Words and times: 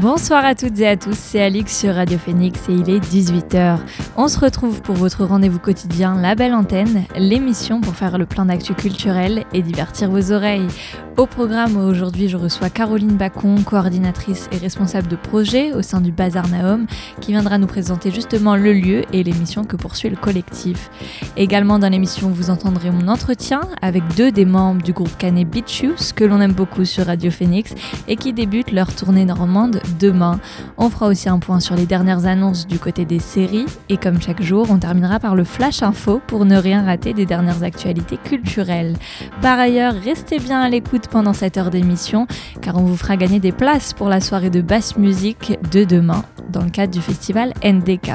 Bonsoir 0.00 0.44
à 0.44 0.54
toutes 0.54 0.78
et 0.78 0.86
à 0.86 0.96
tous, 0.96 1.16
c'est 1.18 1.42
Alix 1.42 1.76
sur 1.76 1.96
Radio 1.96 2.18
Phoenix 2.18 2.68
et 2.68 2.72
il 2.72 2.88
est 2.88 3.00
18h. 3.00 3.80
On 4.16 4.28
se 4.28 4.38
retrouve 4.38 4.80
pour 4.80 4.94
votre 4.94 5.24
rendez-vous 5.24 5.58
quotidien 5.58 6.14
La 6.14 6.36
Belle 6.36 6.54
Antenne, 6.54 7.02
l'émission 7.16 7.80
pour 7.80 7.96
faire 7.96 8.16
le 8.16 8.24
plein 8.24 8.44
d'actu 8.44 8.74
culturel 8.74 9.44
et 9.52 9.60
divertir 9.60 10.08
vos 10.08 10.30
oreilles. 10.30 10.68
Au 11.18 11.26
programme 11.26 11.76
aujourd'hui, 11.76 12.28
je 12.28 12.36
reçois 12.36 12.70
Caroline 12.70 13.16
Bacon, 13.16 13.64
coordinatrice 13.64 14.48
et 14.52 14.56
responsable 14.56 15.08
de 15.08 15.16
projet 15.16 15.72
au 15.72 15.82
sein 15.82 16.00
du 16.00 16.12
Bazar 16.12 16.46
Naum, 16.46 16.86
qui 17.20 17.32
viendra 17.32 17.58
nous 17.58 17.66
présenter 17.66 18.12
justement 18.12 18.54
le 18.54 18.72
lieu 18.72 19.02
et 19.12 19.24
l'émission 19.24 19.64
que 19.64 19.74
poursuit 19.74 20.10
le 20.10 20.16
collectif. 20.16 20.90
Également 21.36 21.80
dans 21.80 21.88
l'émission, 21.88 22.28
vous 22.28 22.50
entendrez 22.50 22.92
mon 22.92 23.08
entretien 23.08 23.62
avec 23.82 24.04
deux 24.14 24.30
des 24.30 24.44
membres 24.44 24.80
du 24.80 24.92
groupe 24.92 25.18
canet 25.18 25.44
Beach 25.44 25.82
que 26.14 26.22
l'on 26.22 26.40
aime 26.40 26.52
beaucoup 26.52 26.84
sur 26.84 27.06
Radio 27.06 27.32
Phoenix 27.32 27.74
et 28.06 28.14
qui 28.14 28.32
débutent 28.32 28.70
leur 28.70 28.94
tournée 28.94 29.24
normande 29.24 29.80
demain. 29.98 30.38
On 30.76 30.88
fera 30.88 31.08
aussi 31.08 31.28
un 31.28 31.40
point 31.40 31.58
sur 31.58 31.74
les 31.74 31.86
dernières 31.86 32.26
annonces 32.26 32.68
du 32.68 32.78
côté 32.78 33.04
des 33.04 33.18
séries 33.18 33.66
et 33.88 33.96
comme 33.96 34.22
chaque 34.22 34.40
jour, 34.40 34.68
on 34.70 34.78
terminera 34.78 35.18
par 35.18 35.34
le 35.34 35.42
Flash 35.42 35.82
Info 35.82 36.20
pour 36.28 36.44
ne 36.44 36.56
rien 36.56 36.84
rater 36.84 37.12
des 37.12 37.26
dernières 37.26 37.64
actualités 37.64 38.18
culturelles. 38.18 38.94
Par 39.42 39.58
ailleurs, 39.58 39.94
restez 40.04 40.38
bien 40.38 40.60
à 40.60 40.68
l'écoute 40.68 41.07
pendant 41.10 41.32
cette 41.32 41.56
heure 41.56 41.70
d'émission, 41.70 42.26
car 42.60 42.76
on 42.76 42.84
vous 42.84 42.96
fera 42.96 43.16
gagner 43.16 43.40
des 43.40 43.52
places 43.52 43.92
pour 43.92 44.08
la 44.08 44.20
soirée 44.20 44.50
de 44.50 44.60
basse 44.60 44.96
musique 44.96 45.58
de 45.70 45.84
demain, 45.84 46.24
dans 46.50 46.62
le 46.62 46.70
cadre 46.70 46.92
du 46.92 47.00
festival 47.00 47.52
NDK. 47.64 48.10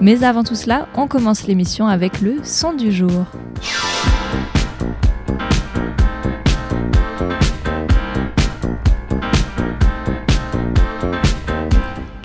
Mais 0.00 0.24
avant 0.24 0.44
tout 0.44 0.54
cela, 0.54 0.88
on 0.94 1.06
commence 1.06 1.46
l'émission 1.46 1.86
avec 1.86 2.20
le 2.20 2.36
son 2.42 2.72
du 2.72 2.92
jour. 2.92 3.26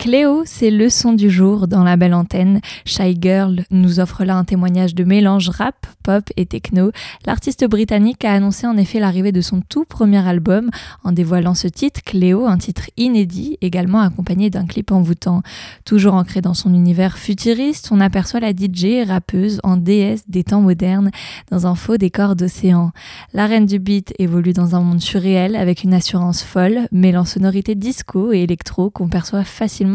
Cléo, 0.06 0.44
c'est 0.46 0.70
le 0.70 0.88
son 0.92 1.14
du 1.14 1.32
jour 1.32 1.68
dans 1.68 1.84
la 1.84 1.98
belle 1.98 2.14
antenne. 2.14 2.62
Shy 2.86 3.18
Girl 3.20 3.64
nous 3.72 4.00
offre 4.00 4.24
là 4.24 4.38
un 4.38 4.44
témoignage 4.44 4.94
de 4.94 5.04
mélange 5.04 5.50
rap, 5.50 5.88
pop 6.04 6.30
et 6.38 6.46
techno. 6.46 6.92
L'artiste 7.26 7.68
britannique 7.68 8.24
a 8.24 8.34
annoncé 8.34 8.68
en 8.68 8.78
effet 8.78 9.00
l'arrivée 9.00 9.32
de 9.32 9.42
son 9.42 9.62
tout 9.62 9.84
premier 9.84 10.24
album 10.28 10.70
en 11.04 11.12
dévoilant 11.12 11.56
ce 11.56 11.68
titre, 11.68 12.02
Cléo, 12.06 12.46
un 12.46 12.60
titre 12.60 12.92
inédit, 12.98 13.58
également 13.62 14.00
accompagné 14.00 14.52
d'un 14.52 14.68
clip 14.68 14.92
envoûtant. 14.92 15.42
Toujours 15.86 16.14
ancré 16.14 16.40
dans 16.40 16.54
son 16.54 16.76
univers 16.76 17.18
futuriste, 17.18 17.90
on 17.90 18.00
aperçoit 18.00 18.42
la 18.42 18.52
DJ 18.52 19.08
rappeuse 19.08 19.60
en 19.64 19.76
déesse 19.76 20.30
des 20.30 20.44
temps 20.44 20.62
modernes 20.62 21.10
dans 21.50 21.66
un 21.66 21.74
faux 21.74 21.98
décor 21.98 22.36
d'océan. 22.36 22.92
La 23.34 23.48
reine 23.48 23.66
du 23.66 23.80
beat 23.80 24.14
évolue 24.20 24.54
dans 24.54 24.76
un 24.76 24.82
monde 24.82 25.02
surréel 25.02 25.56
avec 25.56 25.84
une 25.84 25.96
assurance 25.96 26.44
folle, 26.44 26.88
mêlant 26.92 27.26
sonorité 27.26 27.74
disco 27.74 28.34
et 28.34 28.42
électro 28.42 28.92
qu'on 28.92 29.08
perçoit 29.08 29.44
facilement 29.44 29.95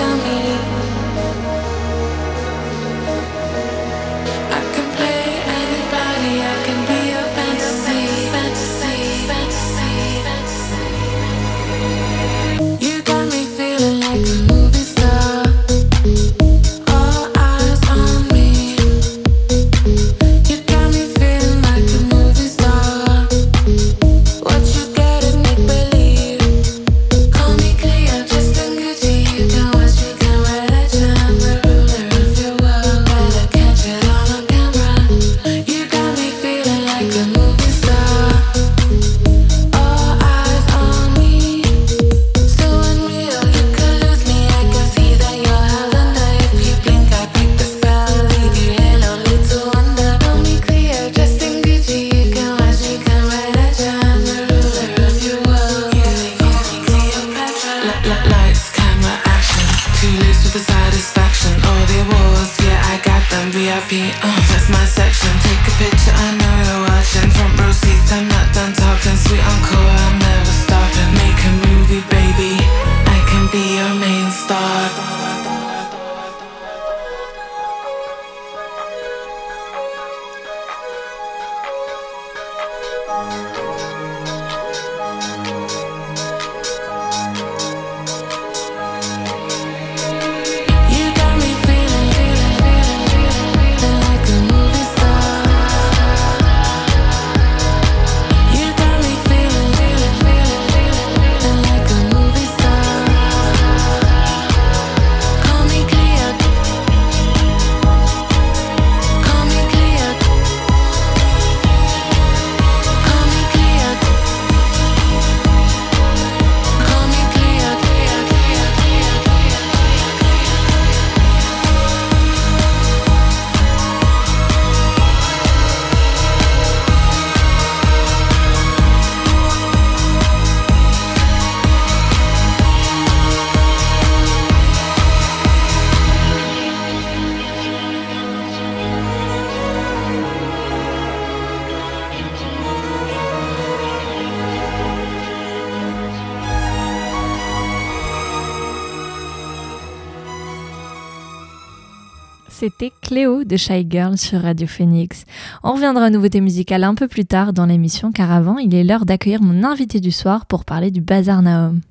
De 153.51 153.57
Shy 153.57 153.85
Girl 153.89 154.17
sur 154.17 154.41
Radio 154.41 154.65
Phoenix. 154.65 155.25
On 155.61 155.73
reviendra 155.73 156.07
aux 156.07 156.09
nouveautés 156.09 156.39
musicales 156.39 156.85
un 156.85 156.95
peu 156.95 157.09
plus 157.09 157.25
tard 157.25 157.51
dans 157.51 157.65
l'émission 157.65 158.13
car 158.13 158.31
avant, 158.31 158.57
il 158.57 158.73
est 158.73 158.85
l'heure 158.85 159.05
d'accueillir 159.05 159.41
mon 159.41 159.65
invité 159.65 159.99
du 159.99 160.11
soir 160.11 160.45
pour 160.45 160.63
parler 160.63 160.89
du 160.89 161.01
Bazar 161.01 161.41
Naum. 161.41 161.81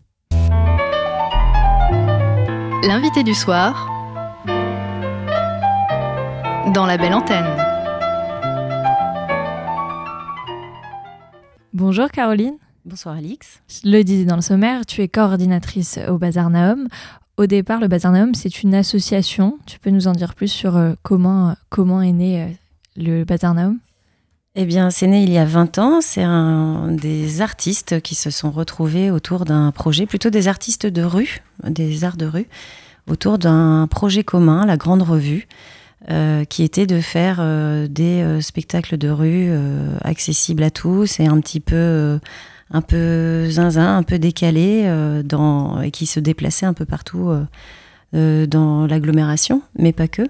L'invité 2.83 3.23
du 3.23 3.35
soir 3.35 3.87
dans 6.73 6.87
la 6.87 6.97
belle 6.97 7.13
antenne. 7.13 7.45
Bonjour 11.75 12.09
Caroline. 12.11 12.57
Bonsoir 12.87 13.17
Alix. 13.17 13.61
Je 13.69 13.91
le 13.91 14.03
disais 14.03 14.25
dans 14.25 14.37
le 14.37 14.41
sommaire, 14.41 14.87
tu 14.87 15.03
es 15.03 15.09
coordinatrice 15.09 15.99
au 16.09 16.17
Bazar 16.17 16.49
Naum. 16.49 16.89
Au 17.41 17.47
départ, 17.47 17.81
le 17.81 17.89
Bazar 17.89 18.13
Naum, 18.13 18.35
c'est 18.35 18.63
une 18.63 18.75
association. 18.75 19.59
Tu 19.65 19.79
peux 19.79 19.89
nous 19.89 20.09
en 20.09 20.13
dire 20.13 20.35
plus 20.35 20.49
sur 20.49 20.77
euh, 20.77 20.93
comment, 21.03 21.57
comment 21.71 22.03
est 22.03 22.13
né 22.13 22.43
euh, 22.43 22.47
le 22.99 23.25
Bazar 23.25 23.55
Naum 23.55 23.79
Eh 24.57 24.67
bien, 24.67 24.91
c'est 24.91 25.07
né 25.07 25.23
il 25.23 25.33
y 25.33 25.39
a 25.39 25.47
20 25.47 25.79
ans. 25.79 26.01
C'est 26.03 26.27
des 27.01 27.41
artistes 27.41 28.03
qui 28.03 28.15
se 28.15 28.29
sont 28.29 28.51
retrouvés 28.51 29.11
autour 29.11 29.47
d'un 29.47 29.71
projet, 29.71 30.05
plutôt 30.05 30.29
des 30.29 30.49
artistes 30.49 30.85
de 30.85 31.03
rue, 31.03 31.41
des 31.65 32.05
arts 32.05 32.19
de 32.19 32.27
rue, 32.27 32.47
autour 33.09 33.39
d'un 33.39 33.89
projet 33.91 34.23
commun, 34.23 34.67
la 34.67 34.77
Grande 34.77 35.01
Revue, 35.01 35.49
euh, 36.11 36.45
qui 36.45 36.63
était 36.63 36.87
de 36.87 37.01
faire 37.01 37.39
euh, 37.41 37.89
des 37.89 38.21
euh, 38.21 38.43
spectacles 38.43 38.99
de 38.99 39.09
rue 39.09 39.47
euh, 39.49 39.97
accessibles 40.03 40.63
à 40.63 40.71
tous 40.71 41.21
et 41.21 41.27
un 41.27 41.41
petit 41.41 41.61
peu, 41.61 41.75
euh, 41.75 42.19
un 42.71 42.83
peu 42.83 43.49
zinzin, 43.51 43.97
un 43.97 44.03
peu 44.03 44.19
décalé, 44.19 44.83
euh, 44.85 45.23
dans, 45.23 45.81
et 45.81 45.91
qui 45.91 46.07
se 46.07 46.21
déplaçaient 46.21 46.67
un 46.67 46.73
peu 46.73 46.85
partout 46.85 47.31
euh, 47.31 47.45
euh, 48.15 48.47
dans 48.47 48.87
l'agglomération, 48.87 49.63
mais 49.79 49.93
pas 49.93 50.09
que. 50.09 50.23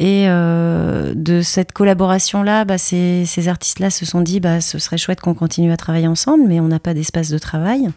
Et 0.00 0.26
de 0.28 1.40
cette 1.42 1.72
collaboration-là, 1.72 2.64
bah, 2.64 2.78
ces, 2.78 3.48
artistes-là 3.48 3.90
se 3.90 4.06
sont 4.06 4.20
dit, 4.20 4.38
bah, 4.38 4.60
ce 4.60 4.78
serait 4.78 4.96
chouette 4.96 5.20
qu'on 5.20 5.34
continue 5.34 5.72
à 5.72 5.76
travailler 5.76 6.06
ensemble, 6.06 6.44
mais 6.46 6.60
on 6.60 6.68
n'a 6.68 6.78
pas 6.78 6.94
d'espace 6.94 7.30
de 7.30 7.38
travail. 7.38 7.88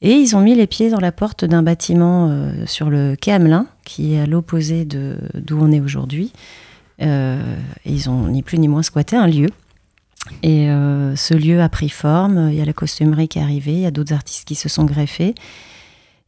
Et 0.00 0.14
ils 0.14 0.34
ont 0.34 0.40
mis 0.40 0.54
les 0.54 0.66
pieds 0.66 0.88
dans 0.88 0.98
la 0.98 1.12
porte 1.12 1.44
d'un 1.44 1.62
bâtiment 1.62 2.34
sur 2.64 2.88
le 2.88 3.16
quai 3.20 3.32
Hamelin, 3.32 3.66
qui 3.84 4.14
est 4.14 4.20
à 4.20 4.24
l'opposé 4.24 4.86
d'où 4.86 5.58
on 5.60 5.70
est 5.70 5.80
aujourd'hui. 5.80 6.32
Ils 7.00 8.08
ont 8.08 8.28
ni 8.28 8.42
plus 8.42 8.58
ni 8.58 8.68
moins 8.68 8.82
squatté 8.82 9.14
un 9.14 9.26
lieu. 9.26 9.48
Et 10.42 10.70
euh, 10.70 11.16
ce 11.16 11.34
lieu 11.34 11.60
a 11.60 11.68
pris 11.68 11.88
forme. 11.88 12.48
Il 12.50 12.56
y 12.56 12.60
a 12.60 12.64
la 12.64 12.72
costumerie 12.72 13.28
qui 13.28 13.38
est 13.38 13.42
arrivée, 13.42 13.72
il 13.72 13.80
y 13.80 13.86
a 13.86 13.90
d'autres 13.90 14.12
artistes 14.12 14.46
qui 14.46 14.54
se 14.54 14.68
sont 14.68 14.84
greffés. 14.84 15.34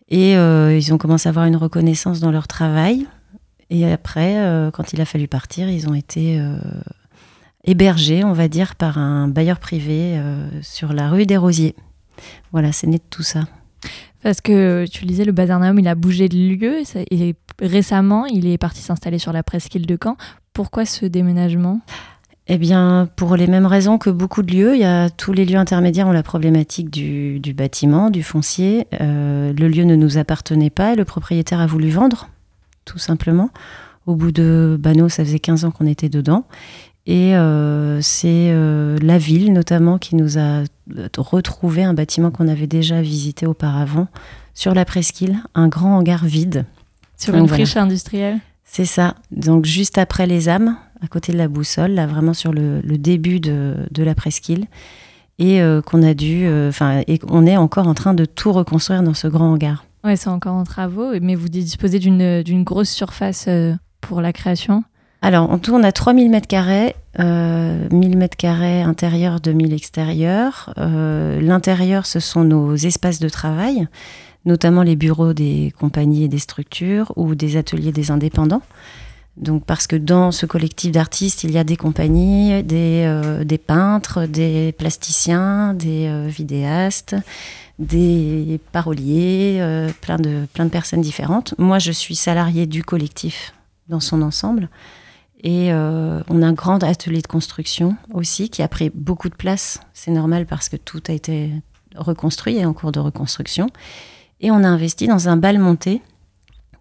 Et 0.08 0.36
euh, 0.36 0.76
ils 0.76 0.92
ont 0.92 0.98
commencé 0.98 1.28
à 1.28 1.30
avoir 1.30 1.46
une 1.46 1.56
reconnaissance 1.56 2.20
dans 2.20 2.30
leur 2.30 2.48
travail. 2.48 3.06
Et 3.70 3.90
après, 3.90 4.38
euh, 4.38 4.70
quand 4.70 4.92
il 4.92 5.00
a 5.00 5.04
fallu 5.04 5.28
partir, 5.28 5.68
ils 5.68 5.88
ont 5.88 5.94
été 5.94 6.40
hébergés, 7.64 8.24
on 8.24 8.32
va 8.32 8.48
dire, 8.48 8.74
par 8.74 8.98
un 8.98 9.28
bailleur 9.28 9.58
privé 9.58 10.20
sur 10.60 10.92
la 10.92 11.08
rue 11.08 11.26
des 11.26 11.36
Rosiers. 11.36 11.76
Voilà, 12.52 12.72
c'est 12.72 12.86
né 12.86 12.98
de 12.98 13.02
tout 13.08 13.22
ça. 13.22 13.44
Parce 14.22 14.40
que 14.40 14.86
tu 14.90 15.02
le 15.02 15.08
disais, 15.08 15.24
le 15.24 15.32
Bazar 15.32 15.58
Naum, 15.58 15.78
il 15.78 15.88
a 15.88 15.94
bougé 15.94 16.28
de 16.28 16.36
lieu. 16.36 16.82
Et 17.10 17.34
récemment, 17.60 18.26
il 18.26 18.46
est 18.46 18.58
parti 18.58 18.80
s'installer 18.80 19.18
sur 19.18 19.32
la 19.32 19.42
presqu'île 19.42 19.86
de 19.86 19.98
Caen. 20.00 20.16
Pourquoi 20.52 20.84
ce 20.84 21.06
déménagement? 21.06 21.80
Eh 22.48 22.58
bien, 22.58 23.08
pour 23.14 23.36
les 23.36 23.46
mêmes 23.46 23.66
raisons 23.66 23.98
que 23.98 24.10
beaucoup 24.10 24.42
de 24.42 24.52
lieux, 24.52 24.74
il 24.74 24.80
y 24.80 24.84
a 24.84 25.10
tous 25.10 25.32
les 25.32 25.44
lieux 25.44 25.58
intermédiaires 25.58 26.08
ont 26.08 26.12
la 26.12 26.24
problématique 26.24 26.90
du, 26.90 27.38
du 27.38 27.54
bâtiment, 27.54 28.10
du 28.10 28.22
foncier. 28.24 28.88
Euh, 29.00 29.52
le 29.52 29.68
lieu 29.68 29.84
ne 29.84 29.94
nous 29.94 30.18
appartenait 30.18 30.70
pas 30.70 30.92
et 30.92 30.96
le 30.96 31.04
propriétaire 31.04 31.60
a 31.60 31.66
voulu 31.66 31.90
vendre, 31.90 32.28
tout 32.84 32.98
simplement. 32.98 33.50
Au 34.06 34.16
bout 34.16 34.32
de 34.32 34.76
Bano, 34.78 35.08
ça 35.08 35.24
faisait 35.24 35.38
15 35.38 35.64
ans 35.64 35.70
qu'on 35.70 35.86
était 35.86 36.08
dedans. 36.08 36.44
Et 37.06 37.36
euh, 37.36 38.00
c'est 38.00 38.50
euh, 38.50 38.98
la 39.00 39.18
ville, 39.18 39.52
notamment, 39.52 39.98
qui 39.98 40.16
nous 40.16 40.36
a 40.38 40.64
retrouvé 41.16 41.84
un 41.84 41.94
bâtiment 41.94 42.32
qu'on 42.32 42.48
avait 42.48 42.66
déjà 42.66 43.02
visité 43.02 43.46
auparavant 43.46 44.08
sur 44.54 44.74
la 44.74 44.84
presqu'île, 44.84 45.38
un 45.54 45.68
grand 45.68 45.96
hangar 45.96 46.24
vide. 46.24 46.64
Sur 47.16 47.32
Donc 47.32 47.42
une 47.42 47.46
voilà. 47.46 47.64
friche 47.64 47.76
industrielle 47.76 48.38
C'est 48.64 48.84
ça. 48.84 49.14
Donc 49.30 49.64
juste 49.64 49.98
après 49.98 50.26
les 50.26 50.48
âmes, 50.48 50.76
à 51.02 51.08
côté 51.08 51.32
de 51.32 51.38
la 51.38 51.48
boussole, 51.48 51.92
là 51.92 52.06
vraiment 52.06 52.34
sur 52.34 52.52
le, 52.52 52.80
le 52.80 52.98
début 52.98 53.40
de, 53.40 53.76
de 53.90 54.02
la 54.02 54.14
presqu'île. 54.14 54.66
Et 55.38 55.60
euh, 55.60 55.80
qu'on 55.80 56.02
a 56.02 56.14
dû, 56.14 56.44
euh, 56.44 56.68
enfin, 56.68 57.02
et 57.08 57.18
on 57.28 57.46
est 57.46 57.56
encore 57.56 57.88
en 57.88 57.94
train 57.94 58.14
de 58.14 58.24
tout 58.24 58.52
reconstruire 58.52 59.02
dans 59.02 59.14
ce 59.14 59.26
grand 59.26 59.52
hangar. 59.52 59.84
Ouais, 60.04 60.16
c'est 60.16 60.28
encore 60.28 60.54
en 60.54 60.64
travaux, 60.64 61.12
mais 61.20 61.34
vous 61.34 61.48
disposez 61.48 61.98
d'une 61.98 62.64
grosse 62.64 62.90
surface 62.90 63.46
euh, 63.48 63.74
pour 64.00 64.20
la 64.20 64.32
création? 64.32 64.84
Alors, 65.22 65.50
en 65.50 65.58
tout, 65.58 65.72
on 65.72 65.84
a 65.84 65.92
3000 65.92 66.28
mètres 66.30 66.48
carrés, 66.48 66.96
euh, 67.20 67.88
1000 67.92 68.18
mètres 68.18 68.36
carrés 68.36 68.82
intérieur, 68.82 69.40
2000 69.40 69.72
extérieur. 69.72 70.74
Euh, 70.78 71.40
L'intérieur, 71.40 72.06
ce 72.06 72.18
sont 72.18 72.42
nos 72.42 72.74
espaces 72.74 73.20
de 73.20 73.28
travail, 73.28 73.86
notamment 74.44 74.82
les 74.82 74.96
bureaux 74.96 75.32
des 75.32 75.72
compagnies 75.78 76.24
et 76.24 76.28
des 76.28 76.40
structures 76.40 77.12
ou 77.14 77.36
des 77.36 77.56
ateliers 77.56 77.92
des 77.92 78.10
indépendants. 78.10 78.62
Donc, 79.36 79.64
parce 79.64 79.86
que 79.86 79.96
dans 79.96 80.30
ce 80.30 80.44
collectif 80.44 80.92
d'artistes, 80.92 81.44
il 81.44 81.52
y 81.52 81.58
a 81.58 81.64
des 81.64 81.76
compagnies, 81.76 82.62
des, 82.62 83.04
euh, 83.06 83.44
peintres, 83.66 84.26
des 84.26 84.72
plasticiens, 84.72 85.72
des 85.72 86.06
euh, 86.06 86.28
vidéastes, 86.28 87.16
des 87.78 88.60
paroliers, 88.72 89.58
euh, 89.60 89.90
plein, 90.02 90.18
de, 90.18 90.46
plein 90.52 90.66
de 90.66 90.70
personnes 90.70 91.00
différentes. 91.00 91.54
Moi, 91.58 91.78
je 91.78 91.92
suis 91.92 92.14
salariée 92.14 92.66
du 92.66 92.84
collectif 92.84 93.54
dans 93.88 94.00
son 94.00 94.22
ensemble. 94.22 94.68
Et 95.44 95.72
on 95.72 96.40
a 96.40 96.46
un 96.46 96.52
grand 96.52 96.84
atelier 96.84 97.20
de 97.20 97.26
construction 97.26 97.96
aussi 98.14 98.48
qui 98.48 98.62
a 98.62 98.68
pris 98.68 98.92
beaucoup 98.94 99.28
de 99.28 99.34
place. 99.34 99.80
C'est 99.92 100.12
normal 100.12 100.46
parce 100.46 100.68
que 100.68 100.76
tout 100.76 101.02
a 101.08 101.12
été 101.12 101.50
reconstruit 101.96 102.58
et 102.58 102.64
en 102.64 102.72
cours 102.72 102.92
de 102.92 103.00
reconstruction. 103.00 103.66
Et 104.40 104.52
on 104.52 104.62
a 104.62 104.68
investi 104.68 105.08
dans 105.08 105.28
un 105.28 105.36
bal 105.36 105.58
monté 105.58 106.00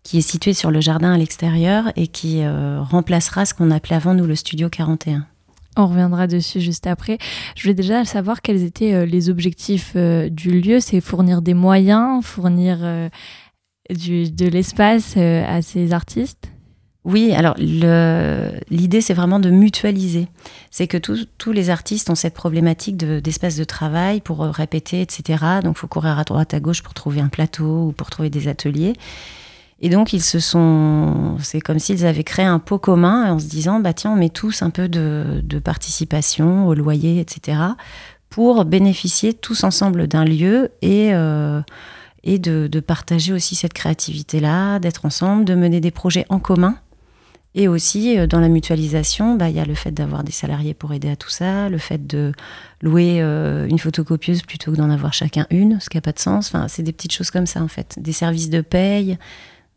qui 0.04 0.18
est 0.18 0.22
situé 0.22 0.54
sur 0.54 0.72
le 0.72 0.82
jardin 0.82 1.14
à 1.14 1.18
l'extérieur 1.18 1.92
et 1.96 2.08
qui 2.08 2.44
euh, 2.44 2.82
remplacera 2.82 3.46
ce 3.46 3.54
qu'on 3.54 3.72
appelait 3.72 3.96
avant 3.96 4.14
nous 4.14 4.26
le 4.26 4.36
studio 4.36 4.70
41. 4.70 5.26
On 5.78 5.88
reviendra 5.88 6.28
dessus 6.28 6.60
juste 6.60 6.86
après. 6.88 7.18
Je 7.56 7.62
voulais 7.64 7.74
déjà 7.76 8.04
savoir 8.04 8.42
quels 8.42 8.64
étaient 8.64 8.94
euh, 8.94 9.06
les 9.06 9.30
objectifs 9.30 9.94
euh, 9.96 10.28
du 10.30 10.60
lieu. 10.60 10.80
C'est 10.80 11.02
fournir 11.02 11.42
des 11.42 11.54
moyens, 11.54 12.26
fournir 12.26 12.80
du- 13.90 14.30
de 14.32 14.48
l'espace 14.48 15.16
à 15.18 15.62
ces 15.62 15.94
artistes? 15.94 16.52
Oui, 17.04 17.32
alors 17.34 17.56
l'idée, 17.58 19.02
c'est 19.02 19.16
vraiment 19.16 19.40
de 19.40 19.50
mutualiser. 19.50 20.28
C'est 20.70 20.88
que 20.88 20.98
tous- 20.98 21.26
tous 21.40 21.52
les 21.52 21.70
artistes 21.72 22.10
ont 22.12 22.16
cette 22.16 22.36
problématique 22.36 22.96
de- 22.98 23.20
d'espace 23.20 23.56
de, 23.56 23.64
travail 23.64 24.22
pour 24.22 24.40
répéter, 24.42 25.02
etc. 25.02 25.44
Donc, 25.64 25.78
il 25.78 25.80
faut 25.80 25.88
courir 25.88 26.20
à 26.20 26.24
droite, 26.24 26.54
à 26.54 26.60
gauche 26.60 26.84
pour 26.84 26.94
trouver 26.94 27.20
un 27.22 27.28
plateau 27.30 27.88
ou 27.88 27.92
pour 27.92 28.10
trouver 28.12 28.30
des 28.30 28.48
ateliers. 28.48 28.94
Et 29.82 29.90
donc, 29.90 30.14
ils 30.14 30.22
se 30.22 30.40
sont. 30.40 31.38
C'est 31.42 31.60
comme 31.60 31.80
s'ils 31.80 32.06
avaient 32.06 32.24
créé 32.24 32.46
un 32.46 32.60
pot 32.60 32.78
commun 32.80 33.34
en 33.34 33.40
se 33.40 33.48
disant 33.48 33.80
bah, 33.80 33.94
tiens, 33.94 34.12
on 34.12 34.16
met 34.16 34.30
tous 34.30 34.62
un 34.62 34.70
peu 34.70 34.88
de, 34.88 35.60
participation 35.60 36.68
au 36.68 36.74
loyer, 36.74 37.20
etc. 37.20 37.58
pour 38.30 38.64
bénéficier 38.66 39.34
tous 39.34 39.64
ensemble 39.64 40.08
d'un 40.08 40.26
lieu 40.26 40.70
et. 40.82 41.14
euh, 41.14 41.62
et 42.24 42.38
de, 42.38 42.68
de 42.68 42.80
partager 42.80 43.34
aussi 43.34 43.56
cette 43.56 43.74
créativité-là, 43.74 44.78
d'être 44.78 45.06
ensemble, 45.06 45.44
de 45.44 45.56
mener 45.56 45.80
des 45.82 45.90
projets 45.90 46.28
en 46.30 46.38
commun. 46.38 46.76
Et 47.54 47.68
aussi, 47.68 48.18
euh, 48.18 48.28
dans 48.28 48.40
la 48.40 48.48
mutualisation, 48.48 49.36
bah, 49.36 49.50
il 49.50 49.56
y 49.56 49.60
a 49.60 49.66
le 49.66 49.74
fait 49.74 49.92
d'avoir 49.92 50.24
des 50.24 50.32
salariés 50.32 50.74
pour 50.74 50.94
aider 50.94 51.10
à 51.10 51.16
tout 51.16 51.30
ça, 51.30 51.68
le 51.68 51.78
fait 51.78 52.08
de 52.08 52.32
louer 52.82 53.18
euh, 53.22 53.68
une 53.68 53.78
photocopieuse 53.78 54.44
plutôt 54.44 54.72
que 54.72 54.78
d'en 54.78 54.90
avoir 54.90 55.14
chacun 55.14 55.48
une, 55.50 55.80
ce 55.80 55.90
qui 55.90 55.98
n'a 55.98 56.02
pas 56.02 56.14
de 56.14 56.20
sens. 56.20 56.48
Enfin, 56.48 56.68
c'est 56.70 56.84
des 56.84 56.94
petites 56.94 57.12
choses 57.12 57.30
comme 57.32 57.46
ça, 57.46 57.62
en 57.62 57.68
fait. 57.68 57.96
Des 58.00 58.14
services 58.14 58.50
de 58.50 58.62
paye, 58.62 59.18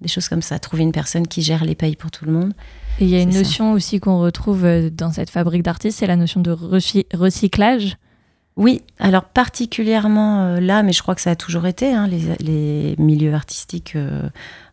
des 0.05 0.09
choses 0.09 0.29
comme 0.29 0.43
ça. 0.43 0.59
Trouver 0.61 0.83
une 0.85 0.93
personne 0.93 1.27
qui 1.27 1.43
gère 1.43 1.65
les 1.65 1.75
payes 1.75 1.97
pour 1.97 2.11
tout 2.13 2.25
le 2.25 2.33
monde. 2.33 2.53
Et 3.01 3.05
il 3.07 3.11
y 3.11 3.17
a 3.17 3.21
une 3.23 3.33
ça. 3.33 3.39
notion 3.41 3.73
aussi 3.73 3.99
qu'on 3.99 4.21
retrouve 4.21 4.65
euh, 4.65 4.91
dans 4.91 5.11
cette 5.11 5.31
fabrique 5.31 5.63
d'artistes, 5.65 5.99
c'est 5.99 6.07
la 6.07 6.15
notion 6.17 6.41
de 6.41 6.53
recy- 6.53 7.07
recyclage. 7.13 7.97
Oui, 8.57 8.83
alors 9.01 9.25
particulièrement 9.25 10.45
euh, 10.45 10.61
là, 10.61 10.85
mais 10.85 10.93
je 10.93 11.03
crois 11.03 11.17
que 11.17 11.21
ça 11.21 11.33
a 11.33 11.37
toujours 11.37 11.67
été, 11.67 11.93
hein, 11.93 12.07
les, 12.07 12.21
les 12.39 12.95
milieux 12.99 13.35
artistiques 13.35 13.97
euh, 13.97 14.29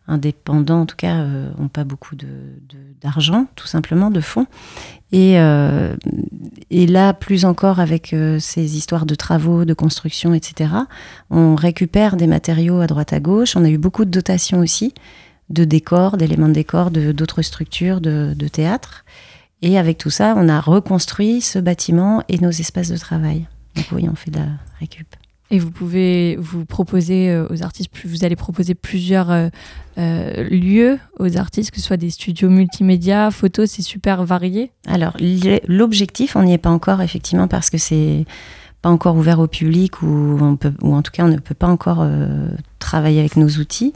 indépendants, 0.06 0.82
en 0.82 0.86
tout 0.86 0.94
cas, 0.96 1.24
n'ont 1.58 1.68
pas 1.68 1.82
beaucoup 1.84 2.14
de- 2.14 2.26
de- 2.26 2.76
d'argent, 3.00 3.46
tout 3.56 3.66
simplement, 3.66 4.10
de 4.10 4.20
fonds. 4.20 4.46
Et, 5.10 5.38
euh, 5.38 5.96
et 6.70 6.86
là, 6.86 7.12
plus 7.12 7.44
encore 7.44 7.80
avec 7.80 8.12
euh, 8.12 8.38
ces 8.38 8.76
histoires 8.76 9.04
de 9.06 9.14
travaux, 9.16 9.64
de 9.64 9.74
construction, 9.74 10.32
etc., 10.32 10.70
on 11.30 11.54
récupère 11.56 12.16
des 12.16 12.26
matériaux 12.28 12.80
à 12.80 12.86
droite 12.86 13.12
à 13.12 13.20
gauche. 13.20 13.56
On 13.56 13.64
a 13.64 13.68
eu 13.68 13.78
beaucoup 13.78 14.04
de 14.04 14.10
dotations 14.10 14.60
aussi, 14.60 14.94
de 15.50 15.64
décors, 15.64 16.16
d'éléments 16.16 16.48
de 16.48 16.54
décor, 16.54 16.90
de- 16.90 17.12
d'autres 17.12 17.42
structures, 17.42 18.00
de, 18.00 18.34
de 18.36 18.48
théâtre. 18.48 19.04
Et 19.60 19.78
avec 19.78 19.98
tout 19.98 20.10
ça, 20.10 20.34
on 20.36 20.48
a 20.48 20.60
reconstruit 20.60 21.40
ce 21.40 21.58
bâtiment 21.58 22.22
et 22.28 22.38
nos 22.38 22.50
espaces 22.50 22.88
de 22.88 22.96
travail. 22.96 23.46
Donc 23.76 23.86
oui, 23.92 24.08
on 24.10 24.14
fait 24.14 24.30
de 24.30 24.38
la 24.38 24.46
récup. 24.80 25.06
Et 25.50 25.58
vous 25.58 25.70
pouvez 25.70 26.36
vous 26.40 26.64
proposer 26.64 27.30
euh, 27.30 27.46
aux 27.50 27.62
artistes, 27.62 27.90
vous 28.06 28.24
allez 28.24 28.36
proposer 28.36 28.74
plusieurs 28.74 29.30
euh, 29.30 29.48
euh, 29.98 30.48
lieux 30.48 30.98
aux 31.18 31.36
artistes, 31.36 31.70
que 31.70 31.76
ce 31.76 31.86
soit 31.86 31.98
des 31.98 32.08
studios 32.08 32.48
multimédia, 32.48 33.30
photos, 33.30 33.70
c'est 33.70 33.82
super 33.82 34.24
varié. 34.24 34.72
Alors, 34.86 35.14
l'objectif, 35.68 36.36
on 36.36 36.42
n'y 36.42 36.54
est 36.54 36.58
pas 36.58 36.70
encore, 36.70 37.02
effectivement, 37.02 37.48
parce 37.48 37.68
que 37.68 37.76
c'est 37.76 38.24
pas 38.80 38.88
encore 38.88 39.14
ouvert 39.16 39.40
au 39.40 39.46
public 39.46 40.02
ou, 40.02 40.38
on 40.40 40.56
peut, 40.56 40.72
ou 40.80 40.94
en 40.94 41.02
tout 41.02 41.12
cas, 41.12 41.24
on 41.24 41.28
ne 41.28 41.36
peut 41.36 41.54
pas 41.54 41.68
encore 41.68 42.00
euh, 42.00 42.48
travailler 42.78 43.20
avec 43.20 43.36
nos 43.36 43.48
outils. 43.48 43.92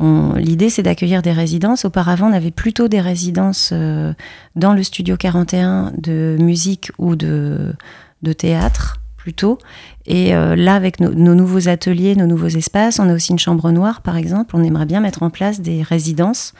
L'idée, 0.00 0.70
c'est 0.70 0.82
d'accueillir 0.82 1.22
des 1.22 1.32
résidences. 1.32 1.84
Auparavant, 1.84 2.30
on 2.30 2.32
avait 2.32 2.50
plutôt 2.50 2.88
des 2.88 3.00
résidences 3.00 3.70
euh, 3.72 4.12
dans 4.56 4.72
le 4.72 4.82
studio 4.82 5.16
41 5.16 5.92
de 5.98 6.36
musique 6.40 6.90
ou 6.98 7.14
de, 7.14 7.74
de 8.22 8.32
théâtre, 8.32 9.00
plutôt. 9.16 9.58
Et 10.06 10.34
euh, 10.34 10.56
là, 10.56 10.74
avec 10.74 10.98
nos, 11.00 11.34
nouveaux 11.34 11.68
ateliers, 11.68 12.16
nos 12.16 12.26
nouveaux 12.26 12.48
espaces, 12.48 12.98
on 12.98 13.08
a 13.08 13.14
aussi 13.14 13.32
une 13.32 13.38
chambre 13.38 13.70
noire, 13.70 14.00
par 14.00 14.16
exemple. 14.16 14.56
On 14.56 14.64
aimerait 14.64 14.86
bien 14.86 15.00
mettre 15.00 15.22
en 15.22 15.30
place 15.30 15.60
des 15.60 15.82
résidences 15.82 16.54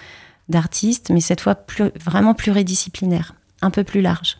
d'artistes, 0.48 1.10
mais 1.10 1.20
cette 1.20 1.40
fois 1.40 1.56
vraiment 2.04 2.34
pluridisciplinaires, 2.34 3.34
un 3.62 3.70
peu 3.70 3.84
plus 3.84 4.02
larges. 4.02 4.36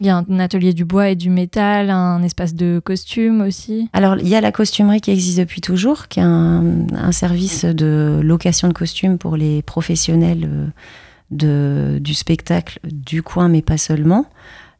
Il 0.00 0.06
y 0.06 0.10
a 0.10 0.24
un 0.28 0.38
atelier 0.38 0.72
du 0.72 0.84
bois 0.84 1.08
et 1.08 1.16
du 1.16 1.30
métal, 1.30 1.90
un 1.90 2.22
espace 2.22 2.54
de 2.54 2.80
costume 2.84 3.40
aussi. 3.40 3.88
Alors, 3.92 4.16
il 4.18 4.28
y 4.28 4.34
a 4.34 4.40
la 4.40 4.52
costumerie 4.52 5.00
qui 5.00 5.10
existe 5.10 5.38
depuis 5.38 5.60
toujours, 5.60 6.08
qui 6.08 6.20
est 6.20 6.24
un, 6.24 7.12
service 7.12 7.64
de 7.64 8.20
location 8.22 8.68
de 8.68 8.74
costumes 8.74 9.16
pour 9.16 9.36
les 9.36 9.62
professionnels 9.62 10.72
euh, 11.42 11.98
du 11.98 12.14
spectacle 12.14 12.78
du 12.84 13.22
coin, 13.22 13.48
mais 13.48 13.62
pas 13.62 13.78
seulement, 13.78 14.26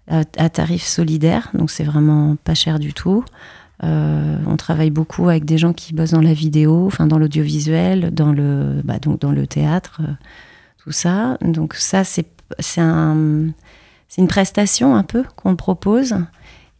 à, 0.08 0.22
à 0.36 0.50
tarif 0.50 0.84
solidaire, 0.84 1.50
donc 1.54 1.70
c'est 1.70 1.84
vraiment 1.84 2.36
pas 2.44 2.54
cher 2.54 2.78
du 2.78 2.92
tout. 2.92 3.24
Euh, 3.84 4.38
on 4.46 4.56
travaille 4.56 4.90
beaucoup 4.90 5.28
avec 5.28 5.44
des 5.44 5.58
gens 5.58 5.72
qui 5.72 5.92
bossent 5.92 6.12
dans 6.12 6.22
la 6.22 6.32
vidéo, 6.32 6.86
enfin 6.86 7.06
dans 7.06 7.18
l'audiovisuel, 7.18 8.10
dans 8.12 8.32
le, 8.32 8.80
bah, 8.84 8.98
donc 8.98 9.20
dans 9.20 9.32
le 9.32 9.46
théâtre, 9.46 10.00
euh, 10.02 10.12
tout 10.82 10.92
ça. 10.92 11.36
Donc 11.42 11.74
ça, 11.74 12.04
c'est 12.04 12.26
c'est 12.60 12.80
un, 12.80 13.48
c'est 14.08 14.22
une 14.22 14.28
prestation 14.28 14.94
un 14.94 15.02
peu 15.02 15.24
qu'on 15.36 15.56
propose. 15.56 16.16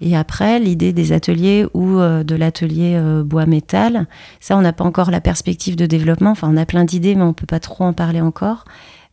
Et 0.00 0.16
après, 0.16 0.59
l'idée 0.59 0.92
des 0.92 1.12
ateliers 1.12 1.66
ou 1.73 1.99
euh, 1.99 2.23
de 2.23 2.35
l'atelier 2.35 2.95
euh, 2.97 3.23
bois-métal, 3.23 4.06
ça, 4.40 4.56
on 4.56 4.61
n'a 4.61 4.75
pas 4.75 4.85
encore 4.85 5.11
la 5.11 5.23
perspective 5.23 5.75
de 5.76 5.87
développement. 5.87 6.30
Enfin, 6.30 6.50
on 6.52 6.56
a 6.56 6.66
plein 6.66 6.85
d'idées, 6.85 7.14
mais 7.14 7.23
on 7.23 7.33
peut 7.33 7.47
pas 7.47 7.61
trop 7.61 7.85
en 7.85 7.92
parler 7.95 8.21
encore. 8.21 8.64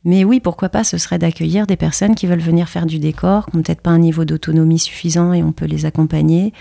Mais 0.04 0.26
oui, 0.26 0.42
pourquoi 0.42 0.68
pas, 0.68 0.84
ce 0.84 0.98
serait 0.98 1.20
d'accueillir 1.20 1.66
des 1.66 1.78
personnes 1.78 2.16
qui 2.16 2.28
veulent 2.28 2.40
venir 2.40 2.68
faire 2.68 2.86
du 2.86 3.00
décor, 3.00 3.46
qui 3.46 3.56
n'ont 3.56 3.64
peut-être 3.64 3.82
pas 3.82 3.92
un 3.92 4.00
niveau 4.00 4.26
d'autonomie 4.26 4.80
suffisant 4.80 5.32
et 5.32 5.42
on 5.42 5.54
peut 5.54 5.66
les 5.66 5.86
accompagner. 5.86 6.54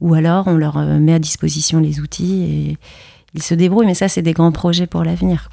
Ou 0.00 0.14
alors, 0.14 0.48
on 0.48 0.56
leur 0.56 0.78
euh, 0.78 0.98
met 0.98 1.14
à 1.14 1.20
disposition 1.20 1.78
les 1.78 2.00
outils 2.00 2.42
et 2.42 2.78
ils 3.34 3.42
se 3.42 3.54
débrouillent. 3.54 3.86
Mais 3.86 3.94
ça, 3.94 4.08
c'est 4.08 4.22
des 4.22 4.32
grands 4.32 4.52
projets 4.52 4.88
pour 4.88 5.04
l'avenir. 5.04 5.50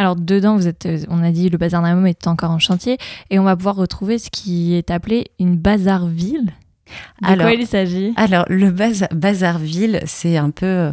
Alors 0.00 0.16
dedans, 0.16 0.56
vous 0.56 0.66
êtes, 0.66 0.86
euh, 0.86 0.98
on 1.10 1.22
a 1.22 1.30
dit 1.30 1.50
le 1.50 1.58
bazar 1.58 1.82
Naum 1.82 2.06
est 2.06 2.26
encore 2.26 2.50
en 2.52 2.58
chantier 2.58 2.96
et 3.28 3.38
on 3.38 3.42
va 3.44 3.54
pouvoir 3.54 3.76
retrouver 3.76 4.16
ce 4.18 4.30
qui 4.30 4.72
est 4.74 4.90
appelé 4.90 5.26
une 5.38 5.56
bazar-ville. 5.56 6.52
De 7.20 7.26
Alors- 7.26 7.46
quoi 7.46 7.52
il 7.52 7.66
s'agit? 7.66 8.14
Alors, 8.16 8.46
le 8.48 8.70
baz- 8.70 9.06
Bazarville, 9.14 10.00
c'est 10.06 10.38
un 10.38 10.48
peu, 10.48 10.90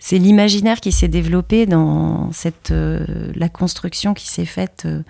c'est 0.00 0.16
l'imaginaire 0.16 0.80
qui 0.80 0.90
s'est 0.90 1.06
développé 1.08 1.66
dans 1.66 2.32
cette, 2.32 2.70
euh, 2.70 3.04
la 3.34 3.50
construction 3.50 4.14
qui 4.14 4.26
s'est 4.26 4.46
faite 4.46 4.84
euh, 4.86 5.02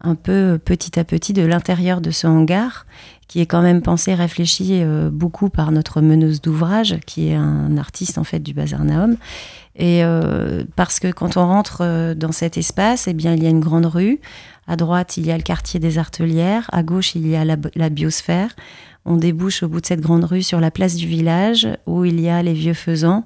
un 0.00 0.14
peu 0.14 0.60
petit 0.64 0.96
à 0.98 1.02
petit 1.04 1.32
de 1.32 1.42
l'intérieur 1.42 2.00
de 2.00 2.12
ce 2.12 2.28
hangar, 2.28 2.86
qui 3.26 3.40
est 3.40 3.46
quand 3.46 3.60
même 3.62 3.82
pensé, 3.82 4.14
réfléchi 4.14 4.68
euh, 4.82 5.10
beaucoup 5.10 5.48
par 5.50 5.72
notre 5.72 6.00
meneuse 6.00 6.40
d'ouvrage, 6.40 6.98
qui 7.06 7.28
est 7.28 7.34
un 7.34 7.76
artiste 7.76 8.18
en 8.18 8.24
fait 8.24 8.38
du 8.38 8.54
Bazar 8.54 8.84
Naum. 8.84 9.16
Et 9.76 10.04
euh, 10.04 10.64
parce 10.76 11.00
que 11.00 11.10
quand 11.10 11.36
on 11.36 11.46
rentre 11.46 11.78
euh, 11.80 12.14
dans 12.14 12.32
cet 12.32 12.56
espace, 12.56 13.08
eh 13.08 13.14
bien, 13.14 13.34
il 13.34 13.42
y 13.42 13.46
a 13.46 13.50
une 13.50 13.60
grande 13.60 13.86
rue. 13.86 14.20
À 14.66 14.76
droite, 14.76 15.16
il 15.16 15.26
y 15.26 15.32
a 15.32 15.36
le 15.36 15.42
quartier 15.42 15.80
des 15.80 15.98
Artelières. 15.98 16.68
À 16.72 16.82
gauche, 16.82 17.14
il 17.14 17.26
y 17.26 17.36
a 17.36 17.44
la, 17.44 17.88
biosphère. 17.90 18.54
On 19.04 19.16
débouche 19.16 19.62
au 19.62 19.68
bout 19.68 19.80
de 19.80 19.86
cette 19.86 20.00
grande 20.00 20.24
rue 20.24 20.42
sur 20.42 20.60
la 20.60 20.70
place 20.70 20.94
du 20.94 21.06
village 21.06 21.68
où 21.86 22.04
il 22.04 22.20
y 22.20 22.30
a 22.30 22.42
les 22.42 22.54
vieux 22.54 22.72
faisans, 22.72 23.24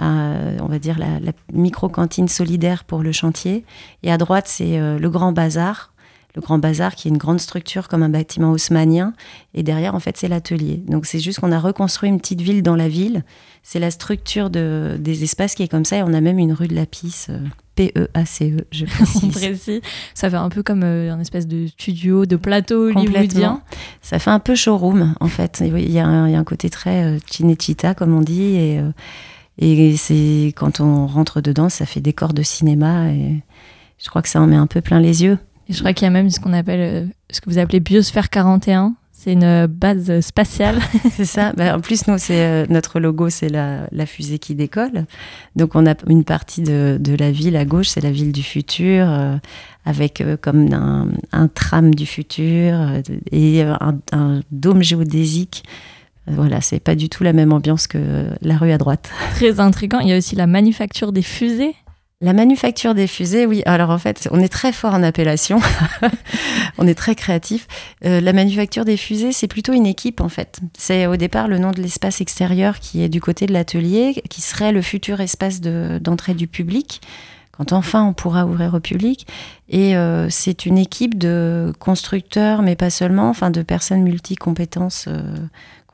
euh, 0.00 0.56
on 0.60 0.66
va 0.66 0.78
dire 0.78 0.98
la, 0.98 1.18
la 1.18 1.32
micro-cantine 1.52 2.28
solidaire 2.28 2.84
pour 2.84 3.02
le 3.02 3.10
chantier. 3.10 3.64
Et 4.04 4.12
à 4.12 4.18
droite, 4.18 4.46
c'est 4.46 4.78
euh, 4.78 5.00
le 5.00 5.10
grand 5.10 5.32
bazar. 5.32 5.92
Le 6.36 6.40
grand 6.42 6.58
bazar 6.58 6.94
qui 6.94 7.08
est 7.08 7.10
une 7.10 7.18
grande 7.18 7.40
structure 7.40 7.88
comme 7.88 8.04
un 8.04 8.08
bâtiment 8.08 8.52
haussmanien. 8.52 9.14
Et 9.54 9.62
derrière, 9.62 9.94
en 9.94 10.00
fait, 10.00 10.16
c'est 10.16 10.28
l'atelier. 10.28 10.82
Donc 10.86 11.06
c'est 11.06 11.18
juste 11.18 11.40
qu'on 11.40 11.50
a 11.50 11.58
reconstruit 11.58 12.08
une 12.08 12.20
petite 12.20 12.42
ville 12.42 12.62
dans 12.62 12.76
la 12.76 12.88
ville. 12.88 13.24
C'est 13.62 13.80
la 13.80 13.90
structure 13.90 14.50
de, 14.50 14.96
des 15.00 15.24
espaces 15.24 15.54
qui 15.54 15.62
est 15.64 15.68
comme 15.68 15.84
ça. 15.84 15.96
Et 15.96 16.02
on 16.02 16.12
a 16.12 16.20
même 16.20 16.38
une 16.38 16.52
rue 16.52 16.68
de 16.68 16.74
la 16.74 16.86
Pisse, 16.86 17.28
euh, 17.30 17.40
P-E-A-C-E, 17.76 18.66
je 18.72 18.84
On 19.24 19.28
précise. 19.28 19.30
précise. 19.32 19.80
Ça 20.14 20.28
fait 20.28 20.36
un 20.36 20.48
peu 20.48 20.62
comme 20.62 20.82
euh, 20.82 21.12
un 21.12 21.20
espèce 21.20 21.46
de 21.46 21.66
studio, 21.66 22.26
de 22.26 22.36
plateau 22.36 22.88
hollywoodien. 22.88 23.62
Ça 24.02 24.18
fait 24.18 24.30
un 24.30 24.40
peu 24.40 24.54
showroom, 24.54 25.14
en 25.20 25.28
fait. 25.28 25.62
Il 25.64 25.92
y, 25.92 25.98
a 25.98 26.06
un, 26.06 26.26
il 26.26 26.32
y 26.32 26.34
a 26.34 26.38
un 26.38 26.44
côté 26.44 26.70
très 26.70 27.04
euh, 27.04 27.18
Cinecittà, 27.30 27.94
comme 27.94 28.14
on 28.14 28.22
dit. 28.22 28.56
Et, 28.56 28.80
euh, 28.80 28.90
et 29.58 29.96
c'est 29.96 30.52
quand 30.56 30.80
on 30.80 31.06
rentre 31.06 31.40
dedans, 31.40 31.68
ça 31.68 31.86
fait 31.86 32.00
décor 32.00 32.32
de 32.32 32.42
cinéma. 32.42 33.10
Et 33.10 33.42
je 33.98 34.08
crois 34.08 34.22
que 34.22 34.28
ça 34.28 34.40
en 34.40 34.46
met 34.46 34.56
un 34.56 34.66
peu 34.66 34.80
plein 34.80 34.98
les 34.98 35.22
yeux. 35.22 35.38
Et 35.68 35.72
je 35.72 35.80
crois 35.80 35.92
qu'il 35.92 36.04
y 36.04 36.08
a 36.08 36.10
même 36.10 36.30
ce 36.30 36.40
qu'on 36.40 36.52
appelle, 36.52 36.80
euh, 36.80 37.06
ce 37.30 37.40
que 37.40 37.50
vous 37.50 37.58
appelez 37.58 37.80
Biosphère 37.80 38.30
41. 38.30 38.94
C'est 39.18 39.32
une 39.32 39.44
euh, 39.44 39.66
base 39.66 40.20
spatiale. 40.20 40.78
C'est 41.10 41.24
ça. 41.24 41.52
Bah, 41.56 41.74
en 41.76 41.80
plus, 41.80 42.06
nous, 42.06 42.18
c'est 42.18 42.44
euh, 42.44 42.66
notre 42.68 43.00
logo, 43.00 43.30
c'est 43.30 43.48
la, 43.48 43.88
la 43.90 44.04
fusée 44.04 44.38
qui 44.38 44.54
décolle. 44.54 45.06
Donc, 45.56 45.74
on 45.74 45.86
a 45.86 45.94
une 46.06 46.22
partie 46.22 46.60
de, 46.60 46.98
de 47.00 47.16
la 47.16 47.32
ville 47.32 47.56
à 47.56 47.64
gauche, 47.64 47.88
c'est 47.88 48.02
la 48.02 48.10
ville 48.10 48.30
du 48.30 48.42
futur, 48.42 49.06
euh, 49.08 49.36
avec 49.86 50.20
euh, 50.20 50.36
comme 50.36 50.70
un, 50.72 51.08
un 51.32 51.48
tram 51.48 51.94
du 51.94 52.04
futur 52.04 52.76
et 53.32 53.62
un, 53.62 53.98
un 54.12 54.42
dôme 54.50 54.82
géodésique. 54.82 55.64
Voilà, 56.26 56.60
c'est 56.60 56.80
pas 56.80 56.94
du 56.94 57.08
tout 57.08 57.24
la 57.24 57.32
même 57.32 57.52
ambiance 57.52 57.86
que 57.86 58.26
la 58.42 58.58
rue 58.58 58.70
à 58.72 58.78
droite. 58.78 59.10
Très 59.30 59.60
intriguant. 59.60 60.00
Il 60.00 60.08
y 60.08 60.12
a 60.12 60.18
aussi 60.18 60.36
la 60.36 60.46
manufacture 60.46 61.12
des 61.12 61.22
fusées. 61.22 61.74
La 62.22 62.32
manufacture 62.32 62.94
des 62.94 63.06
fusées, 63.06 63.44
oui. 63.44 63.62
Alors 63.66 63.90
en 63.90 63.98
fait, 63.98 64.26
on 64.32 64.40
est 64.40 64.48
très 64.48 64.72
fort 64.72 64.94
en 64.94 65.02
appellation. 65.02 65.60
on 66.78 66.86
est 66.86 66.94
très 66.94 67.14
créatif. 67.14 67.68
Euh, 68.06 68.22
la 68.22 68.32
manufacture 68.32 68.86
des 68.86 68.96
fusées, 68.96 69.32
c'est 69.32 69.48
plutôt 69.48 69.74
une 69.74 69.84
équipe 69.84 70.22
en 70.22 70.30
fait. 70.30 70.60
C'est 70.78 71.06
au 71.06 71.16
départ 71.16 71.46
le 71.46 71.58
nom 71.58 71.72
de 71.72 71.82
l'espace 71.82 72.22
extérieur 72.22 72.80
qui 72.80 73.02
est 73.02 73.10
du 73.10 73.20
côté 73.20 73.44
de 73.44 73.52
l'atelier, 73.52 74.22
qui 74.30 74.40
serait 74.40 74.72
le 74.72 74.80
futur 74.80 75.20
espace 75.20 75.60
de- 75.60 75.98
d'entrée 76.00 76.32
du 76.32 76.46
public. 76.46 77.02
Quand 77.52 77.72
enfin 77.72 78.02
on 78.04 78.14
pourra 78.14 78.46
ouvrir 78.46 78.72
au 78.72 78.80
public. 78.80 79.26
Et 79.68 79.94
euh, 79.94 80.28
c'est 80.30 80.64
une 80.64 80.78
équipe 80.78 81.18
de 81.18 81.72
constructeurs, 81.78 82.62
mais 82.62 82.76
pas 82.76 82.90
seulement, 82.90 83.28
enfin 83.28 83.50
de 83.50 83.60
personnes 83.60 84.02
multi-compétences, 84.02 85.04
euh, 85.08 85.20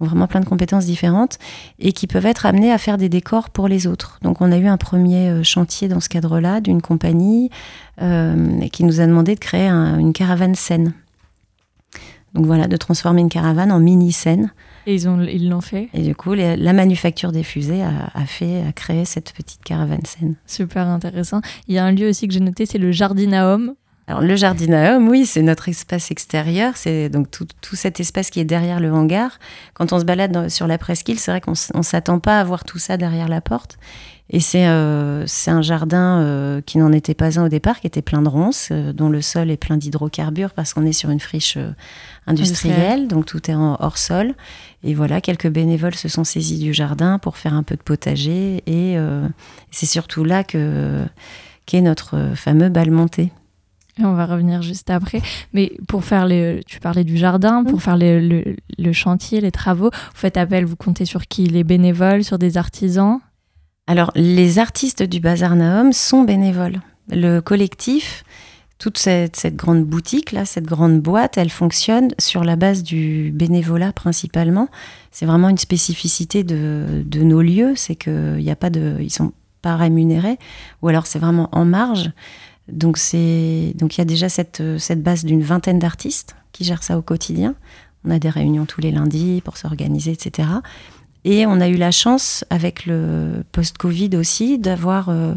ont 0.03 0.07
vraiment 0.07 0.27
plein 0.27 0.41
de 0.41 0.45
compétences 0.47 0.85
différentes 0.87 1.39
et 1.79 1.93
qui 1.93 2.07
peuvent 2.07 2.27
être 2.27 2.45
amenés 2.47 2.73
à 2.73 2.79
faire 2.79 2.99
des 2.99 3.09
décors 3.09 3.51
pour 3.51 3.69
les 3.69 3.87
autres. 3.87 4.19
Donc 4.23 4.41
on 4.41 4.51
a 4.53 4.59
eu 4.59 4.67
un 4.67 4.77
premier 4.77 5.29
euh, 5.31 5.43
chantier 5.43 5.89
dans 5.89 6.01
ce 6.01 6.09
cadre-là 6.09 6.61
d'une 6.61 6.83
compagnie 6.83 7.51
euh, 8.01 8.61
qui 8.73 8.85
nous 8.85 9.01
a 9.01 9.07
demandé 9.07 9.35
de 9.35 9.41
créer 9.41 9.69
un- 9.69 9.99
une 9.99 10.13
caravane 10.13 10.55
scène. 10.55 10.93
Donc 12.35 12.47
voilà, 12.47 12.67
de 12.67 12.77
transformer 12.79 13.21
une 13.21 13.29
caravane 13.29 13.71
en 13.71 13.79
mini-scène. 13.79 14.53
Et 14.87 14.95
ils 14.95 15.07
ont, 15.07 15.21
ils 15.23 15.49
l'ont 15.51 15.61
fait? 15.61 15.91
Et 15.93 16.01
du 16.03 16.15
coup, 16.15 16.33
les- 16.33 16.57
la 16.57 16.73
manufacture 16.73 17.31
des 17.31 17.43
fusées 17.43 17.83
a, 17.83 18.11
a 18.15 18.25
fait, 18.25 18.63
a 18.67 18.73
créé 18.73 19.05
cette 19.05 19.33
petite 19.35 19.63
caravane 19.63 20.05
scène. 20.07 20.37
Super 20.47 20.87
intéressant. 20.89 21.41
Il 21.69 21.75
y 21.75 21.79
a 21.79 21.85
un 21.85 21.93
lieu 21.93 22.09
aussi 22.09 22.27
que 22.27 22.33
j'ai 22.35 22.41
noté, 22.41 22.65
c'est 22.67 22.79
le 22.79 22.91
Jardinaum. 22.91 23.75
Alors 24.09 24.21
le 24.21 24.35
jardin 24.35 24.73
à 24.73 24.97
hommes, 24.97 25.09
oui, 25.09 25.27
c'est 25.27 25.43
notre 25.43 25.69
espace 25.69 26.11
extérieur, 26.11 26.73
c'est 26.77 27.09
donc 27.09 27.31
tout, 27.31 27.47
tout 27.61 27.77
cet 27.77 28.01
espace 28.01 28.31
qui 28.31 28.41
est 28.41 28.45
derrière 28.45 28.81
le 28.81 28.93
hangar. 28.93 29.39
Quand 29.75 29.93
on 29.93 30.01
se 30.01 30.05
balade 30.05 30.33
dans- 30.33 30.49
sur 30.49 30.67
la 30.67 30.77
presqu'île, 30.77 31.19
c'est 31.21 31.31
vrai 31.31 31.41
qu'on 31.41 31.55
on 31.75 31.83
s'attend 31.83 32.19
pas 32.19 32.41
à 32.41 32.45
voir 32.45 32.65
tout 32.65 32.79
ça 32.79 32.97
derrière 32.97 33.29
la 33.29 33.41
porte. 33.41 33.79
Et 34.35 34.41
c'est 34.41 34.67
euh, 34.67 35.25
c'est 35.27 35.51
un 35.51 35.63
jardin 35.63 36.21
euh, 36.21 36.61
qui 36.63 36.79
n'en 36.79 36.91
était 36.91 37.15
pas 37.15 37.39
un 37.39 37.45
au 37.45 37.49
départ, 37.49 37.81
qui 37.81 37.87
était 37.87 38.03
plein 38.03 38.23
de 38.23 38.29
ronces, 38.29 38.71
euh, 38.73 38.93
dont 38.93 39.09
le 39.09 39.21
sol 39.23 39.51
est 39.51 39.57
plein 39.57 39.77
d'hydrocarbures 39.77 40.51
parce 40.53 40.73
qu'on 40.75 40.87
est 40.87 40.93
sur 40.93 41.11
une 41.11 41.21
friche 41.21 41.57
euh, 41.59 41.71
industrielle, 42.27 43.09
donc 43.09 43.27
tout 43.27 43.51
est 43.51 43.55
en 43.55 43.77
hors 43.79 43.99
sol. 43.99 44.35
Et 44.85 44.95
voilà, 44.95 45.21
quelques 45.21 45.49
bénévoles 45.49 45.95
se 45.95 46.09
sont 46.09 46.25
saisis 46.25 46.59
du 46.59 46.73
jardin 46.73 47.19
pour 47.19 47.37
faire 47.37 47.55
un 47.55 47.63
peu 47.63 47.77
de 47.77 47.83
potager. 47.83 48.63
Et 48.67 48.97
euh, 48.99 49.29
c'est 49.71 49.87
surtout 49.87 50.25
là 50.25 50.45
que 50.45 51.05
qu'est 51.67 51.83
notre 51.83 52.33
fameux 52.35 52.69
bal 52.69 52.91
monté. 52.91 53.33
Et 54.03 54.05
on 54.05 54.15
va 54.15 54.27
revenir 54.27 54.63
juste 54.63 54.91
après. 54.91 55.23
Mais 55.53 55.73
pour 55.87 56.05
faire 56.05 56.27
les. 56.27 56.61
Tu 56.67 56.81
parlais 56.81 57.05
du 57.05 57.17
jardin, 57.17 57.63
pour 57.65 57.81
faire 57.83 57.97
les- 57.97 58.21
le, 58.21 58.57
le 58.79 58.93
chantier, 58.93 59.41
les 59.41 59.53
travaux, 59.53 59.91
vous 59.93 60.19
faites 60.21 60.37
appel, 60.37 60.65
vous 60.65 60.77
comptez 60.77 61.05
sur 61.05 61.27
qui? 61.29 61.47
Les 61.47 61.65
bénévoles, 61.65 62.25
sur 62.25 62.39
des 62.39 62.57
artisans? 62.59 63.21
Alors, 63.87 64.11
les 64.17 64.59
artistes 64.59 65.03
du 65.03 65.21
Bazar 65.21 65.55
Naum 65.57 65.93
sont 65.93 66.25
bénévoles. 66.25 66.81
Le 67.11 67.41
collectif, 67.41 68.25
toute 68.79 68.99
cette, 68.99 69.37
cette 69.37 69.57
grande 69.57 69.85
boutique 69.85 70.33
là, 70.33 70.45
cette 70.45 70.67
grande 70.67 71.01
boîte, 71.01 71.39
elle 71.39 71.51
fonctionne 71.51 72.09
sur 72.19 72.43
la 72.43 72.57
base 72.57 72.83
du 72.83 73.31
bénévolat 73.33 73.93
principalement. 73.93 74.69
C'est 75.11 75.27
vraiment 75.27 75.49
une 75.49 75.59
spécificité 75.59 76.43
de, 76.43 77.05
de 77.07 77.23
nos 77.23 77.43
lieux, 77.43 77.75
c'est 77.77 77.97
que 77.97 78.37
il 78.39 78.45
y 78.45 78.51
a 78.51 78.57
pas 78.57 78.71
de, 78.71 78.97
ils 79.01 79.11
sont 79.11 79.33
pas 79.63 79.77
rémunérés, 79.77 80.39
ou 80.81 80.89
alors 80.89 81.07
c'est 81.07 81.21
vraiment 81.21 81.49
en 81.53 81.65
marge. 81.65 82.11
Donc 82.73 82.99
c'est 82.99 83.75
donc 83.77 83.97
il 83.97 84.01
y 84.01 84.03
a 84.03 84.07
déjà 84.07 84.29
cette, 84.29 84.63
cette 84.79 85.03
base 85.03 85.25
d'une 85.25 85.43
vingtaine 85.43 85.79
d'artistes 85.79 86.35
qui 86.53 86.65
gèrent 86.65 86.83
ça 86.83 86.99
au 86.99 87.03
quotidien. 87.03 87.55
On 88.05 88.11
a 88.11 88.19
des 88.19 88.31
réunions 88.31 88.67
tous 88.67 88.81
les 88.81 88.91
lundis 88.91 89.41
pour 89.45 89.57
s'organiser, 89.57 90.13
etc. 90.13 90.49
Et 91.25 91.47
on 91.47 91.61
a 91.61 91.69
eu 91.69 91.77
la 91.77 91.93
chance, 91.93 92.45
avec 92.51 92.85
le 92.85 93.45
post-Covid 93.53 94.17
aussi, 94.17 94.59
d'avoir 94.59 95.09
euh, 95.09 95.35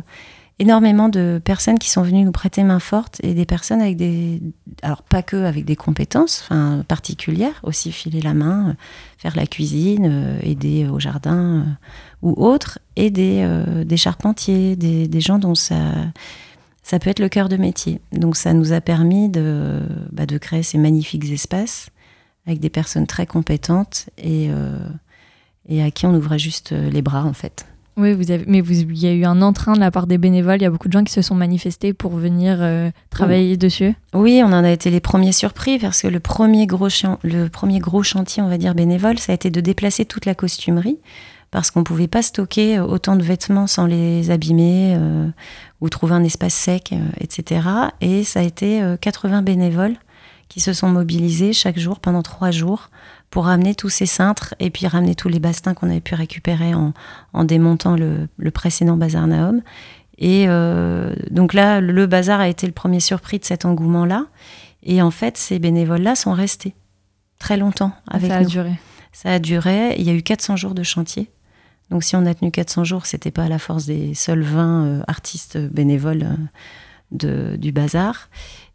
énormément 0.58 1.10
de 1.10 1.40
personnes 1.44 1.78
qui 1.78 1.90
sont 1.90 2.02
venues 2.02 2.24
nous 2.24 2.32
prêter 2.32 2.64
main 2.64 2.80
forte 2.80 3.20
et 3.24 3.34
des 3.34 3.46
personnes 3.46 3.82
avec 3.82 3.98
des. 3.98 4.42
Alors, 4.82 5.04
pas 5.04 5.22
que 5.22 5.36
avec 5.36 5.66
des 5.66 5.76
compétences 5.76 6.44
enfin, 6.44 6.84
particulières, 6.88 7.60
aussi 7.64 7.92
filer 7.92 8.22
la 8.22 8.34
main, 8.34 8.70
euh, 8.70 8.74
faire 9.18 9.36
la 9.36 9.46
cuisine, 9.46 10.08
euh, 10.10 10.40
aider 10.42 10.88
au 10.88 11.00
jardin 11.00 11.38
euh, 11.38 11.64
ou 12.22 12.34
autre, 12.44 12.80
et 12.96 13.12
des, 13.12 13.42
euh, 13.44 13.84
des 13.84 13.98
charpentiers, 13.98 14.76
des, 14.76 15.08
des 15.08 15.22
gens 15.22 15.40
dont 15.40 15.56
ça. 15.56 15.76
Ça 16.88 17.00
peut 17.00 17.10
être 17.10 17.20
le 17.20 17.30
cœur 17.30 17.50
de 17.50 17.58
métier. 17.58 18.00
Donc, 18.12 18.36
ça 18.36 18.54
nous 18.54 18.72
a 18.72 18.80
permis 18.80 19.28
de, 19.28 19.80
bah, 20.12 20.28
de 20.28 20.38
créer 20.38 20.62
ces 20.62 20.78
magnifiques 20.78 21.26
espaces 21.32 21.90
avec 22.46 22.60
des 22.60 22.70
personnes 22.70 23.08
très 23.08 23.26
compétentes 23.26 24.06
et, 24.20 24.50
euh, 24.52 24.78
et 25.68 25.82
à 25.82 25.90
qui 25.90 26.06
on 26.06 26.14
ouvrait 26.14 26.38
juste 26.38 26.74
euh, 26.74 26.92
les 26.92 27.02
bras, 27.02 27.24
en 27.26 27.34
fait. 27.34 27.66
Oui, 27.98 28.14
vous 28.14 28.30
avez, 28.30 28.44
mais 28.46 28.60
il 28.60 28.98
y 29.00 29.08
a 29.08 29.14
eu 29.14 29.24
un 29.26 29.42
entrain 29.42 29.74
de 29.74 29.80
la 29.80 29.90
part 29.90 30.06
des 30.06 30.20
bénévoles. 30.20 30.58
Il 30.58 30.62
y 30.62 30.66
a 30.66 30.70
beaucoup 30.70 30.88
de 30.88 30.94
gens 30.94 31.04
qui 31.04 31.14
se 31.14 31.24
sont 31.24 31.34
manifestés 31.34 31.94
pour 31.94 32.12
venir 32.12 32.58
euh, 32.60 32.92
travailler 33.10 33.58
dessus. 33.58 33.96
Oui, 34.14 34.42
on 34.44 34.48
en 34.54 34.64
a 34.64 34.70
été 34.70 34.92
les 34.92 35.00
premiers 35.00 35.32
surpris 35.32 35.80
parce 35.80 36.04
que 36.04 36.08
le 36.08 36.20
premier 36.20 36.68
gros, 36.68 36.90
chan- 36.90 37.18
le 37.24 37.48
premier 37.48 37.80
gros 37.80 38.04
chantier, 38.04 38.44
on 38.44 38.48
va 38.50 38.60
dire 38.60 38.76
bénévole, 38.76 39.18
ça 39.18 39.32
a 39.32 39.36
été 39.36 39.50
de 39.50 39.60
déplacer 39.62 40.06
toute 40.06 40.26
la 40.28 40.36
costumerie 40.36 41.00
parce 41.52 41.72
qu'on 41.72 41.86
pouvait 41.86 42.10
pas 42.10 42.22
stocker 42.22 42.80
autant 42.82 43.16
de 43.16 43.24
vêtements 43.24 43.66
sans 43.66 43.86
les 43.86 44.30
abîmer 44.30 44.94
euh, 44.98 45.30
ou 45.86 45.90
trouver 45.90 46.16
un 46.16 46.24
espace 46.24 46.56
sec, 46.56 46.92
euh, 46.92 46.98
etc. 47.20 47.68
Et 48.02 48.24
ça 48.24 48.40
a 48.40 48.44
été 48.44 48.82
euh, 48.82 48.98
80 48.98 49.44
bénévoles 49.44 49.96
qui 50.50 50.60
se 50.60 50.74
sont 50.74 50.90
mobilisés 50.90 51.54
chaque 51.54 51.78
jour 51.78 52.00
pendant 52.00 52.24
trois 52.24 52.52
jours 52.52 52.90
pour 53.30 53.46
ramener 53.46 53.76
tous 53.76 53.90
ces 53.90 54.06
cintres 54.06 54.56
et 54.60 54.70
puis 54.72 54.88
ramener 54.88 55.14
tous 55.14 55.30
les 55.30 55.40
bastins 55.40 55.74
qu'on 55.74 55.90
avait 55.90 56.02
pu 56.02 56.16
récupérer 56.16 56.74
en, 56.74 56.94
en 57.34 57.44
démontant 57.44 57.96
le, 57.96 58.28
le 58.38 58.52
précédent 58.52 58.98
bazar 58.98 59.28
Naum. 59.28 59.62
Et 60.18 60.46
euh, 60.48 61.14
donc 61.30 61.54
là, 61.54 61.82
le 61.82 62.06
bazar 62.08 62.40
a 62.40 62.48
été 62.48 62.66
le 62.66 62.74
premier 62.74 63.00
surpris 63.00 63.38
de 63.38 63.46
cet 63.46 63.66
engouement-là. 63.66 64.26
Et 64.84 65.02
en 65.02 65.12
fait, 65.12 65.38
ces 65.38 65.60
bénévoles-là 65.60 66.16
sont 66.16 66.34
restés 66.34 66.74
très 67.38 67.58
longtemps 67.58 67.92
avec 68.10 68.32
ça 68.32 68.38
a 68.38 68.42
nous. 68.42 68.50
duré. 68.50 68.72
Ça 69.12 69.34
a 69.34 69.40
duré. 69.40 69.96
Il 69.98 70.04
y 70.04 70.10
a 70.10 70.14
eu 70.14 70.24
400 70.24 70.56
jours 70.56 70.74
de 70.74 70.84
chantier. 70.84 71.30
Donc 71.92 72.04
si 72.04 72.16
on 72.16 72.26
a 72.26 72.34
tenu 72.34 72.52
400 72.52 72.84
jours, 72.84 73.06
c'était 73.06 73.32
pas 73.32 73.44
à 73.44 73.50
la 73.50 73.60
force 73.60 73.86
des 73.86 74.14
seuls 74.14 74.42
20 74.42 74.86
euh, 74.86 75.04
artistes 75.08 75.58
bénévoles 75.58 76.28
euh, 77.24 77.58
du 77.58 77.72
bazar. 77.72 78.30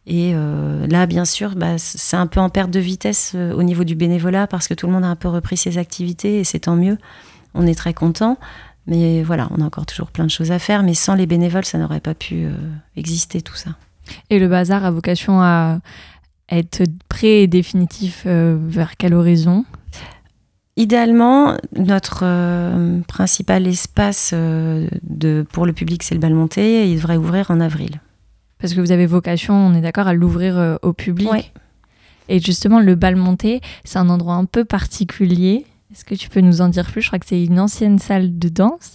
Et 0.07 0.33
euh, 0.35 0.87
là, 0.87 1.07
bien 1.07 1.25
sûr, 1.25 1.57
bah, 1.57 1.79
c'est 1.79 2.17
un 2.17 2.27
peu 2.27 2.41
en 2.41 2.49
perte 2.49 2.71
de 2.71 2.81
vitesse 2.81 3.35
au 3.35 3.63
niveau 3.63 3.85
du 3.85 3.95
bénévolat 3.95 4.47
parce 4.47 4.67
que 4.67 4.75
tout 4.75 4.87
le 4.87 4.93
monde 4.93 5.05
a 5.05 5.09
un 5.09 5.17
peu 5.17 5.29
repris 5.29 5.57
ses 5.57 5.79
activités 5.79 6.41
et 6.41 6.45
c'est 6.45 6.61
tant 6.61 6.77
mieux. 6.77 6.99
On 7.55 7.67
est 7.67 7.75
très 7.75 7.95
content. 7.95 8.39
Mais 8.87 9.23
voilà, 9.23 9.49
on 9.51 9.61
a 9.61 9.65
encore 9.65 9.87
toujours 9.87 10.11
plein 10.11 10.25
de 10.25 10.31
choses 10.31 10.51
à 10.53 10.59
faire. 10.59 10.83
Mais 10.83 10.95
sans 10.95 11.15
les 11.15 11.27
bénévoles, 11.27 11.65
ça 11.65 11.79
n'aurait 11.79 12.01
pas 12.01 12.15
pu 12.15 12.47
exister 12.97 13.43
tout 13.43 13.55
ça. 13.55 13.71
Et 14.31 14.39
le 14.39 14.49
bazar 14.49 14.85
a 14.85 14.91
vocation 14.91 15.43
à 15.43 15.79
être 16.49 16.83
prêt 17.09 17.43
et 17.43 17.47
définitif 17.47 18.27
vers 18.27 18.97
quel 18.97 19.15
horizon? 19.15 19.65
Idéalement, 20.77 21.57
notre 21.77 22.21
euh, 22.23 23.01
principal 23.07 23.67
espace 23.67 24.31
euh, 24.33 24.87
de, 25.03 25.45
pour 25.53 25.67
le 25.67 25.73
public, 25.73 26.03
c'est 26.03 26.15
le 26.15 26.21
bal 26.21 26.35
monté. 26.35 26.85
Et 26.85 26.91
il 26.91 26.97
devrait 26.97 27.17
ouvrir 27.17 27.51
en 27.51 27.61
avril. 27.61 28.01
Parce 28.59 28.75
que 28.75 28.81
vous 28.81 28.93
avez 28.93 29.07
vocation, 29.07 29.55
on 29.55 29.75
est 29.75 29.81
d'accord, 29.81 30.07
à 30.07 30.15
l'ouvrir 30.15 30.59
euh, 30.59 30.77
au 30.83 30.93
public. 30.93 31.31
Ouais. 31.31 31.53
Et 32.29 32.39
justement, 32.39 32.79
le 32.79 32.95
bal 32.95 33.17
monté, 33.17 33.61
c'est 33.85 33.99
un 33.99 34.09
endroit 34.09 34.35
un 34.35 34.45
peu 34.45 34.65
particulier. 34.65 35.67
Est-ce 35.93 36.05
que 36.05 36.15
tu 36.15 36.29
peux 36.29 36.41
nous 36.41 36.61
en 36.61 36.69
dire 36.69 36.87
plus? 36.87 37.03
Je 37.03 37.09
crois 37.09 37.19
que 37.19 37.27
c'est 37.27 37.43
une 37.43 37.59
ancienne 37.59 37.99
salle 37.99 38.39
de 38.39 38.49
danse. 38.49 38.93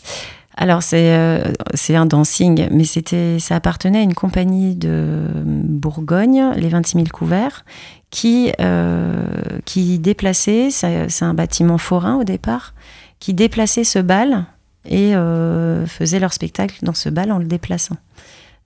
Alors 0.57 0.83
c'est 0.83 1.13
euh, 1.13 1.51
c'est 1.73 1.95
un 1.95 2.05
dancing, 2.05 2.67
mais 2.71 2.85
c'était 2.85 3.39
ça 3.39 3.57
appartenait 3.57 3.99
à 3.99 4.01
une 4.01 4.13
compagnie 4.13 4.75
de 4.75 5.27
Bourgogne, 5.43 6.51
les 6.55 6.69
26 6.69 6.97
000 6.97 7.07
couverts, 7.13 7.65
qui 8.09 8.51
euh, 8.61 9.25
qui 9.65 9.99
déplaçait. 9.99 10.69
C'est 10.71 11.25
un 11.25 11.33
bâtiment 11.33 11.77
forain 11.77 12.15
au 12.15 12.23
départ, 12.23 12.73
qui 13.19 13.33
déplaçait 13.33 13.83
ce 13.83 13.99
bal 13.99 14.45
et 14.85 15.15
euh, 15.15 15.85
faisait 15.87 16.19
leur 16.19 16.31
spectacle 16.31 16.77
dans 16.83 16.93
ce 16.93 17.09
bal 17.09 17.31
en 17.31 17.37
le 17.37 17.45
déplaçant. 17.45 17.97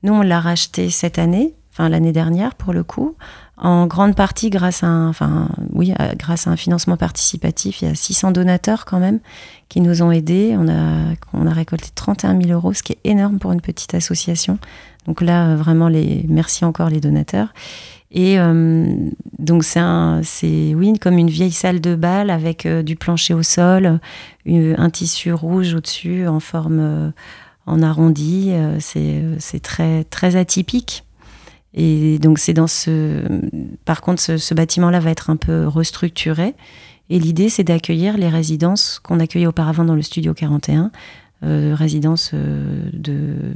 Nous 0.04 0.14
on 0.14 0.22
l'a 0.22 0.40
racheté 0.40 0.92
cette 0.92 1.18
année, 1.18 1.56
enfin 1.72 1.90
l'année 1.90 2.12
dernière 2.12 2.54
pour 2.54 2.72
le 2.72 2.84
coup, 2.84 3.16
en 3.62 3.88
grande 3.88 4.16
partie 4.16 4.50
grâce 4.50 4.84
à 4.84 4.88
un, 4.88 5.10
enfin 5.10 5.50
oui, 5.74 5.94
grâce 6.18 6.48
à 6.48 6.52
un 6.52 6.56
financement 6.56 6.98
participatif. 6.98 7.82
Il 7.82 7.88
y 7.88 7.92
a 7.92 7.96
600 7.96 8.32
donateurs 8.32 8.86
quand 8.86 9.00
même 9.00 9.20
qui 9.70 9.82
nous 9.82 10.02
ont 10.02 10.12
aidés. 10.12 10.56
On 10.58 10.68
a, 10.68 11.14
on 11.34 11.46
a 11.48 11.52
récolté 11.54 11.88
31 11.94 12.40
000 12.42 12.54
euros, 12.54 12.74
ce 12.74 12.84
qui 12.84 12.94
est 12.94 13.00
énorme 13.04 13.40
pour 13.40 13.52
une 13.52 13.62
petite 13.62 13.94
association. 13.94 14.60
Donc 15.08 15.22
là, 15.22 15.50
euh, 15.50 15.56
vraiment, 15.56 15.88
les, 15.88 16.26
merci 16.30 16.66
encore 16.66 16.90
les 16.90 17.00
donateurs. 17.00 17.54
Et 18.12 18.40
euh, 18.40 18.88
donc 19.38 19.64
c'est 19.64 19.80
un, 19.80 20.22
c'est 20.24 20.74
oui 20.74 20.98
comme 21.00 21.18
une 21.20 21.30
vieille 21.30 21.52
salle 21.52 21.80
de 21.80 21.94
bal 21.96 22.32
avec 22.32 22.66
euh, 22.66 22.82
du 22.82 22.96
plancher 22.96 23.36
au 23.36 23.44
sol, 23.44 24.00
une- 24.46 24.74
un 24.80 24.90
tissu 24.90 25.32
rouge 25.32 25.76
au-dessus 25.76 26.28
en 26.28 26.40
forme 26.40 26.80
euh, 26.80 27.12
en 27.68 27.84
arrondi. 27.84 28.48
Euh, 28.50 28.78
c'est 28.80 29.22
c'est 29.38 29.60
très 29.62 30.06
très 30.06 30.36
atypique. 30.36 31.04
Et 31.74 32.18
donc 32.20 32.40
c'est 32.40 32.54
dans 32.54 32.68
ce, 32.68 33.24
par 33.86 34.02
contre 34.02 34.22
ce, 34.22 34.38
ce 34.38 34.54
bâtiment-là 34.54 35.00
va 35.00 35.12
être 35.12 35.30
un 35.30 35.36
peu 35.36 35.68
restructuré. 35.68 36.56
Et 37.10 37.20
l'idée, 37.20 37.50
c'est 37.50 37.64
d'accueillir 37.64 38.18
les 38.18 38.30
résidences 38.30 39.00
qu'on 39.00 39.20
accueillait 39.20 39.48
auparavant 39.48 39.84
dans 39.84 39.96
le 39.96 40.02
Studio 40.02 40.34
41, 40.34 40.92
euh, 41.44 41.74
résidences 41.76 42.32
euh, 42.34 42.90
de, 42.94 43.56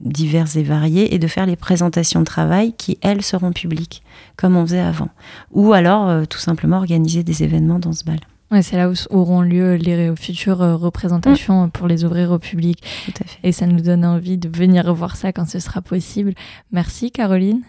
diverses 0.00 0.56
et 0.56 0.62
variées, 0.62 1.14
et 1.14 1.18
de 1.18 1.26
faire 1.26 1.46
les 1.46 1.56
présentations 1.56 2.20
de 2.20 2.24
travail 2.24 2.72
qui, 2.72 2.98
elles, 3.02 3.22
seront 3.22 3.52
publiques, 3.52 4.02
comme 4.36 4.56
on 4.56 4.64
faisait 4.64 4.80
avant. 4.80 5.10
Ou 5.52 5.74
alors, 5.74 6.08
euh, 6.08 6.24
tout 6.24 6.38
simplement, 6.38 6.78
organiser 6.78 7.22
des 7.22 7.42
événements 7.42 7.78
dans 7.78 7.92
ce 7.92 8.04
bal. 8.04 8.20
Ouais, 8.54 8.62
c'est 8.62 8.76
là 8.76 8.88
où 8.88 8.94
auront 9.10 9.42
lieu 9.42 9.74
les 9.74 10.14
futures 10.14 10.62
euh, 10.62 10.76
représentations 10.76 11.68
pour 11.70 11.88
les 11.88 12.04
ouvrir 12.04 12.30
au 12.30 12.38
public. 12.38 12.84
Tout 13.04 13.12
à 13.20 13.26
fait. 13.26 13.38
Et 13.42 13.50
ça 13.50 13.66
nous 13.66 13.80
donne 13.80 14.04
envie 14.04 14.38
de 14.38 14.48
venir 14.48 14.94
voir 14.94 15.16
ça 15.16 15.32
quand 15.32 15.48
ce 15.48 15.58
sera 15.58 15.82
possible. 15.82 16.34
Merci 16.70 17.10
Caroline. 17.10 17.62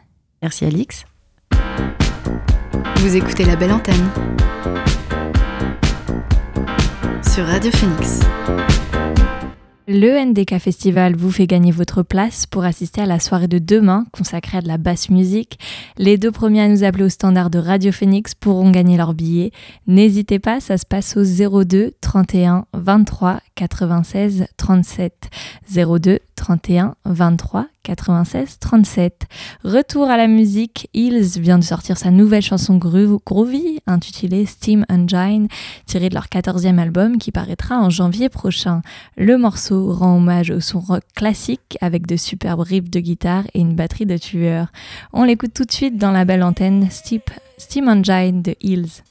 Merci, 0.43 0.63
Alix. 0.65 1.06
Vous 2.98 3.15
écoutez 3.15 3.45
la 3.45 3.56
belle 3.56 3.71
antenne 3.71 4.10
sur 7.24 7.48
Radio 7.48 7.71
Phoenix. 7.71 8.19
Le 9.88 10.17
NDK 10.17 10.58
Festival 10.58 11.15
vous 11.15 11.30
fait 11.30 11.45
gagner 11.45 11.71
votre 11.71 12.02
place 12.02 12.48
pour 12.48 12.63
assister 12.63 13.02
à 13.02 13.06
la 13.06 13.19
soirée 13.19 13.48
de 13.48 13.60
demain 13.60 14.08
consacrée 14.12 14.58
à 14.58 14.62
de 14.62 14.67
la 14.67 14.80
basse 14.80 15.12
musique. 15.12 15.60
Les 16.00 16.17
deux 16.17 16.32
premiers 16.32 16.62
à 16.62 16.67
nous 16.67 16.84
appeler 16.84 17.04
au 17.04 17.10
standard 17.10 17.52
de 17.52 17.60
Radio 17.60 17.91
Phoenix 17.91 18.34
pourront 18.34 18.71
gagner 18.71 18.98
leur 18.98 19.13
billet. 19.13 19.52
N'hésitez 19.86 20.39
pas, 20.39 20.60
ça 20.60 20.80
se 20.80 20.88
passe 20.88 21.15
au 21.17 21.24
02 21.63 21.93
31 22.02 22.65
23 22.74 23.41
96 23.54 24.48
37. 24.58 25.30
02 25.71 26.19
31 26.36 26.95
23 27.06 27.67
96 27.86 28.58
37. 28.60 29.28
Retour 29.63 30.10
à 30.10 30.17
la 30.17 30.28
musique, 30.28 30.89
Hills 30.93 31.39
vient 31.39 31.60
de 31.60 31.63
sortir 31.63 31.98
sa 31.98 32.10
nouvelle 32.12 32.41
chanson 32.41 32.78
gro- 32.78 33.21
groovy 33.26 33.80
intitulée 33.88 34.45
Steam 34.45 34.86
Engine, 34.89 35.48
tirée 35.86 36.10
de 36.10 36.15
leur 36.15 36.26
14e 36.28 36.80
album 36.80 37.17
qui 37.17 37.32
paraîtra 37.32 37.78
en 37.80 37.89
janvier 37.89 38.30
prochain. 38.30 38.82
Le 39.17 39.38
morceau 39.38 39.93
rend 39.93 40.17
hommage 40.17 40.50
au 40.50 40.60
son 40.60 40.80
rock 40.80 41.04
classique 41.15 41.78
avec 41.80 42.08
de 42.08 42.15
superbes 42.17 42.62
riffs 42.62 42.89
de 42.89 43.00
guitare 43.00 43.43
et 43.54 43.60
une 43.60 43.76
batterie 43.76 44.06
de 44.08 44.17
tueurs. 44.17 44.67
On 45.13 45.24
l'écoute 45.24 45.54
tout 45.54 45.65
de 45.65 45.71
suite 45.71 45.98
dans 45.98 46.12
la 46.12 46.26
belle 46.26 46.43
antenne 46.43 46.88
Steam 46.89 47.88
Engine 47.88 48.41
de 48.41 48.56
Hills. 48.62 49.04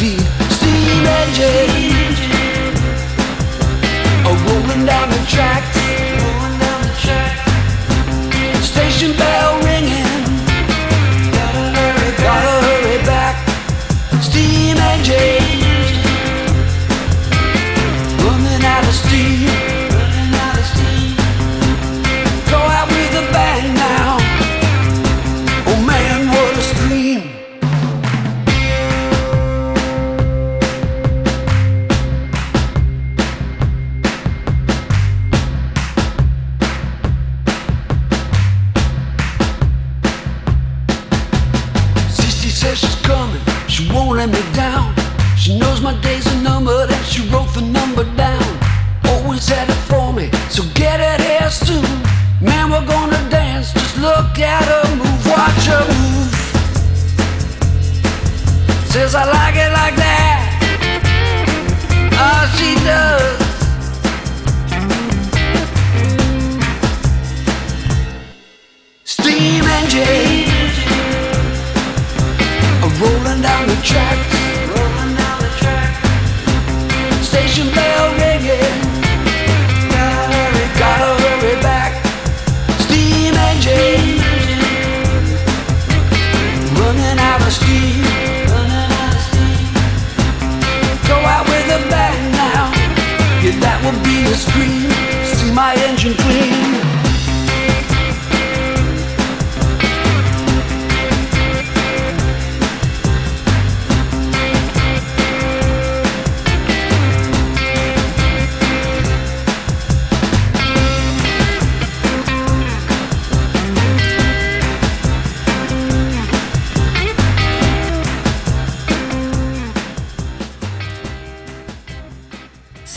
Feet. 0.00 0.24
Steam 0.56 1.04
engine, 1.20 2.74
a 4.24 4.32
rolling 4.44 4.86
down 4.86 5.08
the 5.10 5.20
tracks. 5.28 5.76
Rolling 6.24 6.58
down 6.64 6.80
the 6.88 6.94
track. 7.04 7.34
Station 8.62 9.16
bell 9.16 9.39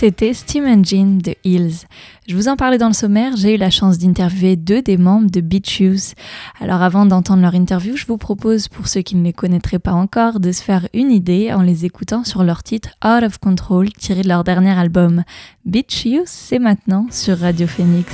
C'était 0.03 0.33
Steam 0.33 0.65
Engine 0.65 1.19
de 1.19 1.33
Hills. 1.45 1.85
Je 2.27 2.35
vous 2.35 2.49
en 2.49 2.57
parlais 2.57 2.77
dans 2.77 2.89
le 2.89 2.93
sommaire, 2.93 3.37
j'ai 3.37 3.55
eu 3.55 3.57
la 3.57 3.69
chance 3.69 3.97
d'interviewer 3.97 4.57
deux 4.57 4.81
des 4.81 4.97
membres 4.97 5.31
de 5.31 5.39
Beat 5.39 5.69
Shoes. 5.69 6.13
Alors 6.59 6.81
avant 6.81 7.05
d'entendre 7.05 7.41
leur 7.41 7.55
interview, 7.55 7.95
je 7.95 8.05
vous 8.05 8.17
propose, 8.17 8.67
pour 8.67 8.89
ceux 8.89 8.99
qui 8.99 9.15
ne 9.15 9.23
les 9.23 9.31
connaîtraient 9.31 9.79
pas 9.79 9.93
encore, 9.93 10.41
de 10.41 10.51
se 10.51 10.61
faire 10.61 10.89
une 10.93 11.09
idée 11.09 11.53
en 11.53 11.61
les 11.61 11.85
écoutant 11.85 12.25
sur 12.25 12.43
leur 12.43 12.63
titre 12.63 12.89
Out 13.01 13.23
of 13.23 13.37
Control 13.37 13.93
tiré 13.93 14.23
de 14.23 14.27
leur 14.27 14.43
dernier 14.43 14.77
album. 14.77 15.23
Beat 15.63 15.89
Shoes, 15.89 16.25
c'est 16.25 16.59
maintenant 16.59 17.07
sur 17.09 17.39
Radio 17.39 17.65
Phoenix. 17.65 18.13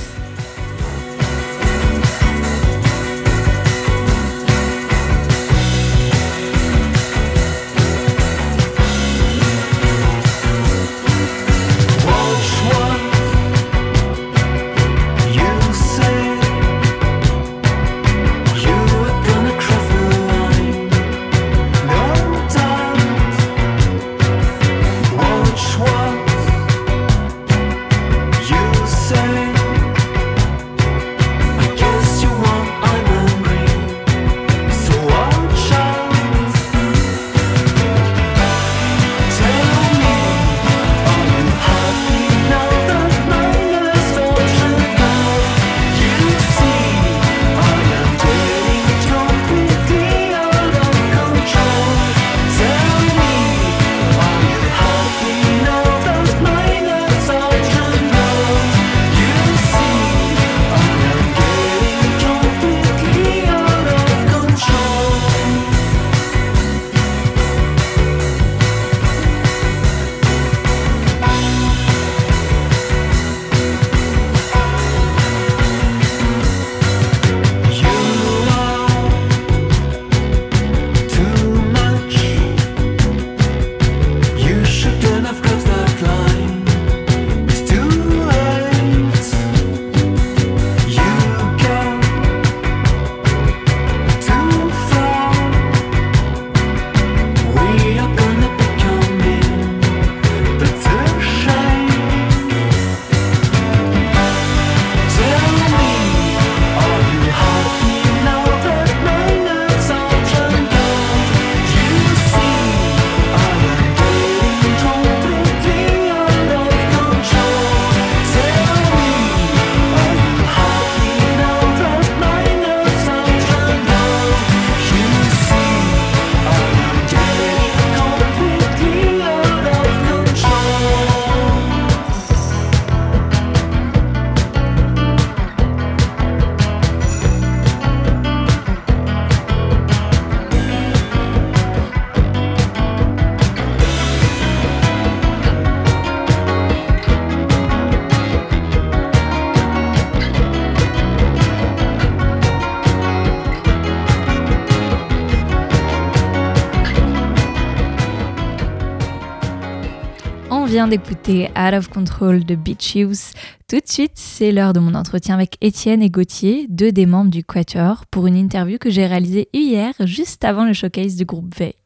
D'écouter 160.90 161.48
Out 161.56 161.74
of 161.74 161.88
Control 161.88 162.44
de 162.44 162.56
Beach 162.56 162.96
Youth. 162.96 163.32
Tout 163.68 163.76
de 163.76 163.86
suite, 163.86 164.10
c'est 164.16 164.50
l'heure 164.50 164.72
de 164.72 164.80
mon 164.80 164.96
entretien 164.96 165.36
avec 165.36 165.56
Étienne 165.60 166.02
et 166.02 166.10
Gauthier, 166.10 166.66
deux 166.68 166.90
des 166.90 167.06
membres 167.06 167.30
du 167.30 167.44
Quatuor, 167.44 168.06
pour 168.10 168.26
une 168.26 168.34
interview 168.34 168.76
que 168.76 168.90
j'ai 168.90 169.06
réalisée 169.06 169.48
hier, 169.52 169.94
juste 170.00 170.44
avant 170.44 170.64
le 170.64 170.72
showcase 170.72 171.14
du 171.14 171.24
groupe 171.24 171.54
VEC. 171.56 171.76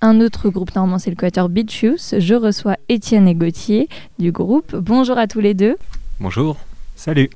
Un 0.00 0.20
autre 0.20 0.48
groupe 0.48 0.74
normand, 0.74 0.98
c'est 0.98 1.10
le 1.10 1.14
Quatuor 1.14 1.50
Beach 1.50 1.84
Youth. 1.84 2.16
Je 2.18 2.34
reçois 2.34 2.76
Étienne 2.88 3.28
et 3.28 3.36
Gauthier 3.36 3.88
du 4.18 4.32
groupe. 4.32 4.74
Bonjour 4.74 5.18
à 5.18 5.28
tous 5.28 5.40
les 5.40 5.54
deux. 5.54 5.76
Bonjour. 6.18 6.56
Salut. 6.96 7.30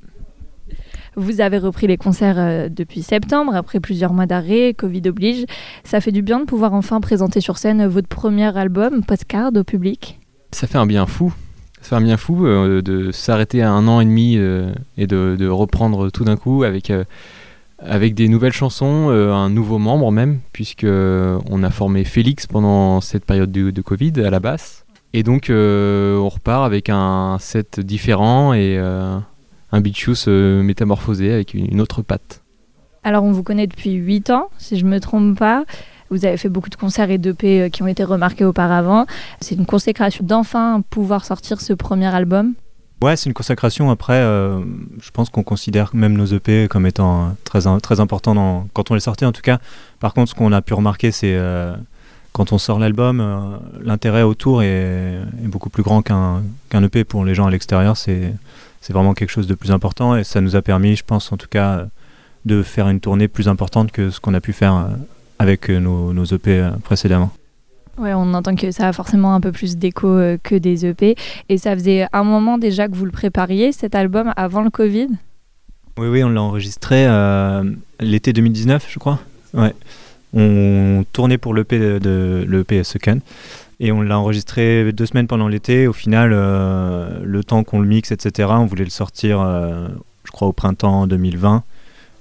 Vous 1.15 1.41
avez 1.41 1.59
repris 1.59 1.87
les 1.87 1.99
concerts 1.99 2.39
euh, 2.39 2.69
depuis 2.69 3.03
septembre, 3.03 3.55
après 3.55 3.79
plusieurs 3.79 4.13
mois 4.13 4.27
d'arrêt, 4.27 4.75
Covid 4.77 5.03
oblige. 5.07 5.45
Ça 5.85 6.01
fait 6.01 6.11
du 6.11 6.23
bien 6.23 6.41
de 6.41 6.47
pouvoir 6.47 6.75
enfin 6.75 7.01
présenter 7.01 7.41
sur 7.41 7.59
scène 7.59 7.87
votre 7.87 8.09
premier 8.09 8.57
album, 8.59 9.05
Postcard, 9.05 9.53
au 9.55 9.63
public. 9.63 10.19
Ça 10.53 10.67
fait 10.67 10.79
un 10.79 10.87
bien 10.87 11.07
fou. 11.07 11.33
Ça 11.81 11.91
fait 11.91 11.95
un 11.97 12.01
bien 12.01 12.17
fou 12.17 12.47
euh, 12.47 12.83
de 12.83 13.13
s'arrêter 13.13 13.63
à 13.63 13.71
un 13.71 13.87
an 13.89 14.01
et 14.01 14.05
demi 14.05 14.37
euh, 14.37 14.73
et 14.97 15.07
de, 15.07 15.49
reprendre 15.49 16.11
tout 16.11 16.25
d'un 16.25 16.37
coup 16.37 16.65
avec, 16.65 16.91
euh, 16.91 17.05
avec 17.79 18.15
des 18.15 18.29
nouvelles 18.29 18.53
chansons, 18.53 19.11
un 19.11 19.51
nouveau 19.51 19.79
membre 19.79 20.11
même, 20.11 20.41
puisque 20.53 20.87
on 20.87 21.63
a 21.63 21.71
formé 21.71 22.05
Félix 22.05 22.47
pendant 22.47 23.01
cette 23.01 23.25
période 23.25 23.53
de, 23.53 23.83
Covid 23.83 24.13
à 24.25 24.31
la 24.31 24.41
basse. 24.41 24.85
Et 25.13 25.23
donc 25.23 25.47
on 25.51 26.29
repart 26.29 26.65
avec 26.65 26.91
un 26.91 27.37
set 27.39 27.81
différent 27.81 28.53
et 28.53 28.79
un 29.73 29.81
Beachus 29.81 30.27
euh, 30.29 30.63
métamorphosé 30.63 31.33
avec 31.33 31.55
une 31.55 31.81
autre 31.81 32.03
patte. 32.03 32.43
Alors, 33.05 33.23
on 33.25 33.33
vous 33.33 33.43
connaît 33.43 33.67
depuis 33.67 33.93
8 33.93 34.31
ans, 34.31 34.51
si 34.59 34.79
je 34.79 34.85
ne 34.85 34.91
me 34.91 35.01
trompe 35.01 35.39
pas. 35.39 35.65
Vous 36.11 36.25
avez 36.25 36.37
fait 36.37 36.49
beaucoup 36.49 36.71
de 36.71 36.77
concerts 36.77 37.11
et 37.11 37.19
d'EP 37.19 37.45
euh, 37.45 37.69
qui 37.69 37.83
ont 37.83 37.87
été 37.87 38.05
remarqués 38.05 38.45
auparavant. 38.45 39.07
C'est 39.41 39.57
une 39.57 39.67
consécration 39.67 40.25
d'enfin 40.25 40.83
pouvoir 40.91 41.25
sortir 41.25 41.61
ce 41.61 41.73
premier 41.73 42.07
album? 42.07 42.55
Ouais, 43.03 43.17
c'est 43.17 43.29
une 43.29 43.35
consacration. 43.35 43.91
Après, 43.91 44.15
euh, 44.15 44.61
je 45.01 45.11
pense 45.11 45.29
qu'on 45.29 45.43
considère 45.43 45.91
même 45.95 46.15
nos 46.15 46.27
EP 46.27 46.69
comme 46.69 46.87
étant 46.87 47.25
euh, 47.25 47.29
très, 47.45 47.61
très 47.81 48.01
importants 48.01 48.67
quand 48.73 48.91
on 48.91 48.95
les 48.95 49.01
sortait 49.01 49.27
en 49.27 49.33
tout 49.33 49.43
cas. 49.43 49.59
Par 50.01 50.15
contre, 50.15 50.31
ce 50.31 50.35
qu'on 50.35 50.53
a 50.53 50.63
pu 50.63 50.75
remarquer, 50.75 51.11
c'est 51.11 51.39
quand 52.33 52.53
on 52.53 52.59
sort 52.59 52.79
l'album, 52.79 53.59
l'intérêt 53.83 54.23
autour 54.23 54.63
est, 54.63 55.19
beaucoup 55.45 55.71
plus 55.71 55.83
grand 55.83 56.03
qu'un 56.03 56.43
qu'un 56.69 56.83
EP 56.83 57.05
pour 57.05 57.25
les 57.25 57.35
gens 57.35 57.47
à 57.47 57.51
l'extérieur. 57.51 57.97
C'est 57.97 58.35
vraiment 58.91 59.15
quelque 59.15 59.31
chose 59.31 59.47
de 59.47 59.55
plus 59.55 59.73
important 59.73 60.17
et 60.17 60.25
ça 60.25 60.41
nous 60.41 60.55
a 60.55 60.63
permis, 60.63 60.97
je 60.97 61.05
pense 61.05 61.33
en 61.33 61.37
tout 61.37 61.49
cas, 61.49 61.87
de 62.45 62.63
faire 62.63 62.89
une 62.89 63.01
tournée 63.01 63.27
plus 63.27 63.49
importante 63.49 63.91
que 63.91 64.11
ce 64.11 64.21
qu'on 64.21 64.35
a 64.35 64.41
pu 64.41 64.53
faire 64.53 64.89
avec 65.39 65.71
euh, 65.71 65.79
nos, 65.79 66.13
nos 66.13 66.25
EP 66.25 66.61
euh, 66.61 66.71
précédemment. 66.83 67.31
Ouais, 67.99 68.13
on 68.13 68.35
entend 68.35 68.55
que 68.57 68.71
ça 68.73 68.89
a 68.89 68.93
forcément 68.93 69.35
un 69.35 69.41
peu 69.41 69.53
plus 69.53 69.77
d'écho 69.77 70.09
euh, 70.09 70.37
que 70.43 70.55
des 70.55 70.85
EP. 70.85 71.17
Et 71.49 71.59
ça 71.59 71.75
faisait 71.75 72.07
un 72.13 72.25
moment 72.25 72.59
déjà 72.59 72.89
que 72.89 72.95
vous 72.95 73.07
le 73.07 73.11
prépariez, 73.11 73.73
cet 73.73 73.95
album, 73.95 74.33
avant 74.37 74.63
le 74.63 74.71
Covid? 74.71 75.09
Oui, 75.99 76.09
oui, 76.09 76.23
on 76.23 76.29
l'a 76.29 76.43
enregistré 76.43 77.07
euh, 77.07 77.65
l'été 78.01 78.35
2019, 78.35 78.87
je 78.91 78.99
crois. 78.99 79.21
Ouais. 79.55 79.75
On 80.35 81.05
tournait 81.13 81.39
pour 81.39 81.55
l'EP 81.55 81.79
de, 81.79 81.99
de 81.99 82.47
l'EP 82.47 82.85
Second. 82.85 83.21
Et 83.81 83.93
on 83.93 84.03
l'a 84.03 84.19
enregistré 84.19 84.93
deux 84.93 85.07
semaines 85.07 85.27
pendant 85.27 85.49
l'été. 85.49 85.87
Au 85.87 85.95
final, 85.95 86.33
euh, 86.35 87.21
le 87.23 87.45
temps 87.45 87.65
qu'on 87.65 87.81
le 87.81 87.87
mixe, 87.87 88.11
etc., 88.13 88.51
on 88.53 88.67
voulait 88.67 88.85
le 88.85 88.91
sortir, 88.91 89.39
je 90.25 90.31
crois, 90.31 90.49
au 90.49 90.53
printemps 90.53 91.07
2020. 91.07 91.63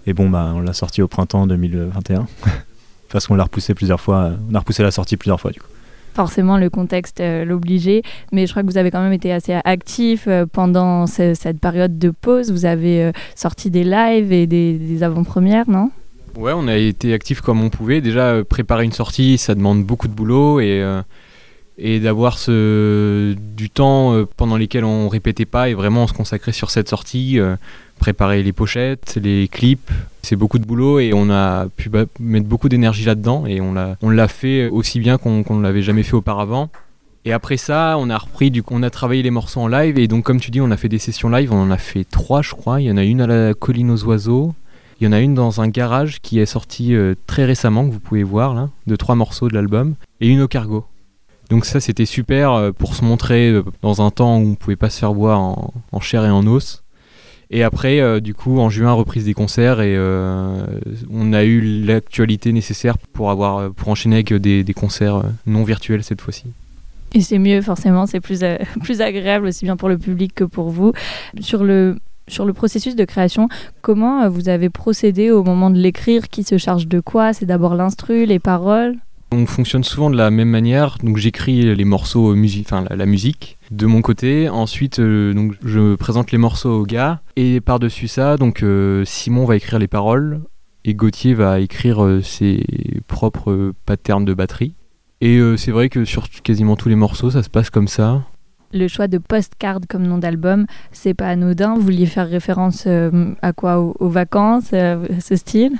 Et 0.07 0.13
bon, 0.13 0.29
bah, 0.29 0.53
on 0.55 0.61
l'a 0.61 0.73
sorti 0.73 1.01
au 1.01 1.09
printemps 1.09 1.47
2021. 1.47 2.27
Parce 3.11 3.27
qu'on 3.27 3.35
l'a 3.35 3.43
repoussé 3.43 3.73
plusieurs 3.73 4.01
fois. 4.01 4.31
On 4.51 4.55
a 4.55 4.59
repoussé 4.59 4.83
la 4.83 4.91
sortie 4.91 5.17
plusieurs 5.17 5.39
fois, 5.39 5.51
du 5.51 5.59
coup. 5.59 5.67
Forcément, 6.15 6.57
le 6.57 6.69
contexte 6.69 7.19
euh, 7.19 7.43
l'obligeait. 7.45 8.01
Mais 8.31 8.45
je 8.47 8.51
crois 8.53 8.63
que 8.63 8.67
vous 8.67 8.77
avez 8.77 8.89
quand 8.89 9.01
même 9.01 9.13
été 9.13 9.31
assez 9.33 9.53
actif 9.65 10.25
euh, 10.27 10.45
pendant 10.51 11.07
ce- 11.07 11.33
cette 11.33 11.59
période 11.59 11.99
de 11.99 12.09
pause. 12.09 12.51
Vous 12.51 12.65
avez 12.65 13.03
euh, 13.03 13.11
sorti 13.35 13.69
des 13.69 13.83
lives 13.83 14.31
et 14.31 14.47
des, 14.47 14.73
des 14.77 15.03
avant-premières, 15.03 15.69
non? 15.69 15.91
Ouais, 16.37 16.51
on 16.55 16.67
a 16.67 16.75
été 16.75 17.13
actifs 17.13 17.41
comme 17.41 17.61
on 17.61 17.69
pouvait. 17.69 17.99
Déjà, 18.01 18.27
euh, 18.27 18.43
préparer 18.43 18.83
une 18.85 18.91
sortie, 18.93 19.37
ça 19.37 19.55
demande 19.55 19.83
beaucoup 19.83 20.07
de 20.07 20.13
boulot 20.13 20.59
et, 20.59 20.81
euh, 20.81 21.01
et 21.77 21.99
d'avoir 21.99 22.37
ce, 22.37 23.35
du 23.55 23.69
temps 23.69 24.13
euh, 24.13 24.25
pendant 24.37 24.57
lesquels 24.57 24.85
on 24.85 25.09
répétait 25.09 25.45
pas 25.45 25.69
et 25.69 25.73
vraiment 25.73 26.07
se 26.07 26.13
consacrer 26.13 26.51
sur 26.51 26.71
cette 26.71 26.89
sortie, 26.89 27.39
euh, 27.39 27.55
préparer 27.99 28.43
les 28.43 28.53
pochettes, 28.53 29.19
les 29.21 29.47
clips. 29.47 29.91
C'est 30.21 30.35
beaucoup 30.35 30.59
de 30.59 30.65
boulot 30.65 30.99
et 30.99 31.11
on 31.13 31.29
a 31.29 31.67
pu 31.75 31.89
mettre 32.19 32.47
beaucoup 32.47 32.69
d'énergie 32.69 33.05
là-dedans 33.05 33.45
et 33.45 33.61
on 33.61 33.73
l'a, 33.73 33.97
on 34.01 34.09
l'a 34.09 34.27
fait 34.27 34.69
aussi 34.69 34.99
bien 34.99 35.17
qu'on 35.17 35.43
ne 35.49 35.61
l'avait 35.61 35.81
jamais 35.81 36.03
fait 36.03 36.15
auparavant. 36.15 36.69
Et 37.25 37.33
après 37.33 37.57
ça, 37.57 37.95
on 37.97 38.09
a 38.09 38.17
repris, 38.17 38.51
du 38.51 38.63
on 38.69 38.83
a 38.83 38.89
travaillé 38.89 39.23
les 39.23 39.31
morceaux 39.31 39.59
en 39.59 39.67
live 39.67 39.97
et 39.97 40.07
donc 40.07 40.23
comme 40.23 40.39
tu 40.39 40.51
dis, 40.51 40.61
on 40.61 40.71
a 40.71 40.77
fait 40.77 40.89
des 40.89 40.99
sessions 40.99 41.29
live. 41.29 41.51
On 41.51 41.61
en 41.61 41.71
a 41.71 41.77
fait 41.77 42.03
trois, 42.03 42.41
je 42.41 42.51
crois. 42.51 42.81
Il 42.81 42.85
y 42.85 42.91
en 42.91 42.97
a 42.97 43.03
une 43.03 43.21
à 43.21 43.27
la 43.27 43.53
colline 43.53 43.89
aux 43.89 44.03
oiseaux. 44.05 44.53
Il 45.01 45.05
y 45.05 45.07
en 45.07 45.11
a 45.11 45.19
une 45.19 45.33
dans 45.33 45.59
un 45.59 45.67
garage 45.67 46.21
qui 46.21 46.39
est 46.39 46.45
sortie 46.45 46.95
euh, 46.95 47.15
très 47.27 47.43
récemment, 47.43 47.85
que 47.85 47.91
vous 47.91 47.99
pouvez 47.99 48.23
voir 48.23 48.53
là, 48.53 48.69
de 48.87 48.95
trois 48.95 49.15
morceaux 49.15 49.49
de 49.49 49.53
l'album, 49.53 49.95
et 50.21 50.29
une 50.29 50.41
au 50.41 50.47
cargo. 50.47 50.85
Donc 51.49 51.65
ça 51.65 51.79
c'était 51.79 52.05
super 52.05 52.53
euh, 52.53 52.71
pour 52.71 52.95
se 52.95 53.03
montrer 53.03 53.49
euh, 53.49 53.63
dans 53.81 54.01
un 54.01 54.09
temps 54.09 54.37
où 54.37 54.49
on 54.49 54.55
pouvait 54.55 54.75
pas 54.75 54.89
se 54.89 54.99
faire 54.99 55.13
voir 55.13 55.39
en, 55.39 55.99
chair 55.99 56.25
et 56.25 56.29
en 56.29 56.45
os. 56.47 56.83
Et 57.51 57.61
après, 57.61 57.99
euh, 57.99 58.19
du 58.19 58.33
coup, 58.33 58.59
en 58.59 58.69
juin, 58.69 58.91
reprise 58.93 59.25
des 59.25 59.35
concerts 59.35 59.79
et 59.79 59.95
on 61.11 61.33
a 61.33 61.43
eu 61.43 61.61
l'actualité 61.85 62.51
nécessaire 62.51 62.97
pour 62.97 63.29
avoir, 63.29 63.71
pour 63.71 63.89
enchaîner 63.89 64.15
avec 64.15 64.33
des, 64.33 64.73
concerts 64.73 65.23
non 65.45 65.63
virtuels 65.63 66.03
cette 66.03 66.21
fois-ci. 66.21 66.45
Et 67.13 67.21
c'est 67.21 67.37
mieux, 67.37 67.61
forcément, 67.61 68.07
c'est 68.07 68.19
plus, 68.19 68.43
plus 68.83 69.01
agréable 69.01 69.47
aussi 69.47 69.65
bien 69.65 69.77
pour 69.77 69.89
le 69.89 69.97
public 69.97 70.33
que 70.33 70.43
pour 70.43 70.69
vous. 70.69 70.91
Sur 71.39 71.63
le, 71.63 71.97
sur 72.27 72.45
le 72.45 72.53
processus 72.53 72.95
de 72.95 73.05
création, 73.05 73.47
comment 73.81 74.27
vous 74.27 74.49
avez 74.49 74.69
procédé 74.69 75.29
au 75.29 75.43
moment 75.43 75.69
de 75.69 75.77
l'écrire? 75.77 76.29
Qui 76.29 76.43
se 76.43 76.57
charge 76.57 76.87
de 76.87 76.99
quoi? 76.99 77.31
C'est 77.31 77.45
d'abord 77.45 77.75
l'instru, 77.75 78.25
les 78.25 78.39
paroles? 78.39 78.97
On 79.37 79.45
fonctionne 79.45 79.83
souvent 79.83 80.09
de 80.09 80.15
la 80.15 80.31
même 80.31 80.47
manière. 80.47 80.97
Donc 81.03 81.17
j'écris 81.17 81.75
les 81.75 81.83
morceaux, 81.83 82.33
euh, 82.33 82.47
enfin 82.61 82.85
la, 82.89 83.05
musique 83.05 83.57
de 83.69 83.85
mon 83.85 84.01
côté. 84.01 84.47
Ensuite, 84.47 84.99
euh, 84.99 85.33
donc 85.33 85.55
je 85.61 85.95
présente 85.95 86.31
les 86.31 86.37
morceaux 86.37 86.81
au 86.81 86.85
gars. 86.85 87.19
Et 87.35 87.59
par-dessus 87.59 88.07
ça, 88.07 88.37
donc 88.37 88.63
euh, 88.63 89.03
Simon 89.03 89.43
va 89.43 89.57
écrire 89.57 89.77
les 89.77 89.89
paroles 89.89 90.39
et 90.85 90.93
Gauthier 90.93 91.33
va 91.33 91.59
écrire 91.59 92.21
ses 92.23 92.63
propres 93.07 93.73
patterns 93.85 94.23
de 94.23 94.33
batterie. 94.33 94.73
Et 95.19 95.41
c'est 95.57 95.71
vrai 95.71 95.89
que 95.89 96.05
sur 96.05 96.29
quasiment 96.29 96.75
tous 96.75 96.87
les 96.87 96.95
morceaux, 96.95 97.31
ça 97.31 97.41
se 97.41 97.49
passe 97.49 97.69
comme 97.69 97.87
ça. 97.87 98.21
Le 98.71 98.87
choix 98.87 99.07
de 99.07 99.17
Postcard 99.17 99.79
comme 99.89 100.03
nom 100.03 100.19
d'album, 100.19 100.65
c'est 100.91 101.15
pas 101.15 101.27
anodin. 101.27 101.73
Vous 101.73 101.81
vouliez 101.81 102.05
faire 102.05 102.29
référence 102.29 102.87
à 102.87 103.53
quoi? 103.53 103.79
Aux, 103.79 103.95
aux 103.99 104.09
vacances, 104.09 104.69
ce 104.69 105.35
style? 105.35 105.73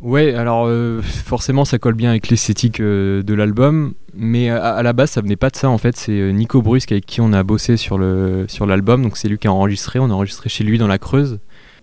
Ouais, 0.00 0.32
alors 0.34 0.66
euh, 0.68 1.02
forcément 1.02 1.64
ça 1.64 1.78
colle 1.80 1.94
bien 1.94 2.10
avec 2.10 2.28
l'esthétique 2.28 2.78
euh, 2.78 3.22
de 3.24 3.34
l'album, 3.34 3.94
mais 4.14 4.48
à, 4.48 4.74
à 4.76 4.82
la 4.84 4.92
base 4.92 5.10
ça 5.10 5.20
venait 5.20 5.34
pas 5.34 5.50
de 5.50 5.56
ça 5.56 5.68
en 5.68 5.78
fait. 5.78 5.96
C'est 5.96 6.12
euh, 6.12 6.30
Nico 6.30 6.62
Brusque 6.62 6.92
avec 6.92 7.04
qui 7.04 7.20
on 7.20 7.32
a 7.32 7.42
bossé 7.42 7.76
sur 7.76 7.98
l'album, 7.98 9.02
donc 9.02 9.16
c'est 9.16 9.28
lui 9.28 9.38
qui 9.38 9.48
a 9.48 9.52
enregistré. 9.52 9.98
On 9.98 10.08
a 10.10 10.12
enregistré 10.14 10.48
chez 10.48 10.62
lui 10.62 10.78
dans 10.78 10.86
la 10.86 10.98
Creuse, 10.98 11.40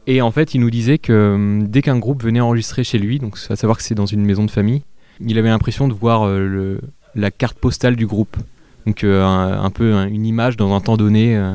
et 0.08 0.21
en 0.21 0.32
fait 0.32 0.54
il 0.56 0.62
nous 0.62 0.69
disait 0.69 0.97
que 0.97 1.12
euh, 1.12 1.65
dès 1.67 1.82
qu'un 1.82 1.99
groupe 1.99 2.23
venait 2.23 2.39
enregistrer 2.39 2.86
chez 2.86 2.99
lui, 2.99 3.19
donc 3.19 3.38
à 3.49 3.58
savoir 3.58 3.75
que 3.78 3.84
c'est 3.84 3.95
dans 3.95 4.06
une 4.06 4.23
maison 4.23 4.45
de 4.45 4.51
famille, 4.51 4.84
il 5.19 5.38
avait 5.38 5.49
l'impression 5.49 5.89
de 5.89 5.93
voir 5.93 6.25
euh, 6.25 6.80
la 7.15 7.32
carte 7.32 7.58
postale 7.60 7.97
du 7.97 8.08
groupe, 8.08 8.38
donc 8.86 9.04
euh, 9.04 9.25
un, 9.25 9.69
peu 9.71 9.93
un- 9.93 10.08
une 10.08 10.25
image 10.25 10.56
dans 10.56 10.73
un 10.73 10.80
temps 10.80 10.95
donné. 10.95 11.36
euh, 11.36 11.54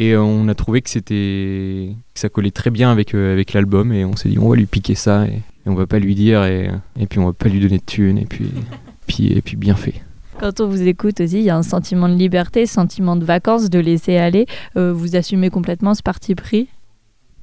et 0.00 0.12
euh, 0.14 0.22
on 0.22 0.46
a 0.48 0.54
trouvé 0.54 0.80
que 0.80 0.88
c'était 0.90 1.90
ça 2.14 2.28
collait 2.28 2.52
très 2.52 2.70
bien 2.70 2.90
avec 2.90 3.14
euh, 3.14 3.42
l'album, 3.52 3.92
et 3.92 4.06
on 4.06 4.16
s'est 4.16 4.30
dit 4.30 4.38
on 4.38 4.48
va 4.48 4.56
lui 4.56 4.64
piquer 4.66 4.94
ça. 4.94 5.26
Et 5.66 5.68
on 5.68 5.74
va 5.74 5.86
pas 5.86 5.98
lui 5.98 6.14
dire 6.14 6.44
et, 6.44 6.70
et 6.98 7.06
puis 7.06 7.18
on 7.18 7.26
va 7.26 7.32
pas 7.32 7.48
lui 7.48 7.60
donner 7.60 7.78
de 7.78 7.84
thunes 7.84 8.18
et 8.18 8.26
puis, 8.26 8.50
puis, 9.06 9.32
et 9.32 9.42
puis 9.42 9.56
bien 9.56 9.74
fait. 9.74 9.94
Quand 10.40 10.60
on 10.60 10.68
vous 10.68 10.82
écoute 10.86 11.20
aussi, 11.20 11.38
il 11.38 11.44
y 11.44 11.50
a 11.50 11.56
un 11.56 11.64
sentiment 11.64 12.08
de 12.08 12.14
liberté, 12.14 12.64
sentiment 12.66 13.16
de 13.16 13.24
vacances, 13.24 13.70
de 13.70 13.78
laisser 13.80 14.16
aller. 14.16 14.46
Euh, 14.76 14.92
vous 14.92 15.16
assumez 15.16 15.50
complètement 15.50 15.94
ce 15.94 16.02
parti 16.02 16.36
pris? 16.36 16.68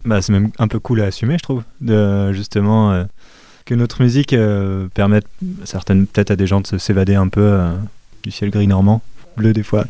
Bah, 0.05 0.21
c'est 0.21 0.31
même 0.31 0.51
un 0.59 0.67
peu 0.67 0.79
cool 0.79 1.01
à 1.01 1.05
assumer, 1.05 1.37
je 1.37 1.43
trouve, 1.43 1.63
de 1.81 2.31
justement 2.31 2.91
euh, 2.91 3.03
que 3.65 3.73
notre 3.73 4.01
musique 4.01 4.33
euh, 4.33 4.87
permette 4.93 5.25
certaines 5.63 6.05
peut-être 6.05 6.31
à 6.31 6.35
des 6.35 6.47
gens 6.47 6.61
de 6.61 6.77
s'évader 6.77 7.15
un 7.15 7.27
peu 7.27 7.41
euh, 7.41 7.71
du 8.23 8.31
ciel 8.31 8.51
gris 8.51 8.67
normand, 8.67 9.01
bleu 9.37 9.51
des 9.51 9.63
fois. 9.63 9.85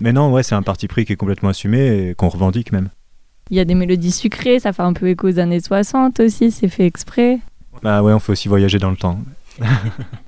Mais 0.00 0.12
non, 0.12 0.30
ouais, 0.30 0.42
c'est 0.42 0.54
un 0.54 0.62
parti 0.62 0.86
pris 0.86 1.06
qui 1.06 1.14
est 1.14 1.16
complètement 1.16 1.48
assumé 1.48 2.10
et 2.10 2.14
qu'on 2.14 2.28
revendique 2.28 2.72
même. 2.72 2.90
Il 3.50 3.56
y 3.56 3.60
a 3.60 3.64
des 3.64 3.74
mélodies 3.74 4.12
sucrées, 4.12 4.58
ça 4.58 4.72
fait 4.72 4.82
un 4.82 4.92
peu 4.92 5.08
écho 5.08 5.28
aux 5.28 5.38
années 5.38 5.60
60 5.60 6.20
aussi, 6.20 6.50
c'est 6.50 6.68
fait 6.68 6.86
exprès. 6.86 7.40
Bah 7.82 8.02
ouais, 8.02 8.12
on 8.12 8.18
fait 8.18 8.32
aussi 8.32 8.48
voyager 8.48 8.78
dans 8.78 8.90
le 8.90 8.96
temps. 8.96 9.18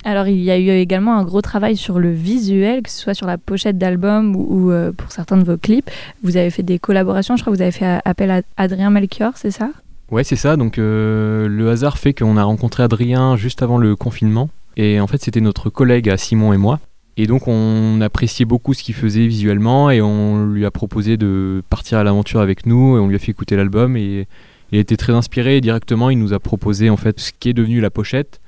Alors 0.04 0.28
il 0.28 0.38
y 0.38 0.50
a 0.50 0.58
eu 0.58 0.70
également 0.70 1.16
un 1.16 1.24
gros 1.24 1.42
travail 1.42 1.76
sur 1.76 1.98
le 1.98 2.10
visuel, 2.10 2.82
que 2.82 2.90
ce 2.90 3.00
soit 3.00 3.14
sur 3.14 3.26
la 3.26 3.38
pochette 3.38 3.78
d'album 3.78 4.36
ou, 4.36 4.46
ou, 4.48 4.70
euh, 4.70 4.92
pour 4.92 5.10
certains 5.10 5.36
de 5.36 5.44
vos 5.44 5.56
clips. 5.56 5.90
Vous 6.22 6.36
avez 6.36 6.50
fait 6.50 6.62
des 6.62 6.78
collaborations, 6.78 7.36
je 7.36 7.42
crois 7.42 7.52
que 7.52 7.56
vous 7.56 7.62
avez 7.62 7.72
fait 7.72 8.00
appel 8.04 8.30
à 8.30 8.42
Adrien 8.56 8.90
Melchior, 8.90 9.32
c'est 9.36 9.50
ça? 9.50 9.70
Ouais, 10.10 10.22
c'est 10.22 10.36
ça. 10.36 10.56
Donc 10.56 10.78
euh, 10.78 11.48
le 11.48 11.70
hasard 11.70 11.98
fait 11.98 12.14
qu'on 12.14 12.36
a 12.36 12.44
rencontré 12.44 12.82
Adrien 12.82 13.36
juste 13.36 13.62
avant 13.62 13.78
le 13.78 13.96
confinement. 13.96 14.48
Et 14.76 15.00
en 15.00 15.06
fait, 15.06 15.22
c'était 15.22 15.40
notre 15.40 15.70
collègue 15.70 16.08
à 16.08 16.16
Simon 16.16 16.52
et 16.52 16.58
moi. 16.58 16.80
Et 17.16 17.26
donc 17.26 17.48
on 17.48 18.00
appréciait 18.02 18.44
beaucoup 18.44 18.74
ce 18.74 18.82
qu'il 18.82 18.94
faisait 18.94 19.26
visuellement 19.26 19.90
et 19.90 20.02
on 20.02 20.44
lui 20.46 20.66
a 20.66 20.70
proposé 20.70 21.16
de 21.16 21.62
partir 21.70 21.96
à 21.96 22.04
l'aventure 22.04 22.40
avec 22.40 22.66
nous 22.66 22.96
et 22.96 23.00
on 23.00 23.08
lui 23.08 23.16
a 23.16 23.18
fait 23.18 23.30
écouter 23.30 23.56
l'album 23.56 23.96
et 23.96 24.28
il 24.72 24.78
était 24.78 24.96
très 24.96 25.12
inspiré 25.12 25.56
et 25.56 25.60
directement 25.60 26.10
il 26.10 26.18
nous 26.18 26.32
a 26.32 26.40
proposé 26.40 26.90
en 26.90 26.96
fait 26.96 27.20
ce 27.20 27.32
qui 27.38 27.50
est 27.50 27.54
devenu 27.54 27.80
la 27.80 27.90
pochette. 27.90 28.40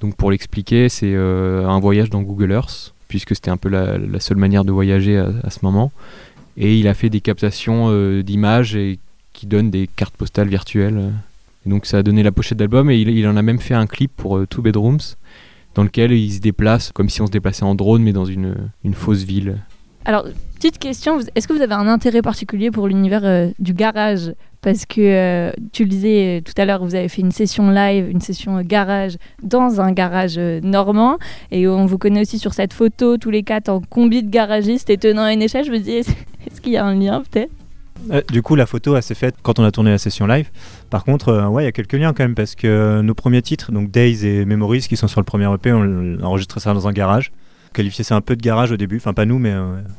Donc 0.00 0.16
pour 0.16 0.30
l'expliquer, 0.30 0.88
c'est 0.88 1.14
euh, 1.14 1.66
un 1.66 1.78
voyage 1.78 2.10
dans 2.10 2.22
Google 2.22 2.52
Earth 2.52 2.94
puisque 3.08 3.34
c'était 3.34 3.50
un 3.50 3.56
peu 3.56 3.68
la, 3.68 4.20
seule 4.20 4.36
manière 4.36 4.64
de 4.64 4.70
voyager 4.70 5.18
à, 5.18 5.50
ce 5.50 5.58
moment. 5.62 5.90
Et 6.56 6.78
il 6.78 6.86
a 6.86 6.94
fait 6.94 7.10
des 7.10 7.20
captations 7.20 7.86
euh, 7.88 8.22
d'images 8.22 8.78
qui 9.32 9.46
donnent 9.46 9.70
des 9.70 9.88
cartes 9.88 10.16
postales 10.16 10.48
virtuelles. 10.48 11.12
Et 11.66 11.70
donc 11.70 11.86
ça 11.86 11.98
a 11.98 12.02
donné 12.04 12.22
la 12.22 12.30
pochette 12.30 12.58
d'album 12.58 12.88
et 12.88 12.98
il, 12.98 13.26
en 13.26 13.36
a 13.36 13.42
même 13.42 13.58
fait 13.58 13.74
un 13.74 13.86
clip 13.86 14.12
pour 14.16 14.38
euh, 14.38 14.46
Two 14.46 14.62
Bedrooms 14.62 15.16
dans 15.74 15.82
lequel 15.82 16.12
il 16.12 16.32
se 16.32 16.40
déplace 16.40 16.92
comme 16.92 17.08
si 17.08 17.20
on 17.20 17.26
se 17.26 17.32
déplaçait 17.32 17.64
en 17.64 17.74
drone 17.74 18.02
mais 18.02 18.12
dans 18.12 18.24
une, 18.24 18.54
une 18.84 18.94
fausse 18.94 19.22
ville. 19.22 19.58
Alors, 20.04 20.26
petite 20.54 20.78
question, 20.78 21.18
est-ce 21.34 21.46
que 21.46 21.52
vous 21.52 21.62
avez 21.62 21.74
un 21.74 21.86
intérêt 21.86 22.22
particulier 22.22 22.70
pour 22.70 22.88
l'univers 22.88 23.52
du 23.58 23.74
garage? 23.74 24.32
Parce 24.62 24.84
que 24.84 25.00
euh, 25.00 25.52
tu 25.72 25.84
le 25.84 25.88
disais 25.88 26.38
euh, 26.38 26.40
tout 26.42 26.52
à 26.60 26.66
l'heure, 26.66 26.84
vous 26.84 26.94
avez 26.94 27.08
fait 27.08 27.22
une 27.22 27.32
session 27.32 27.70
live, 27.70 28.10
une 28.10 28.20
session 28.20 28.58
euh, 28.58 28.62
garage 28.62 29.16
dans 29.42 29.80
un 29.80 29.92
garage 29.92 30.38
normand. 30.38 31.18
Et 31.50 31.66
on 31.66 31.86
vous 31.86 31.96
connaît 31.96 32.20
aussi 32.20 32.38
sur 32.38 32.52
cette 32.52 32.74
photo, 32.74 33.16
tous 33.16 33.30
les 33.30 33.42
quatre 33.42 33.70
en 33.70 33.80
combi 33.80 34.22
de 34.22 34.28
garagiste 34.28 34.90
et 34.90 34.98
tenant 34.98 35.26
une 35.28 35.40
échelle. 35.40 35.64
Je 35.64 35.72
me 35.72 35.78
dis, 35.78 35.92
est-ce 35.92 36.60
qu'il 36.60 36.72
y 36.72 36.76
a 36.76 36.84
un 36.84 36.94
lien 36.94 37.22
peut-être? 37.30 37.52
Du 38.32 38.40
coup, 38.40 38.54
la 38.54 38.64
photo, 38.64 38.96
elle 38.96 39.02
s'est 39.02 39.14
faite 39.14 39.34
quand 39.42 39.58
on 39.58 39.64
a 39.64 39.70
tourné 39.70 39.90
la 39.90 39.98
session 39.98 40.26
live. 40.26 40.48
Par 40.88 41.04
contre, 41.04 41.48
ouais, 41.48 41.64
il 41.64 41.66
y 41.66 41.68
a 41.68 41.72
quelques 41.72 41.92
liens 41.92 42.14
quand 42.14 42.24
même, 42.24 42.34
parce 42.34 42.54
que 42.54 43.02
nos 43.02 43.12
premiers 43.12 43.42
titres, 43.42 43.72
donc 43.72 43.90
Days 43.90 44.26
et 44.26 44.46
Memories, 44.46 44.86
qui 44.88 44.96
sont 44.96 45.06
sur 45.06 45.20
le 45.20 45.26
premier 45.26 45.52
EP, 45.52 45.70
on 45.70 46.18
a 46.18 46.24
enregistré 46.24 46.60
ça 46.60 46.72
dans 46.72 46.88
un 46.88 46.92
garage. 46.92 47.30
On 47.70 47.74
qualifiait 47.74 48.04
ça 48.04 48.16
un 48.16 48.22
peu 48.22 48.36
de 48.36 48.40
garage 48.42 48.72
au 48.72 48.78
début, 48.78 48.96
enfin 48.96 49.12
pas 49.12 49.26
nous, 49.26 49.38
mais 49.38 49.52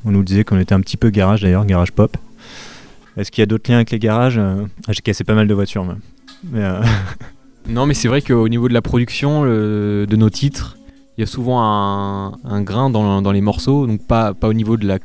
on 0.04 0.12
nous 0.12 0.24
disait 0.24 0.44
qu'on 0.44 0.58
était 0.58 0.74
un 0.74 0.82
petit 0.82 0.98
peu 0.98 1.12
garage 1.12 1.42
d'ailleurs, 1.42 1.64
garage 1.64 1.92
pop. 1.92 2.18
Est-ce 3.18 3.32
qu'il 3.32 3.42
y 3.42 3.44
a 3.44 3.46
d'autres 3.46 3.70
liens 3.70 3.78
avec 3.78 3.92
les 3.92 4.00
garages? 4.00 4.38
Euh, 4.38 4.64
ah, 4.88 4.92
J'ai 4.94 5.02
cassé 5.02 5.24
pas 5.24 5.34
mal 5.34 5.48
de 5.48 5.54
voitures, 5.54 5.84
même. 5.86 6.00
Mais, 6.52 6.62
euh, 6.64 6.82
Non, 7.70 7.86
mais 7.86 7.94
c'est 7.94 8.08
vrai 8.08 8.22
qu'au 8.22 8.48
niveau 8.50 8.68
de 8.68 8.74
la 8.74 8.82
production 8.82 9.44
le- 9.44 10.06
de 10.10 10.16
nos 10.16 10.30
titres, 10.32 10.78
il 11.18 11.22
y 11.22 11.24
a 11.24 11.28
souvent 11.28 11.62
un, 11.62 12.32
un 12.44 12.62
grain 12.64 12.90
dans, 12.90 13.22
dans 13.22 13.32
les 13.32 13.42
morceaux, 13.42 13.86
donc 13.86 14.06
pas, 14.08 14.34
pas 14.34 14.48
au 14.48 14.54
niveau 14.54 14.78
de 14.78 14.88
la 14.88 14.98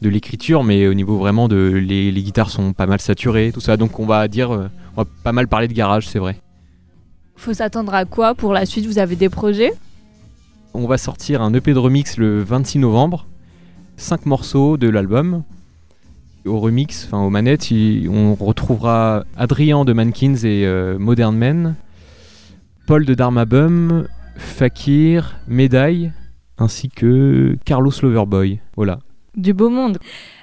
de 0.00 0.08
l'écriture, 0.08 0.62
mais 0.62 0.86
au 0.86 0.94
niveau 0.94 1.18
vraiment 1.18 1.48
de 1.48 1.56
les, 1.74 2.12
les 2.12 2.22
guitares 2.22 2.50
sont 2.50 2.72
pas 2.72 2.86
mal 2.86 3.00
saturées, 3.00 3.50
tout 3.52 3.58
ça. 3.60 3.76
Donc 3.76 3.98
on 3.98 4.06
va 4.06 4.28
dire, 4.28 4.52
euh, 4.52 4.68
on 4.96 5.02
va 5.02 5.08
pas 5.24 5.32
mal 5.32 5.48
parler 5.48 5.66
de 5.66 5.72
garage, 5.72 6.06
c'est 6.06 6.20
vrai. 6.20 6.40
Faut 7.34 7.52
s'attendre 7.52 7.92
à 7.92 8.04
quoi 8.04 8.36
pour 8.36 8.52
la 8.52 8.64
suite? 8.64 8.86
Vous 8.86 9.00
avez 9.00 9.16
des 9.16 9.28
projets? 9.28 9.72
On 10.72 10.86
va 10.86 10.98
sortir 10.98 11.42
un 11.42 11.52
EP 11.52 11.72
de 11.74 11.78
remix 11.80 12.16
le 12.16 12.40
26 12.44 12.78
novembre, 12.78 13.26
cinq 13.96 14.24
morceaux 14.24 14.76
de 14.76 14.88
l'album. 14.88 15.42
Au 16.46 16.60
remix, 16.60 17.04
enfin 17.06 17.18
aux 17.22 17.30
manettes, 17.30 17.70
il- 17.70 18.08
on 18.08 18.34
retrouvera 18.34 19.24
Adrien 19.36 19.84
de 19.84 19.92
Mankins 19.92 20.34
et 20.44 20.64
euh, 20.66 20.98
Modern 20.98 21.36
Men, 21.36 21.74
Paul 22.86 23.04
de 23.04 23.14
Dharmabum, 23.14 24.06
Fakir, 24.36 25.36
Médaille, 25.46 26.12
ainsi 26.58 26.88
que 26.88 27.56
Carlos 27.64 27.92
Loverboy. 28.02 28.60
Voilà. 28.76 29.00
du 29.36 29.52
beau 29.52 29.68
monde. 29.68 29.98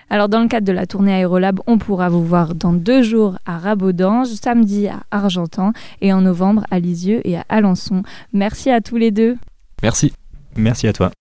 Alors 0.10 0.30
dans 0.30 0.40
le 0.42 0.48
cadre 0.48 0.68
de 0.68 0.72
la 0.72 0.86
tournée 0.86 1.12
Aérolab, 1.14 1.60
on 1.66 1.78
pourra 1.80 2.10
vous 2.10 2.24
voir 2.24 2.54
dans 2.54 2.72
deux 2.72 3.02
jours 3.02 3.38
à 3.46 3.58
Rabodange, 3.58 4.28
samedi 4.28 4.88
à 4.88 5.02
Argentan 5.12 5.74
et 6.02 6.14
en 6.14 6.22
novembre 6.22 6.64
à 6.70 6.78
Lisieux 6.80 7.22
et 7.28 7.36
à 7.38 7.44
Alençon. 7.50 8.04
Merci 8.32 8.70
à 8.70 8.80
tous 8.82 8.98
les 8.98 9.10
deux. 9.12 9.36
Merci. 9.82 10.14
merci 10.56 10.88
à 10.88 10.94
toi. 10.94 11.12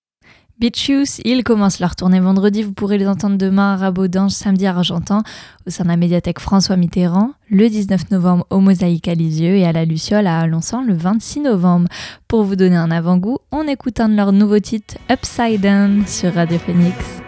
Youth, 0.61 1.21
ils 1.25 1.45
commencent 1.45 1.81
leur 1.81 1.97
tournée 1.97 2.21
vendredi. 2.21 2.63
Vous 2.63 2.73
pourrez 2.73 2.99
les 2.99 3.09
entendre 3.09 3.37
demain 3.37 3.75
à 3.75 3.77
Rabodange, 3.77 4.31
samedi 4.31 4.67
à 4.67 4.71
Argentan, 4.71 5.23
au 5.67 5.71
sein 5.71 5.85
de 5.85 5.89
la 5.89 5.97
médiathèque 5.97 6.39
François 6.39 6.77
Mitterrand, 6.77 7.33
le 7.51 7.69
19 7.69 8.11
novembre 8.11 8.47
au 8.51 8.61
Mosaïque 8.61 9.09
à 9.09 9.15
Lisieux 9.15 9.57
et 9.57 9.67
à 9.67 9.73
la 9.73 9.85
Luciole 9.85 10.27
à 10.27 10.39
Alençon 10.39 10.83
le 10.83 10.95
26 10.95 11.41
novembre. 11.41 11.89
Pour 12.29 12.45
vous 12.45 12.57
donner 12.57 12.77
un 12.77 12.91
avant-goût, 12.91 13.39
on 13.53 13.67
écoute 13.67 14.01
un 14.01 14.09
de 14.09 14.17
leurs 14.17 14.33
nouveaux 14.33 14.61
titres, 14.61 14.97
Upside 15.11 15.61
Down, 15.61 16.07
sur 16.07 16.33
Radio 16.35 16.59
Phoenix. 16.59 17.24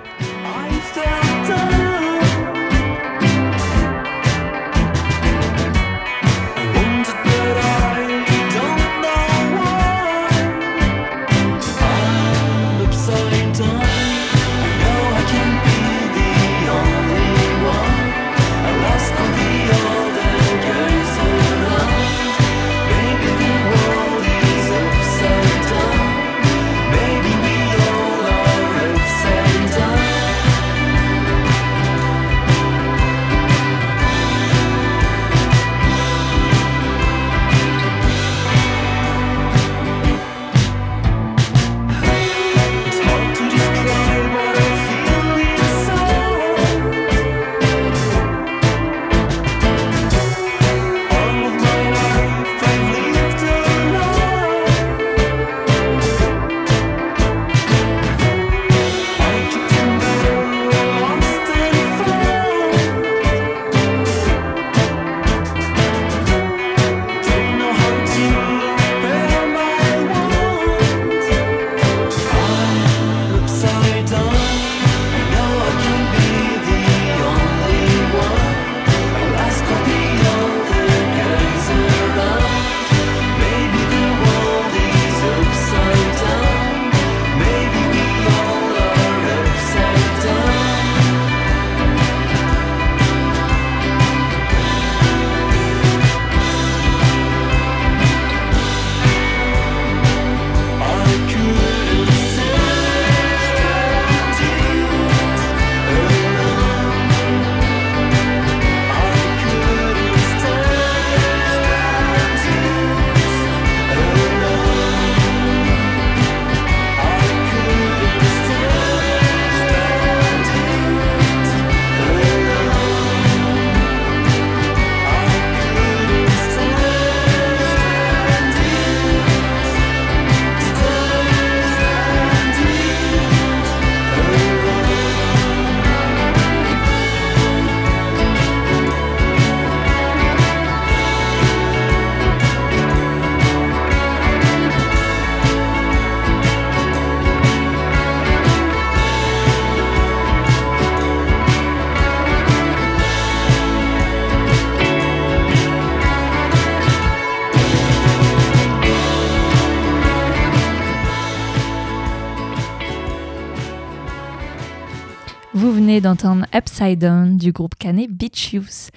D'entendre 166.06 166.46
Upside 166.54 167.00
Down 167.00 167.36
du 167.36 167.50
groupe 167.50 167.74
canet 167.74 168.08
Beach 168.08 168.52
Youth. 168.52 168.90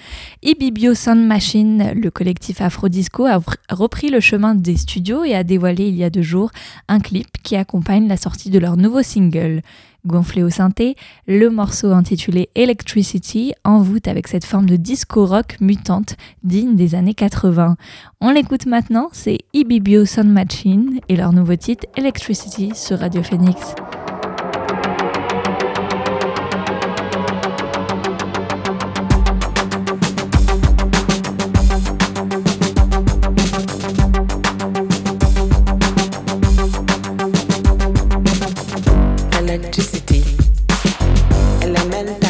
Ibibio 0.44 0.94
Sound 0.94 1.26
Machine, 1.26 1.94
le 1.96 2.12
collectif 2.12 2.62
Afro-Disco, 2.62 3.26
a 3.26 3.40
repris 3.72 4.10
le 4.10 4.20
chemin 4.20 4.54
des 4.54 4.78
studios 4.78 5.24
et 5.24 5.34
a 5.34 5.44
dévoilé 5.44 5.88
il 5.88 5.96
y 5.96 6.04
a 6.04 6.12
deux 6.12 6.22
jours 6.22 6.52
un 6.88 7.00
clip 7.00 7.26
qui 7.42 7.56
accompagne 7.56 8.08
la 8.08 8.16
sortie 8.16 8.52
de 8.52 8.60
leur 8.60 8.78
nouveau 8.78 9.02
single. 9.02 9.64
Gonflé 10.06 10.44
au 10.44 10.52
synthé, 10.52 10.96
le 11.28 11.50
morceau 11.50 11.94
intitulé 11.94 12.50
Electricity 12.54 13.54
envoûte 13.64 14.08
avec 14.08 14.28
cette 14.28 14.46
forme 14.46 14.70
de 14.70 14.76
disco 14.76 15.26
rock 15.26 15.58
mutante 15.62 16.16
digne 16.44 16.76
des 16.76 16.94
années 16.94 17.16
80. 17.16 17.76
On 18.22 18.30
l'écoute 18.30 18.68
maintenant, 18.68 19.10
c'est 19.14 19.40
Ibibio 19.54 20.06
Sound 20.06 20.30
Machine 20.30 21.00
et 21.10 21.16
leur 21.16 21.34
nouveau 21.34 21.56
titre 21.56 21.88
Electricity 21.98 22.72
sur 22.76 23.00
Radio 23.00 23.24
Phoenix. 23.24 23.74
Electricity, 39.50 40.22
elementary, 41.64 42.29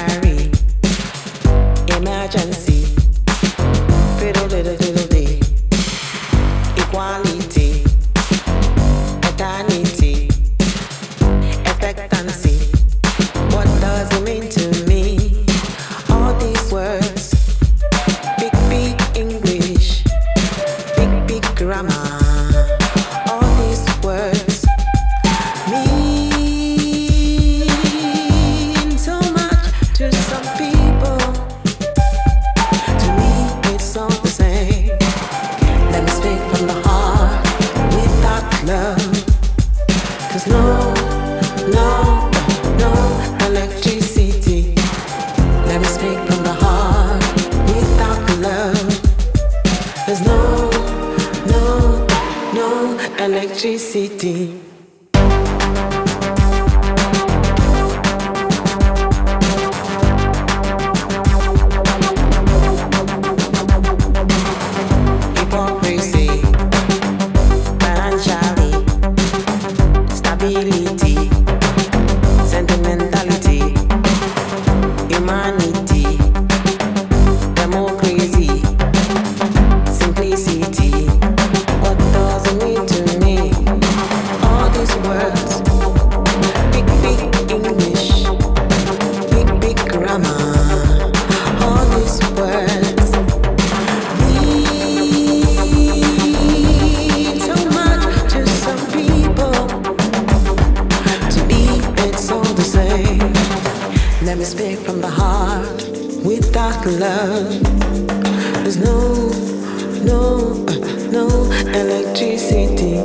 no 111.11 111.27
electricity. 111.73 112.95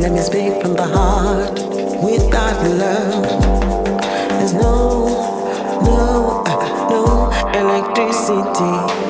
Let 0.00 0.12
me 0.12 0.20
speak 0.20 0.60
from 0.62 0.74
the 0.74 0.86
heart 0.86 1.54
without 2.02 2.62
love. 2.78 3.24
There's 4.38 4.54
no, 4.54 5.08
no, 5.84 6.42
uh, 6.46 6.88
no 6.90 7.30
electricity. 7.58 9.09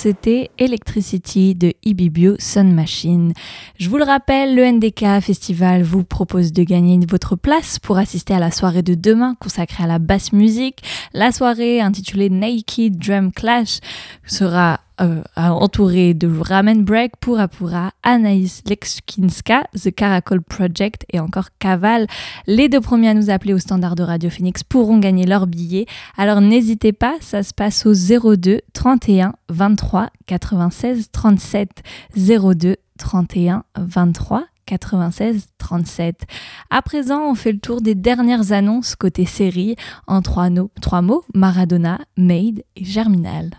C'était 0.00 0.50
Electricity 0.56 1.54
de 1.54 1.74
Ibibio 1.84 2.34
Sun 2.38 2.72
Machine. 2.72 3.34
Je 3.78 3.90
vous 3.90 3.98
le 3.98 4.04
rappelle, 4.04 4.54
le 4.54 4.64
NDK 4.64 5.20
Festival 5.20 5.82
vous 5.82 6.04
propose 6.04 6.54
de 6.54 6.62
gagner 6.62 6.98
votre 7.06 7.36
place 7.36 7.78
pour 7.78 7.98
assister 7.98 8.32
à 8.32 8.38
la 8.38 8.50
soirée 8.50 8.80
de 8.80 8.94
demain 8.94 9.34
consacrée 9.38 9.84
à 9.84 9.86
la 9.86 9.98
basse 9.98 10.32
musique. 10.32 10.82
La 11.12 11.32
soirée 11.32 11.82
intitulée 11.82 12.30
Naked 12.30 12.96
Drum 12.96 13.30
Clash 13.30 13.80
sera 14.24 14.80
euh, 15.00 15.22
entourée 15.36 16.14
de 16.14 16.28
Ramen 16.28 16.84
Break, 16.84 17.12
Pura 17.20 17.48
Pura, 17.48 17.92
Anaïs 18.02 18.62
Lekskinska, 18.66 19.64
The 19.74 19.90
Caracol 19.94 20.42
Project 20.42 21.06
et 21.12 21.20
encore 21.20 21.48
Caval. 21.58 22.06
Les 22.46 22.68
deux 22.68 22.80
premiers 22.80 23.08
à 23.08 23.14
nous 23.14 23.30
appeler 23.30 23.54
au 23.54 23.58
standard 23.58 23.94
de 23.94 24.02
Radio 24.02 24.30
Phoenix 24.30 24.62
pourront 24.62 24.98
gagner 24.98 25.26
leur 25.26 25.46
billet. 25.46 25.86
Alors 26.16 26.40
n'hésitez 26.40 26.92
pas, 26.92 27.16
ça 27.20 27.42
se 27.42 27.54
passe 27.54 27.86
au 27.86 27.94
02 27.94 28.60
31 28.72 29.34
23 29.48 30.10
96 30.26 31.10
37 31.10 31.82
02 32.16 32.76
31 32.98 33.64
23 33.78 34.44
96 34.66 35.48
37. 35.58 36.26
À 36.70 36.82
présent, 36.82 37.22
on 37.28 37.34
fait 37.34 37.52
le 37.52 37.58
tour 37.58 37.80
des 37.80 37.94
dernières 37.94 38.52
annonces 38.52 38.94
côté 38.94 39.26
série 39.26 39.74
en 40.06 40.22
trois, 40.22 40.48
trois 40.80 41.02
mots 41.02 41.24
Maradona, 41.34 41.98
Made 42.16 42.62
et 42.76 42.84
Germinal. 42.84 43.50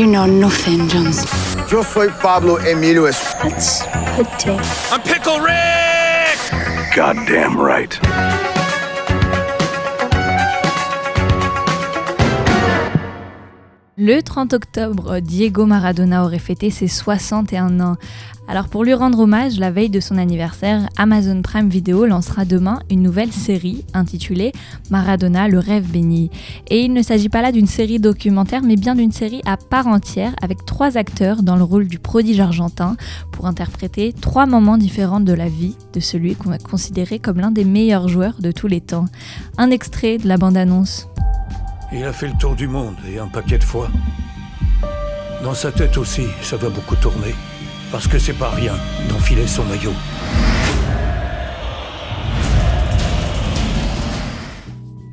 You 0.00 0.06
know 0.06 0.24
nothing, 0.24 0.88
Jones. 0.88 1.26
Yo 1.70 1.82
soy 1.82 2.08
Pablo 2.22 2.56
Emilio 2.56 3.04
Es- 3.04 3.34
Let's 3.44 3.82
put 4.16 4.46
it. 4.46 4.90
I'm 4.90 5.02
Pickle 5.02 5.40
Rick! 5.40 6.38
Goddamn 6.96 7.60
right. 7.60 7.98
Le 14.02 14.22
30 14.22 14.54
octobre, 14.54 15.20
Diego 15.20 15.66
Maradona 15.66 16.24
aurait 16.24 16.38
fêté 16.38 16.70
ses 16.70 16.88
61 16.88 17.80
ans. 17.80 17.96
Alors 18.48 18.68
pour 18.68 18.82
lui 18.82 18.94
rendre 18.94 19.18
hommage, 19.18 19.58
la 19.58 19.70
veille 19.70 19.90
de 19.90 20.00
son 20.00 20.16
anniversaire, 20.16 20.88
Amazon 20.96 21.42
Prime 21.42 21.68
Video 21.68 22.06
lancera 22.06 22.46
demain 22.46 22.80
une 22.88 23.02
nouvelle 23.02 23.30
série 23.30 23.84
intitulée 23.92 24.52
Maradona, 24.88 25.48
le 25.48 25.58
rêve 25.58 25.90
béni. 25.90 26.30
Et 26.70 26.80
il 26.80 26.94
ne 26.94 27.02
s'agit 27.02 27.28
pas 27.28 27.42
là 27.42 27.52
d'une 27.52 27.66
série 27.66 27.98
documentaire, 27.98 28.62
mais 28.62 28.76
bien 28.76 28.94
d'une 28.94 29.12
série 29.12 29.42
à 29.44 29.58
part 29.58 29.86
entière 29.86 30.34
avec 30.40 30.64
trois 30.64 30.96
acteurs 30.96 31.42
dans 31.42 31.56
le 31.56 31.64
rôle 31.64 31.86
du 31.86 31.98
prodige 31.98 32.40
argentin 32.40 32.96
pour 33.32 33.44
interpréter 33.44 34.14
trois 34.14 34.46
moments 34.46 34.78
différents 34.78 35.20
de 35.20 35.34
la 35.34 35.50
vie 35.50 35.76
de 35.92 36.00
celui 36.00 36.36
qu'on 36.36 36.48
va 36.48 36.58
considérer 36.58 37.18
comme 37.18 37.38
l'un 37.38 37.50
des 37.50 37.66
meilleurs 37.66 38.08
joueurs 38.08 38.40
de 38.40 38.50
tous 38.50 38.66
les 38.66 38.80
temps. 38.80 39.04
Un 39.58 39.70
extrait 39.70 40.16
de 40.16 40.26
la 40.26 40.38
bande-annonce. 40.38 41.06
Il 41.92 42.04
a 42.04 42.12
fait 42.12 42.28
le 42.28 42.34
tour 42.34 42.54
du 42.54 42.68
monde 42.68 42.96
et 43.08 43.18
un 43.18 43.26
paquet 43.26 43.58
de 43.58 43.64
fois. 43.64 43.88
Dans 45.42 45.54
sa 45.54 45.72
tête 45.72 45.96
aussi, 45.98 46.26
ça 46.40 46.56
va 46.56 46.68
beaucoup 46.68 46.94
tourner. 46.94 47.34
Parce 47.90 48.06
que 48.06 48.18
c'est 48.18 48.34
pas 48.34 48.50
rien 48.50 48.74
d'enfiler 49.08 49.48
son 49.48 49.64
maillot. 49.64 49.94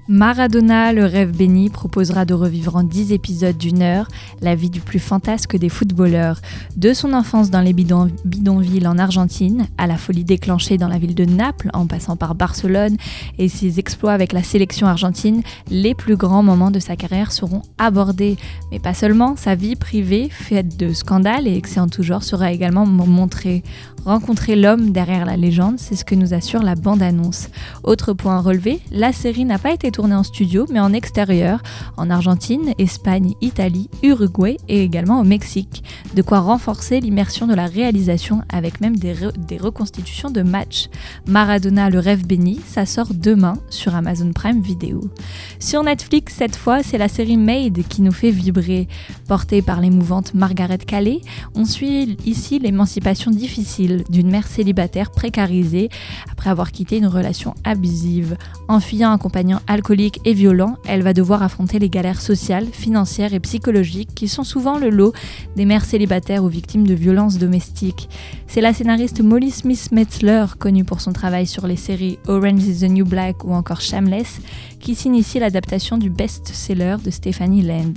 Maradona, 0.10 0.94
le 0.94 1.04
rêve 1.04 1.36
béni, 1.36 1.70
proposera 1.70 2.24
de 2.24 2.34
revivre 2.34 2.78
en 2.78 2.84
10 2.84 3.12
épisodes 3.12 3.58
d'une 3.58 3.82
heure 3.82 4.08
la 4.42 4.56
vie 4.56 4.70
du 4.70 4.80
plus 4.80 5.00
fantasque 5.00 5.58
des 5.58 5.68
footballeurs. 5.68 6.40
De 6.78 6.94
son 6.94 7.12
enfance 7.12 7.50
dans 7.50 7.60
les 7.60 7.74
bidon- 7.74 8.10
bidonvilles 8.24 8.88
en 8.88 8.98
Argentine, 9.00 9.68
à 9.78 9.86
la 9.86 9.98
folie 9.98 10.24
déclenchée 10.24 10.78
dans 10.78 10.88
la 10.88 10.98
ville 10.98 11.14
de 11.14 11.26
Naples, 11.26 11.70
en 11.74 11.88
passant 11.88 12.16
par 12.16 12.36
Barcelone, 12.36 12.96
et 13.38 13.50
ses 13.50 13.80
exploits 13.80 14.14
avec 14.14 14.32
la 14.32 14.44
sélection 14.44 14.88
argentine, 14.88 15.42
les 15.70 15.94
plus 15.94 16.16
grands 16.16 16.44
moments 16.44 16.72
de 16.72 16.80
sa 16.80 16.96
carrière 16.96 17.34
seront 17.34 17.64
abordés. 17.78 18.38
Mais 18.72 18.80
pas 18.80 18.94
seulement, 18.94 19.36
sa 19.36 19.56
vie 19.56 19.76
privée, 19.76 20.30
faite 20.32 20.78
de 20.78 20.94
scandales 20.94 21.48
et 21.50 21.58
excès 21.58 21.82
en 21.82 21.90
tout 21.90 22.04
genre, 22.04 22.24
sera 22.24 22.54
également 22.54 22.86
montrée. 22.86 23.62
Rencontrer 24.06 24.56
l'homme 24.56 24.92
derrière 24.92 25.26
la 25.26 25.36
légende, 25.36 25.80
c'est 25.80 25.96
ce 25.96 26.06
que 26.06 26.16
nous 26.16 26.34
assure 26.34 26.64
la 26.64 26.76
bande-annonce. 26.76 27.50
Autre 27.84 28.14
point 28.14 28.38
à 28.38 28.40
relever, 28.40 28.80
la 28.90 29.12
série 29.12 29.44
n'a 29.44 29.58
pas 29.58 29.74
été 29.74 29.92
tournée 29.98 30.14
en 30.14 30.22
studio, 30.22 30.68
mais 30.70 30.80
en 30.80 30.94
extérieur, 30.94 31.64
en 31.98 32.12
Argentine, 32.12 32.76
Espagne, 32.78 33.34
Italie, 33.42 33.90
Uruguay 34.04 34.58
et 34.70 34.84
également 34.84 35.20
au 35.20 35.24
Mexique. 35.24 35.84
De 36.14 36.22
quoi 36.22 36.40
renforcer 36.40 37.00
l'immersion 37.00 37.48
de 37.48 37.56
la 37.56 37.66
réalisation 37.66 38.44
avec 38.54 38.80
même 38.80 38.96
des 38.96 39.58
reconstitutions 39.58 40.30
de 40.30 40.44
matchs. 40.44 40.90
Maradona, 41.26 41.90
le 41.90 41.98
rêve 41.98 42.28
béni, 42.28 42.62
ça 42.68 42.86
sort 42.86 43.12
demain 43.12 43.56
sur 43.72 43.96
Amazon 43.96 44.34
Prime 44.34 44.62
Video. 44.62 45.02
Sur 45.60 45.82
Netflix, 45.82 46.36
cette 46.38 46.56
fois, 46.56 46.84
c'est 46.84 47.00
la 47.00 47.08
série 47.08 47.38
Made 47.38 47.82
qui 47.90 48.04
nous 48.04 48.12
fait 48.12 48.30
vibrer. 48.30 48.88
Portée 49.28 49.64
par 49.64 49.82
l'émouvante 49.82 50.36
Margaret 50.36 50.78
Calais, 50.78 51.22
on 51.56 51.66
suit 51.66 52.18
ici 52.24 52.60
l'émancipation 52.60 53.32
difficile 53.32 54.04
d'une 54.12 54.30
mère 54.30 54.46
célibataire 54.46 55.10
précarisée 55.10 55.90
après 56.32 56.52
avoir 56.52 56.72
quitté 56.72 56.98
une 56.98 57.08
relation 57.08 57.56
abusive. 57.64 58.38
En 58.68 58.80
fuyant 58.80 59.10
un 59.10 59.18
compagnon 59.18 59.60
alcoolique 59.66 59.87
et 59.90 60.34
violent, 60.34 60.76
elle 60.86 61.02
va 61.02 61.14
devoir 61.14 61.44
affronter 61.44 61.80
les 61.80 61.90
galères 61.90 62.20
sociales, 62.20 62.68
financières 62.72 63.34
et 63.34 63.40
psychologiques 63.40 64.14
qui 64.14 64.28
sont 64.28 64.44
souvent 64.44 64.78
le 64.78 64.90
lot 64.90 65.14
des 65.56 65.64
mères 65.64 65.86
célibataires 65.86 66.44
ou 66.44 66.50
victimes 66.50 66.86
de 66.86 66.94
violences 66.94 67.38
domestiques. 67.38 68.10
C'est 68.48 68.60
la 68.60 68.74
scénariste 68.74 69.22
Molly 69.22 69.50
Smith 69.50 69.90
Metzler, 69.94 70.46
connue 70.60 70.84
pour 70.84 71.00
son 71.00 71.14
travail 71.14 71.48
sur 71.48 71.68
les 71.68 71.78
séries 71.78 72.20
Orange 72.28 72.64
is 72.64 72.80
the 72.80 72.90
New 72.90 73.06
Black 73.06 73.46
ou 73.46 73.54
encore 73.54 73.80
Shameless, 73.80 74.42
qui 74.80 74.94
s'initie 74.94 75.40
l'adaptation 75.40 75.98
du 75.98 76.10
best-seller 76.10 76.98
de 77.04 77.10
Stephanie 77.10 77.62
Land. 77.62 77.94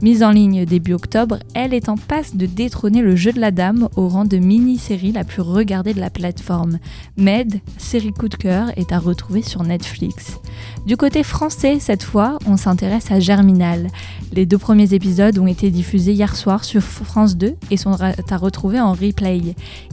Mise 0.00 0.22
en 0.22 0.30
ligne 0.30 0.64
début 0.64 0.94
octobre, 0.94 1.38
elle 1.54 1.74
est 1.74 1.90
en 1.90 1.96
passe 1.96 2.36
de 2.36 2.46
détrôner 2.46 3.02
le 3.02 3.16
jeu 3.16 3.32
de 3.32 3.40
la 3.40 3.50
dame 3.50 3.88
au 3.96 4.08
rang 4.08 4.24
de 4.24 4.38
mini-série 4.38 5.12
la 5.12 5.24
plus 5.24 5.42
regardée 5.42 5.92
de 5.92 6.00
la 6.00 6.10
plateforme. 6.10 6.78
Med, 7.18 7.60
série 7.76 8.12
coup 8.12 8.28
de 8.28 8.36
cœur, 8.36 8.70
est 8.76 8.92
à 8.92 8.98
retrouver 8.98 9.42
sur 9.42 9.62
Netflix. 9.62 10.38
Du 10.86 10.98
côté 10.98 11.22
français, 11.22 11.78
cette 11.80 12.02
fois, 12.02 12.38
on 12.46 12.58
s'intéresse 12.58 13.10
à 13.10 13.18
Germinal. 13.18 13.88
Les 14.34 14.44
deux 14.44 14.58
premiers 14.58 14.92
épisodes 14.92 15.38
ont 15.38 15.46
été 15.46 15.70
diffusés 15.70 16.12
hier 16.12 16.36
soir 16.36 16.62
sur 16.62 16.82
France 16.82 17.38
2 17.38 17.56
et 17.70 17.76
sont 17.78 17.96
à 18.02 18.36
retrouver 18.36 18.80
en 18.80 18.92
replay. 18.92 19.40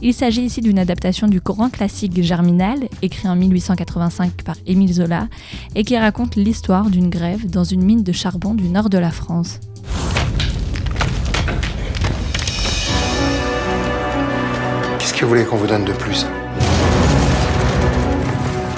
Il 0.02 0.12
s'agit 0.12 0.42
ici 0.42 0.60
d'une 0.60 0.78
adaptation 0.78 1.28
du 1.28 1.40
grand 1.40 1.70
classique 1.70 2.22
Germinal, 2.22 2.78
écrit 3.00 3.26
en 3.26 3.36
1885 3.36 4.42
par 4.42 4.56
Émile 4.66 4.92
Zola, 4.92 5.28
et 5.74 5.82
qui 5.82 5.96
raconte 5.96 6.36
l'histoire 6.36 6.90
d'une 6.90 7.08
grève 7.08 7.48
dans 7.48 7.64
une 7.64 7.84
mine 7.84 8.02
de 8.02 8.12
charbon 8.12 8.52
du 8.52 8.68
nord 8.68 8.90
de 8.90 8.98
la 8.98 9.10
France. 9.10 9.60
Qu'est-ce 14.98 15.14
que 15.14 15.24
vous 15.24 15.30
voulez 15.30 15.44
qu'on 15.44 15.56
vous 15.56 15.66
donne 15.66 15.86
de 15.86 15.92
plus? 15.92 16.26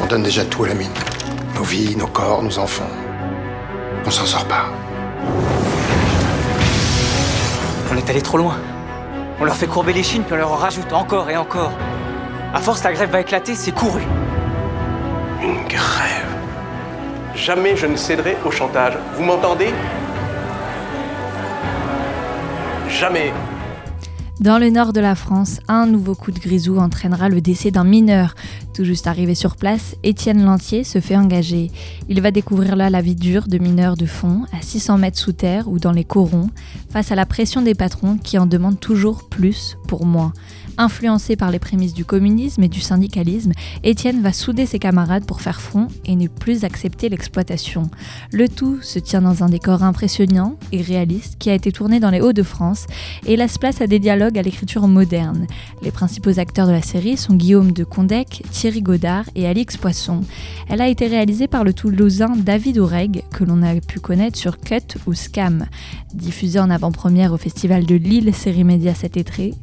On 0.01 0.07
donne 0.07 0.23
déjà 0.23 0.45
tout 0.45 0.63
à 0.63 0.69
la 0.69 0.75
mine. 0.75 0.91
Nos 1.55 1.63
vies, 1.63 1.97
nos 1.97 2.07
corps, 2.07 2.43
nos 2.43 2.59
enfants. 2.59 2.91
On 4.05 4.11
s'en 4.11 4.27
sort 4.27 4.45
pas. 4.47 4.67
On 7.93 7.97
est 7.97 8.11
allé 8.11 8.21
trop 8.23 8.39
loin. 8.39 8.57
On 9.41 9.45
leur 9.45 9.55
fait 9.57 9.67
courber 9.67 9.93
les 9.93 10.03
chines, 10.03 10.25
puis 10.25 10.35
on 10.35 10.37
leur 10.37 10.53
en 10.53 10.57
rajoute 10.57 10.93
encore 10.93 11.31
et 11.31 11.37
encore. 11.37 11.73
À 12.53 12.61
force, 12.61 12.83
la 12.85 12.93
grève 12.93 13.11
va 13.11 13.21
éclater, 13.21 13.55
c'est 13.55 13.73
couru. 13.73 14.03
Une 15.43 15.63
grève. 15.69 16.25
Jamais 17.35 17.77
je 17.77 17.87
ne 17.87 17.97
céderai 17.97 18.37
au 18.45 18.51
chantage. 18.51 18.95
Vous 19.17 19.25
m'entendez? 19.25 19.73
Jamais. 22.89 23.33
Dans 24.41 24.59
le 24.59 24.69
nord 24.69 24.93
de 24.93 25.01
la 25.01 25.15
France, 25.15 25.61
un 25.69 25.87
nouveau 25.87 26.17
coup 26.17 26.33
de 26.33 26.41
grisou 26.41 26.79
entraînera 26.79 27.29
le 27.29 27.41
décès 27.41 27.71
d'un 27.71 27.85
mineur. 27.85 28.35
Tout 28.75 28.85
juste 28.85 29.07
arrivé 29.07 29.37
sur 29.37 29.55
place, 29.55 29.95
Étienne 30.03 30.45
Lantier 30.45 30.83
se 30.83 31.01
fait 31.01 31.17
engager. 31.17 31.71
Il 32.09 32.21
va 32.21 32.33
découvrir 32.33 32.75
là 32.75 32.91
la 32.91 33.01
vie 33.01 33.15
dure 33.15 33.47
de 33.47 33.59
mineurs 33.59 33.97
de 33.97 34.07
fond, 34.07 34.43
à 34.53 34.61
600 34.61 34.99
mètres 34.99 35.21
sous 35.21 35.33
terre 35.33 35.69
ou 35.69 35.79
dans 35.79 35.93
les 35.93 36.03
corons, 36.03 36.51
face 36.91 37.13
à 37.13 37.15
la 37.15 37.27
pression 37.27 37.63
des 37.63 37.77
patrons 37.77 38.19
qui 38.19 38.37
en 38.37 38.47
demandent 38.47 38.81
toujours 38.81 39.29
plus 39.29 39.77
pour 39.87 40.05
moins. 40.05 40.33
Influencé 40.77 41.37
par 41.37 41.53
les 41.53 41.61
prémices 41.61 41.95
du 41.95 42.05
communisme 42.05 42.63
et 42.65 42.69
du 42.69 42.81
syndicalisme, 42.81 43.53
Étienne 43.85 44.23
va 44.23 44.33
souder 44.33 44.67
ses 44.67 44.81
camarades 44.81 45.25
pour 45.25 45.41
faire 45.41 45.61
front 45.61 45.87
et 46.05 46.17
ne 46.17 46.27
plus 46.27 46.65
accepter 46.65 47.09
l'exploitation. 47.09 47.91
Le 48.33 48.49
tout 48.49 48.83
se 48.83 48.99
tient 48.99 49.23
dans 49.23 49.45
un 49.45 49.49
décor 49.49 49.85
impressionnant 49.85 50.59
et 50.73 50.83
réaliste 50.83 51.37
qui 51.39 51.51
a 51.51 51.55
été 51.55 51.71
tourné 51.71 52.01
dans 52.01 52.11
les 52.11 52.21
Hauts-de-France 52.21 52.87
et 53.25 53.37
laisse 53.37 53.57
place 53.57 53.81
à 53.81 53.87
des 53.87 54.01
dialogues 54.01 54.37
à 54.37 54.43
l'écriture 54.43 54.89
moderne. 54.89 55.47
Les 55.83 55.93
principaux 55.93 56.41
acteurs 56.41 56.67
de 56.67 56.73
la 56.73 56.83
série 56.83 57.17
sont 57.17 57.35
Guillaume 57.35 57.71
de 57.71 57.85
Condec, 57.85 58.43
Thierry 58.51 58.83
Godard 58.83 59.27
et 59.37 59.47
Alix 59.47 59.77
Poisson. 59.77 60.23
Elle 60.69 60.81
a 60.81 60.89
été 60.89 61.07
réalisée 61.07 61.47
par 61.47 61.63
le 61.63 61.73
Toulousain 61.73 62.33
David 62.37 62.79
Oureg, 62.79 63.23
que 63.31 63.45
l'on 63.45 63.63
a 63.63 63.75
pu 63.81 64.01
connaître 64.01 64.39
sur 64.39 64.59
Cut 64.59 64.99
ou 65.07 65.15
Scam. 65.15 65.67
Diffusée 66.15 66.59
en 66.59 66.71
avant-première 66.71 67.33
au 67.33 67.37
Festival 67.37 67.87
de 67.87 67.95
Lille 67.95 68.35
Série 68.35 68.65
Média 68.65 68.95
cet 68.95 69.17
été, 69.17 69.55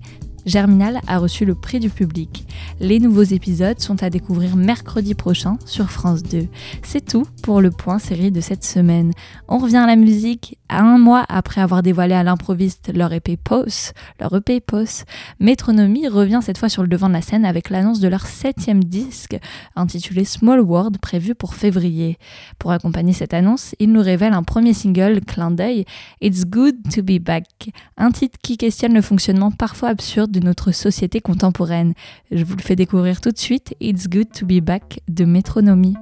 Germinal 0.46 1.00
a 1.08 1.18
reçu 1.18 1.46
le 1.46 1.56
prix 1.56 1.80
du 1.80 1.90
public. 1.90 2.48
Les 2.80 3.00
nouveaux 3.00 3.24
épisodes 3.24 3.80
sont 3.80 4.04
à 4.04 4.10
découvrir 4.10 4.56
mercredi 4.56 5.14
prochain 5.14 5.58
sur 5.66 5.92
France 5.92 6.24
2. 6.24 6.48
C'est 6.84 7.06
tout 7.06 7.26
pour 7.44 7.62
le 7.62 7.72
point 7.72 8.00
série 8.00 8.32
de 8.32 8.42
cette 8.42 8.64
semaine. 8.64 9.12
On 9.48 9.58
revient 9.58 9.78
à 9.78 9.88
la 9.88 9.96
musique. 9.96 10.58
À 10.70 10.82
un 10.84 10.98
mois 10.98 11.26
après 11.28 11.60
avoir 11.60 11.84
dévoilé 11.84 12.14
à 12.14 12.24
l'improviste 12.24 12.92
leur 12.96 13.12
EP 13.12 13.36
Pose, 13.36 13.92
leur 14.22 14.34
EP 14.36 14.64
Métronomie 15.40 16.08
revient 16.08 16.40
cette 16.42 16.58
fois 16.58 16.70
sur 16.70 16.82
le 16.82 16.88
devant 16.88 17.10
de 17.10 17.14
la 17.14 17.22
scène 17.22 17.44
avec 17.44 17.70
l'annonce 17.70 18.00
de 18.00 18.08
leur 18.08 18.26
septième 18.26 18.82
disque 18.82 19.38
intitulé 19.76 20.24
Small 20.24 20.62
World 20.62 20.98
prévu 21.00 21.36
pour 21.36 21.56
février. 21.56 22.18
Pour 22.58 22.72
accompagner 22.72 23.12
cette 23.12 23.34
annonce, 23.34 23.76
ils 23.80 23.92
nous 23.92 24.02
révèlent 24.02 24.34
un 24.34 24.44
premier 24.44 24.74
single, 24.74 25.20
clin 25.22 25.52
d'œil, 25.52 25.86
It's 26.22 26.46
Good 26.46 26.76
to 26.94 27.04
Be 27.04 27.20
Back, 27.20 27.72
un 27.98 28.12
titre 28.12 28.40
qui 28.42 28.58
questionne 28.58 28.94
le 28.94 29.02
fonctionnement 29.02 29.52
parfois 29.52 29.90
absurde 29.90 30.31
de 30.32 30.40
notre 30.40 30.72
société 30.72 31.22
contemporaine. 31.22 31.94
Je 32.32 32.44
vous 32.44 32.56
le 32.56 32.62
fais 32.62 32.76
découvrir 32.76 33.22
tout 33.22 33.32
de 33.32 33.38
suite, 33.38 33.76
It's 33.80 34.08
Good 34.08 34.32
to 34.32 34.46
Be 34.46 34.62
Back 34.62 35.02
de 35.08 35.26
Métronomie. 35.26 35.96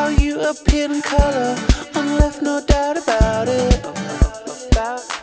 How 0.00 0.08
you 0.08 0.40
appeared 0.40 0.92
in 0.92 1.02
color 1.02 1.54
and 1.94 2.14
left 2.16 2.40
no 2.40 2.64
doubt 2.66 2.96
about 2.96 3.48
it. 3.48 3.84
About 4.72 5.19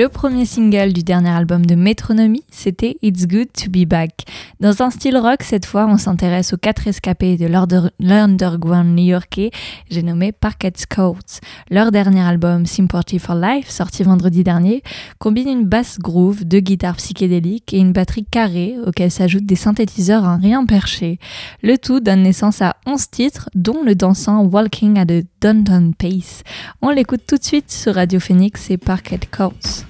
Le 0.00 0.08
premier 0.08 0.46
single 0.46 0.94
du 0.94 1.02
dernier 1.02 1.28
album 1.28 1.66
de 1.66 1.74
Métronomie, 1.74 2.44
c'était 2.50 2.96
It's 3.02 3.26
Good 3.26 3.48
to 3.52 3.70
Be 3.70 3.86
Back. 3.86 4.24
Dans 4.58 4.80
un 4.80 4.88
style 4.88 5.18
rock, 5.18 5.42
cette 5.42 5.66
fois, 5.66 5.86
on 5.86 5.98
s'intéresse 5.98 6.54
aux 6.54 6.56
quatre 6.56 6.88
escapés 6.88 7.36
de 7.36 7.44
l'under- 7.44 7.90
l'underground 8.00 8.96
new-yorkais, 8.96 9.50
j'ai 9.90 10.02
nommé 10.02 10.32
Parquet 10.32 10.72
Courts. 10.88 11.40
Leur 11.70 11.92
dernier 11.92 12.22
album, 12.22 12.64
Sympathy 12.64 13.18
for 13.18 13.34
Life, 13.34 13.68
sorti 13.68 14.02
vendredi 14.02 14.42
dernier, 14.42 14.82
combine 15.18 15.50
une 15.50 15.66
basse 15.66 15.98
groove, 15.98 16.46
deux 16.46 16.60
guitares 16.60 16.96
psychédéliques 16.96 17.74
et 17.74 17.78
une 17.78 17.92
batterie 17.92 18.24
carrée 18.24 18.76
auxquelles 18.86 19.10
s'ajoutent 19.10 19.44
des 19.44 19.54
synthétiseurs 19.54 20.24
à 20.24 20.36
rien 20.36 20.64
perché. 20.64 21.18
Le 21.62 21.76
tout 21.76 22.00
donne 22.00 22.22
naissance 22.22 22.62
à 22.62 22.76
11 22.86 23.10
titres, 23.10 23.50
dont 23.54 23.82
le 23.84 23.94
dansant 23.94 24.46
Walking 24.46 24.98
at 24.98 25.12
a 25.12 25.20
Downtown 25.42 25.92
Pace. 25.92 26.42
On 26.80 26.88
l'écoute 26.88 27.26
tout 27.28 27.36
de 27.36 27.44
suite 27.44 27.70
sur 27.70 27.96
Radio 27.96 28.18
Phoenix 28.18 28.70
et 28.70 28.78
Parquet 28.78 29.20
Courts. 29.30 29.89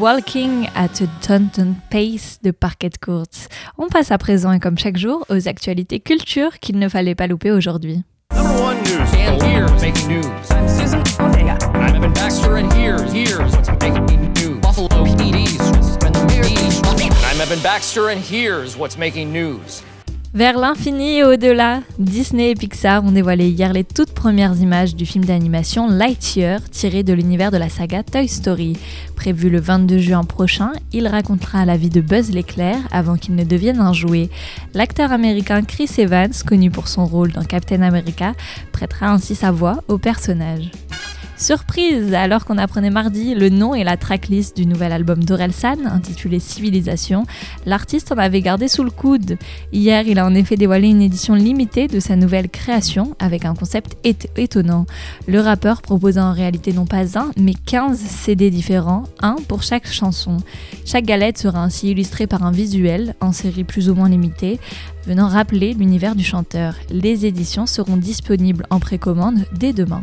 Walking 0.00 0.66
at 0.74 1.02
a 1.02 1.06
Taunton 1.20 1.74
Pace 1.90 2.38
de 2.42 2.52
Parquet 2.52 2.92
Courts. 3.02 3.48
On 3.76 3.88
passe 3.88 4.10
à 4.10 4.16
présent 4.16 4.50
et 4.50 4.58
comme 4.58 4.78
chaque 4.78 4.96
jour 4.96 5.26
aux 5.28 5.46
actualités 5.46 6.00
culture 6.00 6.58
qu'il 6.58 6.78
ne 6.78 6.88
fallait 6.88 7.14
pas 7.14 7.26
louper 7.26 7.50
aujourd'hui. 7.50 8.02
Number 8.34 8.62
one 8.62 8.82
news. 8.82 9.14
And 9.18 9.42
here's 9.42 9.70
making 9.82 10.08
news. 10.08 10.24
I'm 10.52 10.66
Susan 10.68 11.02
Ortega. 11.20 11.58
I'm 11.74 11.94
Evan 11.94 12.14
Baxter, 12.14 12.56
and 12.56 12.72
here's 12.72 13.12
here's 18.20 18.76
what's 18.78 18.96
making 18.96 19.30
news? 19.30 19.82
Vers 20.32 20.58
l'infini 20.58 21.16
et 21.16 21.24
au-delà, 21.24 21.80
Disney 21.98 22.52
et 22.52 22.54
Pixar 22.54 23.04
ont 23.04 23.10
dévoilé 23.10 23.48
hier 23.48 23.72
les 23.72 23.82
toutes 23.82 24.12
premières 24.12 24.56
images 24.58 24.94
du 24.94 25.04
film 25.04 25.24
d'animation 25.24 25.88
Lightyear, 25.88 26.60
tiré 26.70 27.02
de 27.02 27.12
l'univers 27.12 27.50
de 27.50 27.56
la 27.56 27.68
saga 27.68 28.04
Toy 28.04 28.28
Story. 28.28 28.76
Prévu 29.16 29.50
le 29.50 29.58
22 29.58 29.98
juin 29.98 30.22
prochain, 30.22 30.70
il 30.92 31.08
racontera 31.08 31.64
la 31.64 31.76
vie 31.76 31.90
de 31.90 32.00
Buzz 32.00 32.30
l'éclair 32.30 32.78
avant 32.92 33.16
qu'il 33.16 33.34
ne 33.34 33.42
devienne 33.42 33.80
un 33.80 33.92
jouet. 33.92 34.30
L'acteur 34.72 35.10
américain 35.10 35.62
Chris 35.62 35.90
Evans, 35.98 36.32
connu 36.46 36.70
pour 36.70 36.86
son 36.86 37.06
rôle 37.06 37.32
dans 37.32 37.44
Captain 37.44 37.82
America, 37.82 38.34
prêtera 38.70 39.10
ainsi 39.10 39.34
sa 39.34 39.50
voix 39.50 39.82
au 39.88 39.98
personnage. 39.98 40.70
Surprise 41.40 42.12
Alors 42.12 42.44
qu'on 42.44 42.58
apprenait 42.58 42.90
mardi 42.90 43.34
le 43.34 43.48
nom 43.48 43.74
et 43.74 43.82
la 43.82 43.96
tracklist 43.96 44.54
du 44.54 44.66
nouvel 44.66 44.92
album 44.92 45.24
d'Orelsan, 45.24 45.86
intitulé 45.86 46.38
Civilisation, 46.38 47.24
l'artiste 47.64 48.12
en 48.12 48.18
avait 48.18 48.42
gardé 48.42 48.68
sous 48.68 48.84
le 48.84 48.90
coude. 48.90 49.38
Hier, 49.72 50.06
il 50.06 50.18
a 50.18 50.26
en 50.26 50.34
effet 50.34 50.56
dévoilé 50.56 50.88
une 50.88 51.00
édition 51.00 51.34
limitée 51.34 51.88
de 51.88 51.98
sa 51.98 52.14
nouvelle 52.14 52.50
création 52.50 53.16
avec 53.18 53.46
un 53.46 53.54
concept 53.54 53.96
ét- 54.04 54.28
étonnant. 54.36 54.84
Le 55.26 55.40
rappeur 55.40 55.80
propose 55.80 56.18
en 56.18 56.34
réalité 56.34 56.74
non 56.74 56.84
pas 56.84 57.18
un, 57.18 57.30
mais 57.38 57.54
15 57.54 57.98
CD 57.98 58.50
différents, 58.50 59.04
un 59.22 59.36
pour 59.48 59.62
chaque 59.62 59.90
chanson. 59.90 60.36
Chaque 60.84 61.06
galette 61.06 61.38
sera 61.38 61.62
ainsi 61.64 61.90
illustrée 61.92 62.26
par 62.26 62.42
un 62.44 62.52
visuel, 62.52 63.14
en 63.22 63.32
série 63.32 63.64
plus 63.64 63.88
ou 63.88 63.94
moins 63.94 64.10
limitée, 64.10 64.60
venant 65.06 65.26
rappeler 65.28 65.72
l'univers 65.72 66.14
du 66.16 66.22
chanteur. 66.22 66.74
Les 66.90 67.24
éditions 67.24 67.64
seront 67.64 67.96
disponibles 67.96 68.66
en 68.68 68.78
précommande 68.78 69.38
dès 69.58 69.72
demain. 69.72 70.02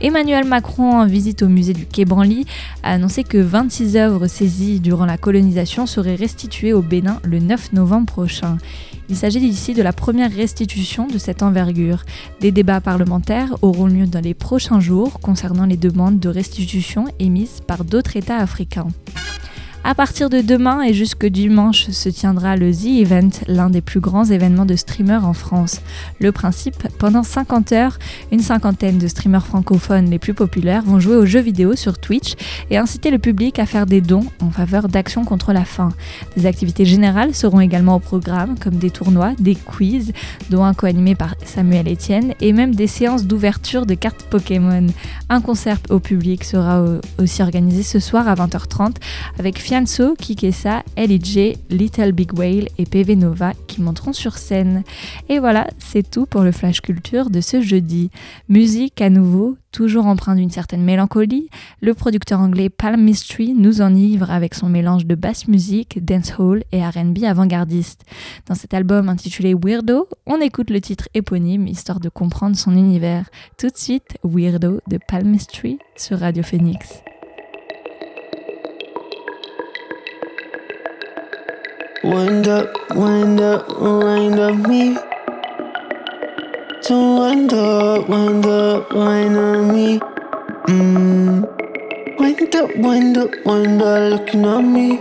Emmanuel 0.00 0.44
Macron, 0.44 0.98
en 0.98 1.06
visite 1.06 1.42
au 1.42 1.48
musée 1.48 1.72
du 1.72 1.86
Quai 1.86 2.04
Branly, 2.04 2.46
a 2.82 2.92
annoncé 2.92 3.24
que 3.24 3.38
26 3.38 3.96
œuvres 3.96 4.26
saisies 4.26 4.80
durant 4.80 5.06
la 5.06 5.16
colonisation 5.16 5.86
seraient 5.86 6.16
restituées 6.16 6.72
au 6.72 6.82
Bénin 6.82 7.20
le 7.22 7.38
9 7.38 7.72
novembre 7.72 8.06
prochain. 8.06 8.58
Il 9.08 9.16
s'agit 9.16 9.40
ici 9.40 9.72
de 9.74 9.82
la 9.82 9.92
première 9.92 10.32
restitution 10.32 11.06
de 11.06 11.18
cette 11.18 11.42
envergure. 11.42 12.04
Des 12.40 12.50
débats 12.50 12.80
parlementaires 12.80 13.54
auront 13.62 13.86
lieu 13.86 14.06
dans 14.06 14.22
les 14.22 14.34
prochains 14.34 14.80
jours 14.80 15.20
concernant 15.20 15.66
les 15.66 15.76
demandes 15.76 16.18
de 16.18 16.28
restitution 16.28 17.06
émises 17.18 17.60
par 17.66 17.84
d'autres 17.84 18.16
États 18.16 18.38
africains. 18.38 18.88
À 19.86 19.94
partir 19.94 20.30
de 20.30 20.40
demain 20.40 20.80
et 20.80 20.94
jusque 20.94 21.26
dimanche 21.26 21.90
se 21.90 22.08
tiendra 22.08 22.56
le 22.56 22.72
The 22.72 23.02
Event, 23.02 23.28
l'un 23.48 23.68
des 23.68 23.82
plus 23.82 24.00
grands 24.00 24.24
événements 24.24 24.64
de 24.64 24.76
streamers 24.76 25.26
en 25.26 25.34
France. 25.34 25.82
Le 26.20 26.32
principe, 26.32 26.88
pendant 26.98 27.22
50 27.22 27.72
heures, 27.72 27.98
une 28.32 28.40
cinquantaine 28.40 28.96
de 28.96 29.06
streamers 29.06 29.46
francophones 29.46 30.08
les 30.08 30.18
plus 30.18 30.32
populaires 30.32 30.84
vont 30.84 31.00
jouer 31.00 31.16
aux 31.16 31.26
jeux 31.26 31.42
vidéo 31.42 31.76
sur 31.76 31.98
Twitch 31.98 32.32
et 32.70 32.78
inciter 32.78 33.10
le 33.10 33.18
public 33.18 33.58
à 33.58 33.66
faire 33.66 33.84
des 33.84 34.00
dons 34.00 34.24
en 34.40 34.48
faveur 34.48 34.88
d'actions 34.88 35.26
contre 35.26 35.52
la 35.52 35.66
faim. 35.66 35.90
Des 36.34 36.46
activités 36.46 36.86
générales 36.86 37.34
seront 37.34 37.60
également 37.60 37.96
au 37.96 38.00
programme, 38.00 38.58
comme 38.58 38.76
des 38.76 38.90
tournois, 38.90 39.34
des 39.38 39.54
quiz, 39.54 40.14
dont 40.48 40.64
un 40.64 40.72
co-animé 40.72 41.14
par 41.14 41.34
Samuel 41.44 41.92
Etienne, 41.92 42.32
et 42.40 42.54
même 42.54 42.74
des 42.74 42.86
séances 42.86 43.26
d'ouverture 43.26 43.84
de 43.84 43.92
cartes 43.92 44.22
Pokémon. 44.30 44.86
Un 45.28 45.42
concert 45.42 45.76
au 45.90 46.00
public 46.00 46.42
sera 46.42 46.82
aussi 47.18 47.42
organisé 47.42 47.82
ce 47.82 47.98
soir 47.98 48.28
à 48.28 48.34
20h30 48.34 48.94
avec 49.38 49.58
Fianso, 49.74 50.14
Kikessa, 50.14 50.84
LJ, 50.96 51.56
Little 51.68 52.12
Big 52.12 52.32
Whale 52.38 52.68
et 52.78 52.86
PV 52.86 53.16
Nova 53.16 53.54
qui 53.66 53.82
monteront 53.82 54.12
sur 54.12 54.38
scène. 54.38 54.84
Et 55.28 55.40
voilà, 55.40 55.66
c'est 55.80 56.08
tout 56.08 56.26
pour 56.26 56.42
le 56.42 56.52
Flash 56.52 56.80
Culture 56.80 57.28
de 57.28 57.40
ce 57.40 57.60
jeudi. 57.60 58.12
Musique 58.48 59.00
à 59.00 59.10
nouveau, 59.10 59.56
toujours 59.72 60.06
empreint 60.06 60.36
d'une 60.36 60.52
certaine 60.52 60.84
mélancolie, 60.84 61.48
le 61.80 61.92
producteur 61.92 62.38
anglais 62.38 62.68
Palm 62.68 63.02
Mystery 63.02 63.52
nous 63.52 63.80
enivre 63.80 64.30
avec 64.30 64.54
son 64.54 64.68
mélange 64.68 65.06
de 65.06 65.16
basse 65.16 65.48
musique, 65.48 66.04
dancehall 66.04 66.62
et 66.70 66.86
RB 66.86 67.24
avant-gardiste. 67.24 68.04
Dans 68.46 68.54
cet 68.54 68.74
album 68.74 69.08
intitulé 69.08 69.56
Weirdo, 69.60 70.06
on 70.24 70.40
écoute 70.40 70.70
le 70.70 70.80
titre 70.80 71.08
éponyme 71.14 71.66
histoire 71.66 71.98
de 71.98 72.08
comprendre 72.08 72.54
son 72.54 72.76
univers. 72.76 73.28
Tout 73.58 73.70
de 73.70 73.76
suite, 73.76 74.18
Weirdo 74.22 74.78
de 74.86 75.00
Palm 75.08 75.28
Mystery 75.28 75.80
sur 75.96 76.20
Radio 76.20 76.44
Phoenix. 76.44 77.02
Wind 82.04 82.46
up, 82.48 82.68
wind 82.94 83.40
up, 83.40 83.80
wind 83.80 84.38
up 84.38 84.68
me. 84.68 84.94
So 86.82 87.18
wind 87.18 87.50
up, 87.54 88.06
wind 88.10 88.44
up, 88.44 88.92
wind 88.92 89.36
up 89.38 89.72
me. 89.72 89.98
Mm. 90.68 92.18
Wind 92.18 92.54
up, 92.56 92.76
wind 92.76 93.16
up, 93.16 93.30
wind 93.46 93.80
up, 93.80 94.10
looking 94.12 94.44
at 94.44 94.60
me. 94.60 94.96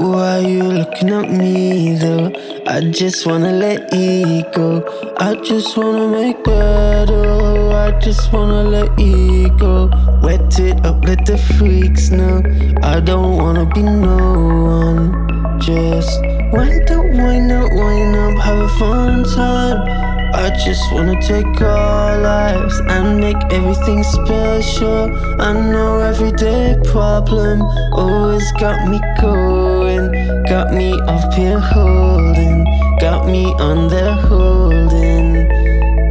Why 0.00 0.38
you 0.38 0.62
looking 0.62 1.10
at 1.10 1.30
me 1.30 1.98
though? 1.98 2.32
I 2.66 2.80
just 2.80 3.26
wanna 3.26 3.52
let 3.52 3.90
it 3.92 4.54
go. 4.54 4.82
I 5.18 5.34
just 5.34 5.76
wanna 5.76 6.08
make 6.08 6.42
better. 6.44 7.72
I 7.74 7.90
just 8.00 8.32
wanna 8.32 8.62
let 8.62 8.90
it 8.96 9.58
go. 9.58 9.90
Wet 10.22 10.58
it 10.60 10.82
up, 10.86 11.04
let 11.04 11.26
the 11.26 11.36
freaks 11.36 12.08
know. 12.08 12.40
I 12.82 13.00
don't 13.00 13.36
wanna 13.36 13.66
be 13.66 13.82
no 13.82 14.16
one. 14.64 15.25
Just 15.58 16.20
wind 16.52 16.90
up, 16.90 17.04
wind 17.04 17.50
up, 17.50 17.72
wind 17.72 18.14
up, 18.14 18.44
have 18.44 18.58
a 18.58 18.68
fun 18.78 19.24
time. 19.24 19.78
I 20.34 20.50
just 20.64 20.92
wanna 20.92 21.20
take 21.20 21.60
our 21.60 22.20
lives 22.20 22.78
and 22.88 23.18
make 23.18 23.36
everything 23.50 24.04
special. 24.04 25.10
I 25.40 25.52
know 25.54 26.00
everyday 26.00 26.76
problem 26.84 27.62
always 27.92 28.52
got 28.52 28.86
me 28.86 29.00
going, 29.20 30.12
got 30.44 30.72
me 30.74 30.92
up 31.08 31.32
here 31.32 31.58
holding, 31.58 32.64
got 33.00 33.26
me 33.26 33.46
on 33.54 33.88
there 33.88 34.12
holding. 34.12 35.48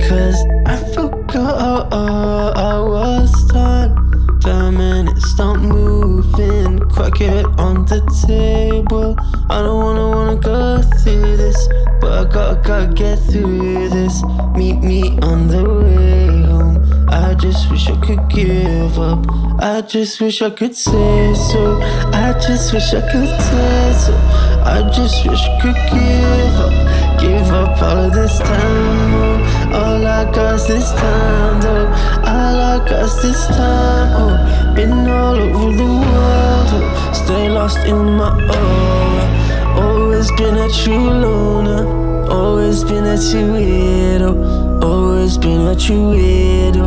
Cause 0.01 0.43
I 0.65 0.75
forgot 0.93 1.93
I 1.93 2.79
was 2.79 3.31
time. 3.51 4.05
The 4.41 4.71
minute 4.71 5.21
start 5.21 5.59
moving, 5.59 6.79
crack 6.89 7.19
it 7.21 7.45
on 7.57 7.85
the 7.85 8.01
table. 8.27 9.15
I 9.55 9.61
don't 9.61 9.81
wanna 9.81 10.09
wanna 10.09 10.35
go 10.35 10.81
through 10.81 11.37
this, 11.37 11.69
but 12.01 12.11
I 12.11 12.23
gotta 12.29 12.61
gotta 12.61 12.93
get 12.93 13.15
through 13.19 13.87
this. 13.87 14.21
Meet 14.53 14.83
me 14.83 15.17
on 15.21 15.47
the 15.47 15.63
way 15.63 16.41
home. 16.43 16.83
I 17.07 17.35
just 17.35 17.71
wish 17.71 17.89
I 17.89 17.95
could 18.01 18.27
give 18.27 18.99
up. 18.99 19.25
I 19.61 19.79
just 19.79 20.19
wish 20.19 20.41
I 20.41 20.49
could 20.49 20.75
say 20.75 21.33
so. 21.33 21.79
I 22.11 22.33
just 22.45 22.73
wish 22.73 22.93
I 22.93 22.99
could 23.09 23.31
say 23.47 23.93
so. 24.03 24.13
I 24.65 24.91
just 24.93 25.25
wish 25.25 25.39
I 25.39 25.57
could 25.61 25.79
give 25.87 26.55
up. 26.65 27.21
Give 27.21 27.49
up 27.53 27.81
all 27.81 27.97
of 28.07 28.13
this 28.13 28.37
time. 28.39 29.13
Oh, 29.23 29.79
all 29.79 30.05
I 30.05 30.25
got's 30.33 30.67
this 30.67 30.91
time, 30.91 31.61
though. 31.61 31.87
All 32.27 32.59
I 32.73 32.85
got's 32.89 33.21
this 33.21 33.47
time. 33.47 34.09
Oh, 34.19 34.73
been 34.75 35.07
all 35.07 35.39
over 35.39 35.77
the 35.77 35.91
world. 36.03 36.69
Oh, 36.75 37.11
stay 37.13 37.47
lost 37.49 37.77
in 37.87 38.17
my 38.17 38.33
aura. 38.33 39.44
Always 39.75 40.31
been 40.37 40.55
a 40.55 40.69
true 40.69 41.09
loner. 41.23 41.85
Always 42.29 42.83
been 42.83 43.05
a 43.05 43.17
true 43.17 43.51
weirdo. 43.53 44.81
Always 44.83 45.37
been 45.37 45.67
a 45.67 45.75
true 45.75 46.15
weirdo. 46.15 46.85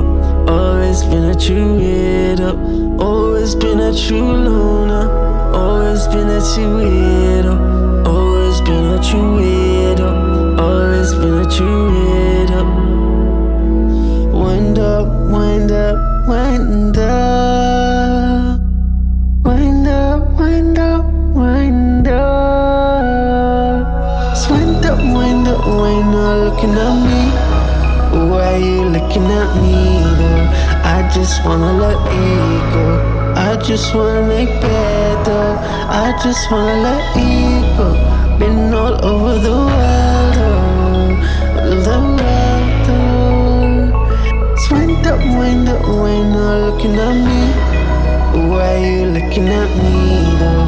Always 0.48 1.04
been 1.04 1.24
a 1.24 1.34
true 1.34 1.78
weirdo. 1.78 3.00
Always 3.00 3.54
been 3.54 3.80
a 3.80 3.92
true 3.94 4.32
loner. 4.46 5.06
Always 5.54 6.06
been 6.08 6.28
a 6.28 6.40
true 6.40 6.78
weirdo. 6.78 8.06
Always 8.06 8.60
been 8.62 8.84
a 8.84 9.02
true 9.02 9.38
weirdo. 9.38 10.58
Always 10.58 11.14
been 11.14 11.38
a 11.38 11.50
true 11.50 11.90
weirdo. 11.90 12.77
Looking 29.08 29.30
at 29.30 29.56
me 29.62 30.02
though? 30.18 30.44
I 30.84 31.10
just 31.14 31.42
wanna 31.44 31.72
let 31.72 31.96
it 31.96 32.72
go. 32.74 33.32
I 33.36 33.56
just 33.56 33.94
wanna 33.94 34.26
make 34.28 34.50
better. 34.60 35.56
I 36.04 36.12
just 36.22 36.50
wanna 36.50 36.82
let 36.82 37.16
it 37.16 37.76
go. 37.78 37.88
Been 38.38 38.74
all 38.74 38.94
over 39.04 39.38
the 39.38 39.56
world, 39.68 40.36
oh, 40.36 40.60
all 41.58 41.80
the 41.88 41.98
world. 42.18 42.88
Oh. 42.90 44.54
Just 44.56 44.70
wind 44.72 45.06
up, 45.06 45.20
wind 45.38 45.68
up, 45.68 45.82
wind 45.88 46.36
up, 46.36 46.74
looking 46.74 46.96
at 47.08 47.16
me. 47.28 47.42
Why 48.50 48.76
you 48.76 49.06
looking 49.16 49.48
at 49.48 49.70
me 49.82 50.36
though? 50.38 50.64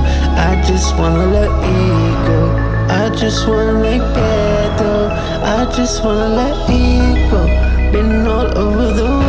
I 0.48 0.62
just 0.66 0.96
wanna 0.96 1.26
let 1.26 1.50
it 1.76 2.26
go. 2.26 2.40
I 2.88 3.10
just 3.14 3.46
wanna 3.46 3.74
make 3.74 4.06
better. 4.14 5.10
I 5.44 5.70
just 5.76 6.02
wanna 6.02 6.28
let 6.40 6.70
it 6.70 7.30
go. 7.30 7.49
Been 7.92 8.24
all 8.24 8.56
over 8.56 8.92
the 8.94 9.19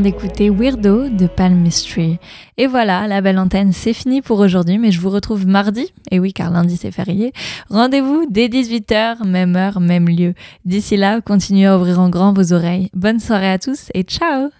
d'écouter 0.00 0.50
Weirdo 0.50 1.08
de 1.08 1.26
Palm 1.26 1.54
Mystery. 1.54 2.18
Et 2.56 2.66
voilà, 2.66 3.06
la 3.06 3.20
belle 3.20 3.38
antenne, 3.38 3.72
c'est 3.72 3.92
fini 3.92 4.22
pour 4.22 4.40
aujourd'hui, 4.40 4.78
mais 4.78 4.90
je 4.90 5.00
vous 5.00 5.10
retrouve 5.10 5.46
mardi. 5.46 5.92
Et 6.10 6.18
oui, 6.18 6.32
car 6.32 6.50
lundi 6.50 6.76
c'est 6.76 6.90
férié. 6.90 7.32
Rendez-vous 7.68 8.26
dès 8.28 8.48
18h, 8.48 9.26
même 9.26 9.56
heure, 9.56 9.80
même 9.80 10.08
lieu. 10.08 10.34
D'ici 10.64 10.96
là, 10.96 11.20
continuez 11.20 11.66
à 11.66 11.76
ouvrir 11.76 12.00
en 12.00 12.08
grand 12.08 12.32
vos 12.32 12.52
oreilles. 12.52 12.90
Bonne 12.94 13.20
soirée 13.20 13.50
à 13.50 13.58
tous 13.58 13.90
et 13.94 14.02
ciao 14.02 14.50